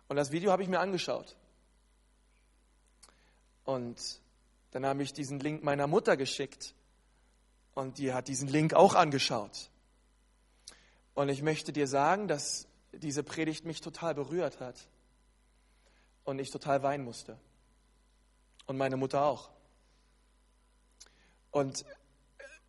Und 0.08 0.16
das 0.16 0.32
Video 0.32 0.52
habe 0.52 0.62
ich 0.62 0.68
mir 0.68 0.80
angeschaut. 0.80 1.36
Und 3.64 4.20
dann 4.72 4.84
habe 4.84 5.02
ich 5.02 5.12
diesen 5.12 5.40
Link 5.40 5.62
meiner 5.62 5.86
Mutter 5.86 6.16
geschickt 6.16 6.74
und 7.74 7.98
die 7.98 8.12
hat 8.12 8.28
diesen 8.28 8.48
Link 8.48 8.74
auch 8.74 8.94
angeschaut. 8.94 9.70
Und 11.14 11.28
ich 11.28 11.42
möchte 11.42 11.72
dir 11.72 11.86
sagen, 11.86 12.28
dass 12.28 12.66
diese 12.92 13.22
Predigt 13.22 13.64
mich 13.64 13.80
total 13.80 14.14
berührt 14.14 14.60
hat 14.60 14.88
und 16.24 16.38
ich 16.38 16.50
total 16.50 16.82
weinen 16.82 17.04
musste. 17.04 17.38
Und 18.66 18.76
meine 18.76 18.96
Mutter 18.96 19.24
auch. 19.24 19.50
Und, 21.54 21.84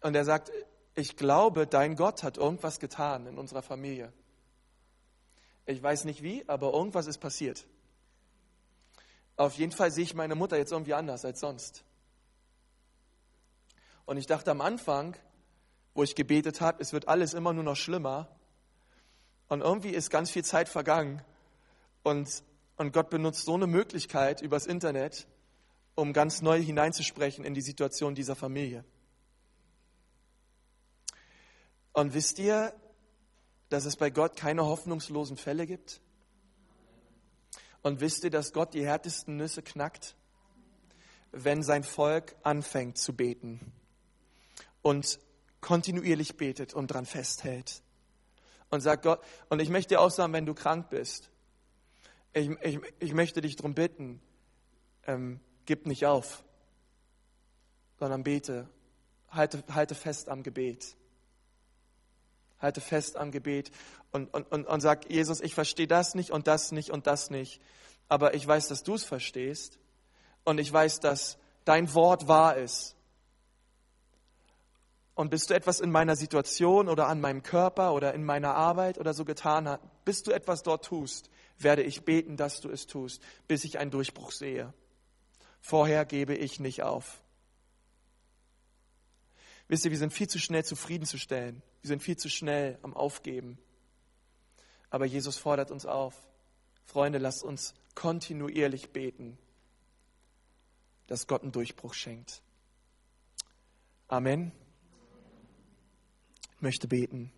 und 0.01 0.13
er 0.13 0.25
sagt, 0.25 0.51
ich 0.93 1.17
glaube, 1.17 1.65
dein 1.65 1.95
Gott 1.95 2.21
hat 2.21 2.37
irgendwas 2.37 2.79
getan 2.79 3.25
in 3.25 3.39
unserer 3.39 3.63
Familie. 3.63 4.13
Ich 5.65 5.81
weiß 5.81 6.05
nicht 6.05 6.21
wie, 6.21 6.47
aber 6.47 6.71
irgendwas 6.71 7.07
ist 7.07 7.17
passiert. 7.17 7.65
Auf 9.37 9.55
jeden 9.55 9.71
Fall 9.71 9.91
sehe 9.91 10.03
ich 10.03 10.13
meine 10.13 10.35
Mutter 10.35 10.55
jetzt 10.55 10.71
irgendwie 10.71 10.93
anders 10.93 11.25
als 11.25 11.39
sonst. 11.39 11.83
Und 14.05 14.17
ich 14.17 14.27
dachte 14.27 14.51
am 14.51 14.61
Anfang, 14.61 15.17
wo 15.95 16.03
ich 16.03 16.13
gebetet 16.13 16.61
habe, 16.61 16.79
es 16.79 16.93
wird 16.93 17.07
alles 17.07 17.33
immer 17.33 17.53
nur 17.53 17.63
noch 17.63 17.75
schlimmer. 17.75 18.29
Und 19.47 19.61
irgendwie 19.61 19.89
ist 19.89 20.11
ganz 20.11 20.29
viel 20.29 20.45
Zeit 20.45 20.69
vergangen. 20.69 21.23
Und, 22.03 22.43
und 22.77 22.93
Gott 22.93 23.09
benutzt 23.09 23.45
so 23.45 23.55
eine 23.55 23.65
Möglichkeit 23.65 24.43
übers 24.43 24.67
Internet, 24.67 25.25
um 25.95 26.13
ganz 26.13 26.41
neu 26.41 26.61
hineinzusprechen 26.61 27.45
in 27.45 27.53
die 27.53 27.61
Situation 27.61 28.15
dieser 28.15 28.35
Familie. 28.35 28.83
Und 31.93 32.13
wisst 32.13 32.39
ihr, 32.39 32.73
dass 33.69 33.85
es 33.85 33.95
bei 33.95 34.09
Gott 34.09 34.35
keine 34.35 34.65
hoffnungslosen 34.65 35.37
Fälle 35.37 35.65
gibt? 35.65 36.01
Und 37.81 38.01
wisst 38.01 38.23
ihr, 38.25 38.29
dass 38.29 38.51
Gott 38.51 38.73
die 38.73 38.85
härtesten 38.85 39.37
Nüsse 39.37 39.61
knackt, 39.61 40.15
wenn 41.31 41.63
sein 41.63 41.83
Volk 41.83 42.35
anfängt 42.43 42.97
zu 42.97 43.15
beten 43.15 43.71
und 44.81 45.19
kontinuierlich 45.61 46.35
betet 46.35 46.73
und 46.73 46.87
dran 46.87 47.05
festhält? 47.05 47.81
Und 48.69 48.81
sagt 48.81 49.03
Gott, 49.03 49.23
und 49.49 49.61
ich 49.61 49.69
möchte 49.69 49.95
dir 49.95 50.01
auch 50.01 50.11
sagen, 50.11 50.33
wenn 50.33 50.45
du 50.45 50.53
krank 50.53 50.89
bist, 50.89 51.29
ich, 52.33 52.49
ich, 52.61 52.79
ich 52.99 53.13
möchte 53.13 53.39
dich 53.39 53.55
darum 53.55 53.73
bitten, 53.73 54.19
ähm, 55.07 55.39
gib 55.65 55.85
nicht 55.85 56.05
auf, 56.05 56.43
sondern 57.99 58.23
bete, 58.23 58.69
halte, 59.29 59.63
halte 59.73 59.95
fest 59.95 60.29
am 60.29 60.43
Gebet. 60.43 60.95
Halte 62.59 62.81
fest 62.81 63.17
am 63.17 63.31
Gebet 63.31 63.71
und, 64.11 64.33
und, 64.33 64.51
und, 64.51 64.65
und 64.65 64.81
sag, 64.81 65.11
Jesus, 65.11 65.41
ich 65.41 65.53
verstehe 65.53 65.87
das 65.87 66.15
nicht 66.15 66.31
und 66.31 66.47
das 66.47 66.71
nicht 66.71 66.89
und 66.89 67.05
das 67.05 67.29
nicht. 67.29 67.61
Aber 68.07 68.33
ich 68.33 68.47
weiß, 68.47 68.67
dass 68.67 68.83
du 68.83 68.95
es 68.95 69.03
verstehst. 69.03 69.77
Und 70.43 70.59
ich 70.59 70.71
weiß, 70.71 70.99
dass 70.99 71.37
dein 71.65 71.93
Wort 71.93 72.27
wahr 72.27 72.55
ist. 72.55 72.95
Und 75.15 75.29
bis 75.29 75.47
du 75.47 75.53
etwas 75.53 75.79
in 75.79 75.91
meiner 75.91 76.15
Situation 76.15 76.87
oder 76.87 77.07
an 77.07 77.21
meinem 77.21 77.41
Körper 77.41 77.93
oder 77.93 78.13
in 78.13 78.23
meiner 78.23 78.53
Arbeit 78.53 78.97
oder 78.97 79.13
so 79.13 79.25
getan 79.25 79.67
hast, 79.67 79.81
bis 80.03 80.23
du 80.23 80.31
etwas 80.31 80.61
dort 80.61 80.85
tust, 80.85 81.29
werde 81.57 81.83
ich 81.83 82.03
beten, 82.03 82.37
dass 82.37 82.61
du 82.61 82.69
es 82.69 82.85
tust, 82.85 83.21
bis 83.47 83.63
ich 83.63 83.79
einen 83.79 83.91
Durchbruch 83.91 84.31
sehe. 84.31 84.73
Vorher 85.67 86.05
gebe 86.05 86.35
ich 86.35 86.59
nicht 86.59 86.83
auf. 86.83 87.23
Wisst 89.67 89.83
ihr, 89.83 89.89
wir 89.89 89.97
sind 89.97 90.13
viel 90.13 90.27
zu 90.27 90.37
schnell 90.37 90.63
zufriedenzustellen. 90.63 91.63
Wir 91.81 91.87
sind 91.87 92.03
viel 92.03 92.17
zu 92.17 92.29
schnell 92.29 92.77
am 92.83 92.93
Aufgeben. 92.93 93.57
Aber 94.91 95.05
Jesus 95.05 95.39
fordert 95.39 95.71
uns 95.71 95.87
auf. 95.87 96.13
Freunde, 96.83 97.17
lasst 97.17 97.43
uns 97.43 97.73
kontinuierlich 97.95 98.91
beten, 98.91 99.39
dass 101.07 101.25
Gott 101.25 101.41
einen 101.41 101.51
Durchbruch 101.51 101.95
schenkt. 101.95 102.43
Amen. 104.07 104.51
Ich 106.57 106.61
möchte 106.61 106.87
beten. 106.87 107.31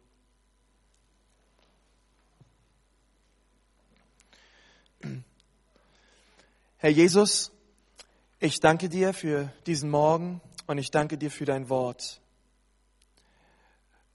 Herr 6.75 6.89
Jesus, 6.89 7.53
ich 8.39 8.59
danke 8.59 8.89
dir 8.89 9.13
für 9.13 9.51
diesen 9.65 9.89
Morgen 9.89 10.41
und 10.67 10.77
ich 10.77 10.91
danke 10.91 11.17
dir 11.17 11.31
für 11.31 11.45
dein 11.45 11.69
Wort. 11.69 12.21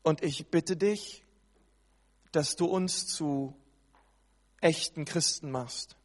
Und 0.02 0.22
ich 0.22 0.48
bitte 0.48 0.76
dich, 0.76 1.24
dass 2.30 2.56
du 2.56 2.66
uns 2.66 3.06
zu 3.06 3.54
echten 4.60 5.04
Christen 5.04 5.50
machst, 5.50 5.96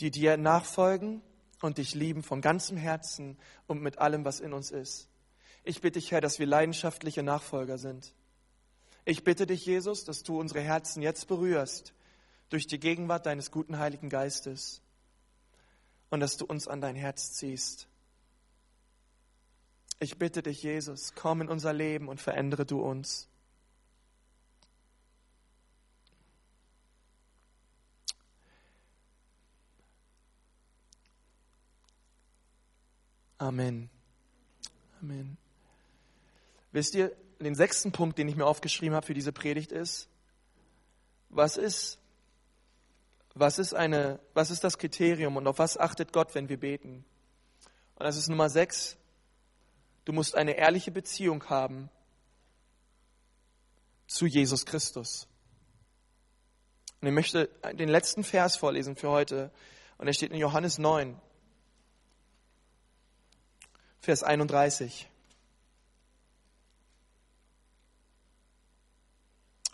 die 0.00 0.10
dir 0.10 0.36
nachfolgen 0.36 1.22
und 1.60 1.78
dich 1.78 1.94
lieben 1.94 2.22
von 2.22 2.40
ganzem 2.40 2.76
Herzen 2.76 3.38
und 3.66 3.80
mit 3.80 3.98
allem, 3.98 4.24
was 4.24 4.40
in 4.40 4.52
uns 4.52 4.70
ist. 4.70 5.08
Ich 5.64 5.80
bitte 5.80 6.00
dich, 6.00 6.10
Herr, 6.10 6.20
dass 6.20 6.40
wir 6.40 6.46
leidenschaftliche 6.46 7.22
Nachfolger 7.22 7.78
sind. 7.78 8.14
Ich 9.04 9.22
bitte 9.22 9.46
dich, 9.46 9.64
Jesus, 9.64 10.04
dass 10.04 10.24
du 10.24 10.40
unsere 10.40 10.60
Herzen 10.60 11.02
jetzt 11.02 11.28
berührst 11.28 11.94
durch 12.50 12.66
die 12.66 12.80
Gegenwart 12.80 13.26
deines 13.26 13.52
guten 13.52 13.78
Heiligen 13.78 14.08
Geistes 14.08 14.82
und 16.12 16.20
dass 16.20 16.36
du 16.36 16.44
uns 16.44 16.68
an 16.68 16.82
dein 16.82 16.94
Herz 16.94 17.32
ziehst. 17.32 17.88
Ich 19.98 20.18
bitte 20.18 20.42
dich, 20.42 20.62
Jesus, 20.62 21.14
komm 21.14 21.40
in 21.40 21.48
unser 21.48 21.72
Leben 21.72 22.08
und 22.08 22.20
verändere 22.20 22.66
du 22.66 22.82
uns. 22.82 23.28
Amen. 33.38 33.88
Amen. 35.00 35.38
Wisst 36.72 36.94
ihr, 36.94 37.16
den 37.40 37.54
sechsten 37.54 37.90
Punkt, 37.90 38.18
den 38.18 38.28
ich 38.28 38.36
mir 38.36 38.44
aufgeschrieben 38.44 38.94
habe 38.94 39.06
für 39.06 39.14
diese 39.14 39.32
Predigt 39.32 39.72
ist, 39.72 40.10
was 41.30 41.56
ist, 41.56 41.98
was 43.34 43.58
ist 43.58 43.74
eine, 43.74 44.20
was 44.34 44.50
ist 44.50 44.64
das 44.64 44.78
Kriterium 44.78 45.36
und 45.36 45.46
auf 45.46 45.58
was 45.58 45.78
achtet 45.78 46.12
Gott, 46.12 46.34
wenn 46.34 46.48
wir 46.48 46.58
beten? 46.58 47.04
Und 47.96 48.04
das 48.04 48.16
ist 48.16 48.28
Nummer 48.28 48.50
sechs, 48.50 48.96
Du 50.04 50.12
musst 50.12 50.34
eine 50.34 50.56
ehrliche 50.56 50.90
Beziehung 50.90 51.48
haben 51.48 51.88
zu 54.06 54.26
Jesus 54.26 54.66
Christus. 54.66 55.28
Und 57.00 57.08
ich 57.08 57.14
möchte 57.14 57.48
den 57.74 57.88
letzten 57.88 58.24
Vers 58.24 58.56
vorlesen 58.56 58.96
für 58.96 59.10
heute. 59.10 59.52
Und 59.98 60.08
er 60.08 60.12
steht 60.12 60.32
in 60.32 60.38
Johannes 60.38 60.78
9, 60.78 61.20
Vers 64.00 64.22
31. 64.24 65.08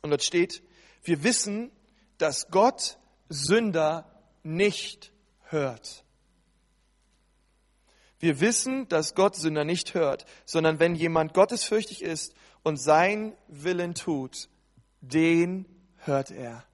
Und 0.03 0.11
dort 0.11 0.23
steht, 0.23 0.63
wir 1.03 1.23
wissen, 1.23 1.71
dass 2.19 2.51
Gott 2.51 2.99
Sünder 3.29 4.11
nicht 4.43 5.13
hört. 5.45 6.05
Wir 8.19 8.41
wissen, 8.41 8.89
dass 8.89 9.15
Gott 9.15 9.37
Sünder 9.37 9.65
nicht 9.65 9.95
hört, 9.95 10.27
sondern 10.45 10.81
wenn 10.81 10.95
jemand 10.95 11.35
gottesfürchtig 11.35 12.03
ist 12.03 12.35
und 12.63 12.77
sein 12.77 13.37
Willen 13.47 13.95
tut, 13.95 14.49
den 15.01 15.67
hört 15.99 16.31
er. 16.31 16.65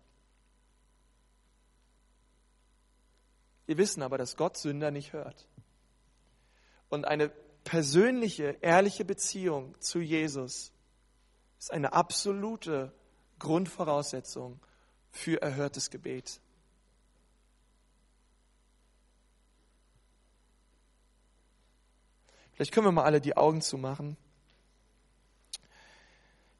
Wir 3.66 3.78
wissen 3.78 4.02
aber, 4.02 4.18
dass 4.18 4.36
Gott 4.36 4.56
Sünder 4.56 4.90
nicht 4.90 5.12
hört. 5.12 5.46
Und 6.88 7.06
eine 7.06 7.30
persönliche, 7.64 8.56
ehrliche 8.60 9.04
Beziehung 9.04 9.74
zu 9.80 10.00
Jesus 10.00 10.72
ist 11.58 11.72
eine 11.72 11.92
absolute 11.92 12.92
Grundvoraussetzung 13.38 14.60
für 15.10 15.40
erhörtes 15.40 15.90
Gebet. 15.90 16.40
Vielleicht 22.54 22.72
können 22.72 22.86
wir 22.86 22.92
mal 22.92 23.04
alle 23.04 23.20
die 23.20 23.36
Augen 23.36 23.62
zumachen. 23.62 24.16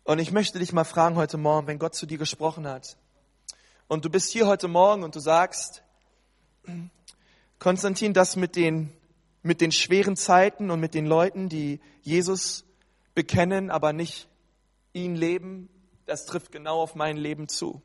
Und 0.03 0.18
ich 0.18 0.32
möchte 0.32 0.59
dich 0.59 0.72
mal 0.72 0.84
fragen 0.84 1.14
heute 1.14 1.38
Morgen, 1.38 1.68
wenn 1.68 1.78
Gott 1.78 1.95
zu 1.95 2.05
dir 2.05 2.18
gesprochen 2.18 2.66
hat. 2.66 2.97
Und 3.86 4.05
du 4.05 4.11
bist 4.11 4.32
hier 4.32 4.49
heute 4.49 4.66
Morgen 4.66 5.05
und 5.05 5.14
du 5.14 5.20
sagst, 5.20 5.82
Konstantin, 7.61 8.12
das 8.12 8.34
mit 8.34 8.57
den, 8.57 8.92
mit 9.42 9.61
den 9.61 9.70
schweren 9.70 10.16
Zeiten 10.16 10.70
und 10.70 10.80
mit 10.80 10.95
den 10.95 11.07
Leuten, 11.07 11.49
die 11.49 11.80
Jesus 12.03 12.64
bekennen, 13.14 13.70
aber 13.70 13.92
nicht 13.92 14.28
ihn 14.95 15.14
leben, 15.14 15.68
das 16.07 16.26
trifft 16.26 16.51
genau 16.51 16.80
auf 16.80 16.97
mein 16.97 17.16
Leben 17.16 17.49
zu. 17.49 17.82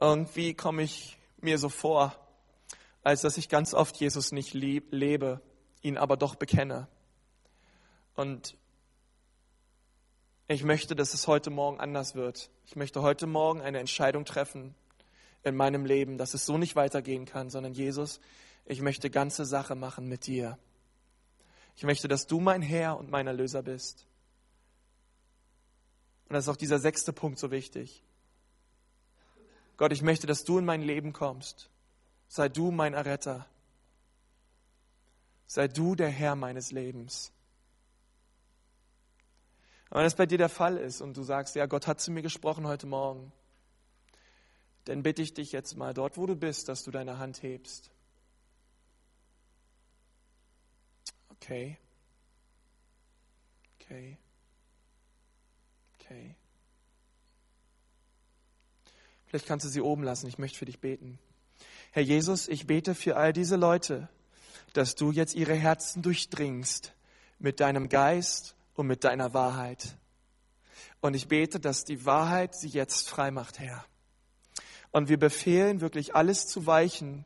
Irgendwie 0.00 0.52
komme 0.52 0.82
ich 0.82 1.16
mir 1.38 1.58
so 1.58 1.70
vor, 1.70 2.14
als 3.02 3.22
dass 3.22 3.38
ich 3.38 3.48
ganz 3.48 3.72
oft 3.72 3.96
Jesus 3.96 4.32
nicht 4.32 4.52
lebe 4.52 5.40
ihn 5.84 5.98
aber 5.98 6.16
doch 6.16 6.34
bekenne. 6.34 6.88
Und 8.16 8.56
ich 10.48 10.64
möchte, 10.64 10.96
dass 10.96 11.14
es 11.14 11.26
heute 11.26 11.50
Morgen 11.50 11.78
anders 11.78 12.14
wird. 12.14 12.50
Ich 12.66 12.74
möchte 12.74 13.02
heute 13.02 13.26
Morgen 13.26 13.60
eine 13.60 13.78
Entscheidung 13.78 14.24
treffen 14.24 14.74
in 15.42 15.54
meinem 15.54 15.84
Leben, 15.84 16.18
dass 16.18 16.34
es 16.34 16.46
so 16.46 16.58
nicht 16.58 16.74
weitergehen 16.74 17.26
kann, 17.26 17.50
sondern 17.50 17.74
Jesus, 17.74 18.20
ich 18.64 18.80
möchte 18.80 19.10
ganze 19.10 19.44
Sache 19.44 19.74
machen 19.74 20.08
mit 20.08 20.26
dir. 20.26 20.58
Ich 21.76 21.82
möchte, 21.82 22.08
dass 22.08 22.26
du 22.26 22.40
mein 22.40 22.62
Herr 22.62 22.98
und 22.98 23.10
mein 23.10 23.26
Erlöser 23.26 23.62
bist. 23.62 24.06
Und 26.28 26.34
das 26.34 26.44
ist 26.44 26.48
auch 26.48 26.56
dieser 26.56 26.78
sechste 26.78 27.12
Punkt 27.12 27.38
so 27.38 27.50
wichtig. 27.50 28.02
Gott, 29.76 29.92
ich 29.92 30.02
möchte, 30.02 30.26
dass 30.26 30.44
du 30.44 30.58
in 30.58 30.64
mein 30.64 30.82
Leben 30.82 31.12
kommst. 31.12 31.68
Sei 32.28 32.48
du 32.48 32.70
mein 32.70 32.94
Erretter. 32.94 33.46
Sei 35.46 35.68
du 35.68 35.94
der 35.94 36.08
Herr 36.08 36.36
meines 36.36 36.72
Lebens. 36.72 37.32
Aber 39.90 40.00
wenn 40.00 40.06
das 40.06 40.16
bei 40.16 40.26
dir 40.26 40.38
der 40.38 40.48
Fall 40.48 40.76
ist 40.76 41.00
und 41.00 41.16
du 41.16 41.22
sagst, 41.22 41.54
ja, 41.54 41.66
Gott 41.66 41.86
hat 41.86 42.00
zu 42.00 42.10
mir 42.10 42.22
gesprochen 42.22 42.66
heute 42.66 42.86
Morgen, 42.86 43.32
dann 44.86 45.02
bitte 45.02 45.22
ich 45.22 45.34
dich 45.34 45.52
jetzt 45.52 45.76
mal 45.76 45.94
dort, 45.94 46.16
wo 46.16 46.26
du 46.26 46.36
bist, 46.36 46.68
dass 46.68 46.82
du 46.82 46.90
deine 46.90 47.18
Hand 47.18 47.42
hebst. 47.42 47.90
Okay. 51.30 51.78
Okay. 53.80 54.18
Okay. 55.94 56.34
Vielleicht 59.26 59.46
kannst 59.46 59.64
du 59.66 59.70
sie 59.70 59.80
oben 59.80 60.02
lassen. 60.02 60.26
Ich 60.26 60.38
möchte 60.38 60.58
für 60.58 60.64
dich 60.64 60.80
beten. 60.80 61.18
Herr 61.92 62.02
Jesus, 62.02 62.48
ich 62.48 62.66
bete 62.66 62.94
für 62.94 63.16
all 63.16 63.32
diese 63.32 63.56
Leute, 63.56 64.08
dass 64.74 64.94
du 64.94 65.10
jetzt 65.10 65.34
ihre 65.34 65.54
Herzen 65.54 66.02
durchdringst 66.02 66.92
mit 67.38 67.60
deinem 67.60 67.88
Geist 67.88 68.54
und 68.74 68.86
mit 68.86 69.04
deiner 69.04 69.32
Wahrheit. 69.32 69.96
Und 71.00 71.14
ich 71.14 71.28
bete, 71.28 71.60
dass 71.60 71.84
die 71.84 72.04
Wahrheit 72.06 72.54
sie 72.54 72.68
jetzt 72.68 73.08
frei 73.08 73.30
macht, 73.30 73.58
Herr. 73.58 73.84
Und 74.90 75.08
wir 75.08 75.18
befehlen 75.18 75.80
wirklich 75.80 76.14
alles 76.14 76.46
zu 76.46 76.66
weichen, 76.66 77.24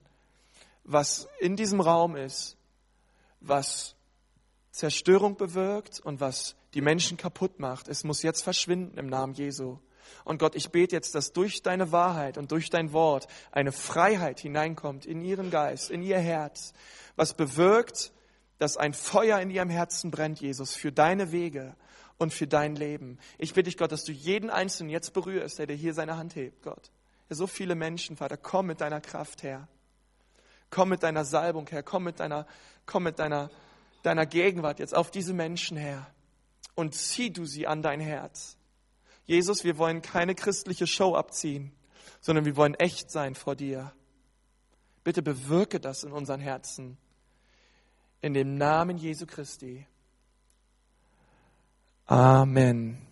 was 0.84 1.28
in 1.38 1.56
diesem 1.56 1.80
Raum 1.80 2.16
ist, 2.16 2.56
was 3.40 3.94
Zerstörung 4.70 5.36
bewirkt 5.36 6.00
und 6.00 6.20
was 6.20 6.56
die 6.74 6.80
Menschen 6.80 7.16
kaputt 7.16 7.58
macht. 7.58 7.88
Es 7.88 8.04
muss 8.04 8.22
jetzt 8.22 8.42
verschwinden 8.42 8.96
im 8.98 9.06
Namen 9.06 9.34
Jesu. 9.34 9.78
Und 10.24 10.38
Gott, 10.38 10.54
ich 10.54 10.70
bete 10.70 10.96
jetzt, 10.96 11.14
dass 11.14 11.32
durch 11.32 11.62
deine 11.62 11.92
Wahrheit 11.92 12.38
und 12.38 12.52
durch 12.52 12.70
dein 12.70 12.92
Wort 12.92 13.26
eine 13.52 13.72
Freiheit 13.72 14.40
hineinkommt 14.40 15.06
in 15.06 15.22
ihren 15.22 15.50
Geist, 15.50 15.90
in 15.90 16.02
ihr 16.02 16.18
Herz, 16.18 16.72
was 17.16 17.34
bewirkt, 17.34 18.12
dass 18.58 18.76
ein 18.76 18.92
Feuer 18.92 19.40
in 19.40 19.50
ihrem 19.50 19.70
Herzen 19.70 20.10
brennt, 20.10 20.40
Jesus, 20.40 20.74
für 20.74 20.92
deine 20.92 21.32
Wege 21.32 21.74
und 22.18 22.34
für 22.34 22.46
dein 22.46 22.74
Leben. 22.74 23.18
Ich 23.38 23.54
bitte 23.54 23.70
dich, 23.70 23.76
Gott, 23.76 23.92
dass 23.92 24.04
du 24.04 24.12
jeden 24.12 24.50
Einzelnen 24.50 24.90
jetzt 24.90 25.12
berührst, 25.12 25.58
der 25.58 25.66
dir 25.66 25.76
hier 25.76 25.94
seine 25.94 26.16
Hand 26.16 26.34
hebt, 26.34 26.62
Gott. 26.62 26.90
So 27.30 27.46
viele 27.46 27.74
Menschen, 27.74 28.16
Vater, 28.16 28.36
komm 28.36 28.66
mit 28.66 28.80
deiner 28.80 29.00
Kraft 29.00 29.42
her. 29.42 29.68
Komm 30.70 30.90
mit 30.90 31.02
deiner 31.02 31.24
Salbung 31.24 31.66
her. 31.68 31.82
Komm 31.82 32.04
mit 32.04 32.20
deiner, 32.20 32.46
komm 32.86 33.04
mit 33.04 33.18
deiner, 33.18 33.50
deiner 34.02 34.26
Gegenwart 34.26 34.78
jetzt 34.78 34.94
auf 34.94 35.10
diese 35.10 35.34
Menschen 35.34 35.76
her. 35.76 36.06
Und 36.74 36.94
zieh 36.94 37.30
du 37.30 37.44
sie 37.44 37.66
an 37.66 37.82
dein 37.82 38.00
Herz. 38.00 38.57
Jesus, 39.28 39.62
wir 39.62 39.76
wollen 39.76 40.00
keine 40.00 40.34
christliche 40.34 40.86
Show 40.86 41.14
abziehen, 41.14 41.70
sondern 42.18 42.46
wir 42.46 42.56
wollen 42.56 42.74
echt 42.74 43.10
sein 43.10 43.34
vor 43.34 43.54
dir. 43.54 43.92
Bitte 45.04 45.20
bewirke 45.22 45.80
das 45.80 46.02
in 46.02 46.12
unseren 46.12 46.40
Herzen. 46.40 46.96
In 48.22 48.32
dem 48.32 48.56
Namen 48.56 48.96
Jesu 48.96 49.26
Christi. 49.26 49.86
Amen. 52.06 53.07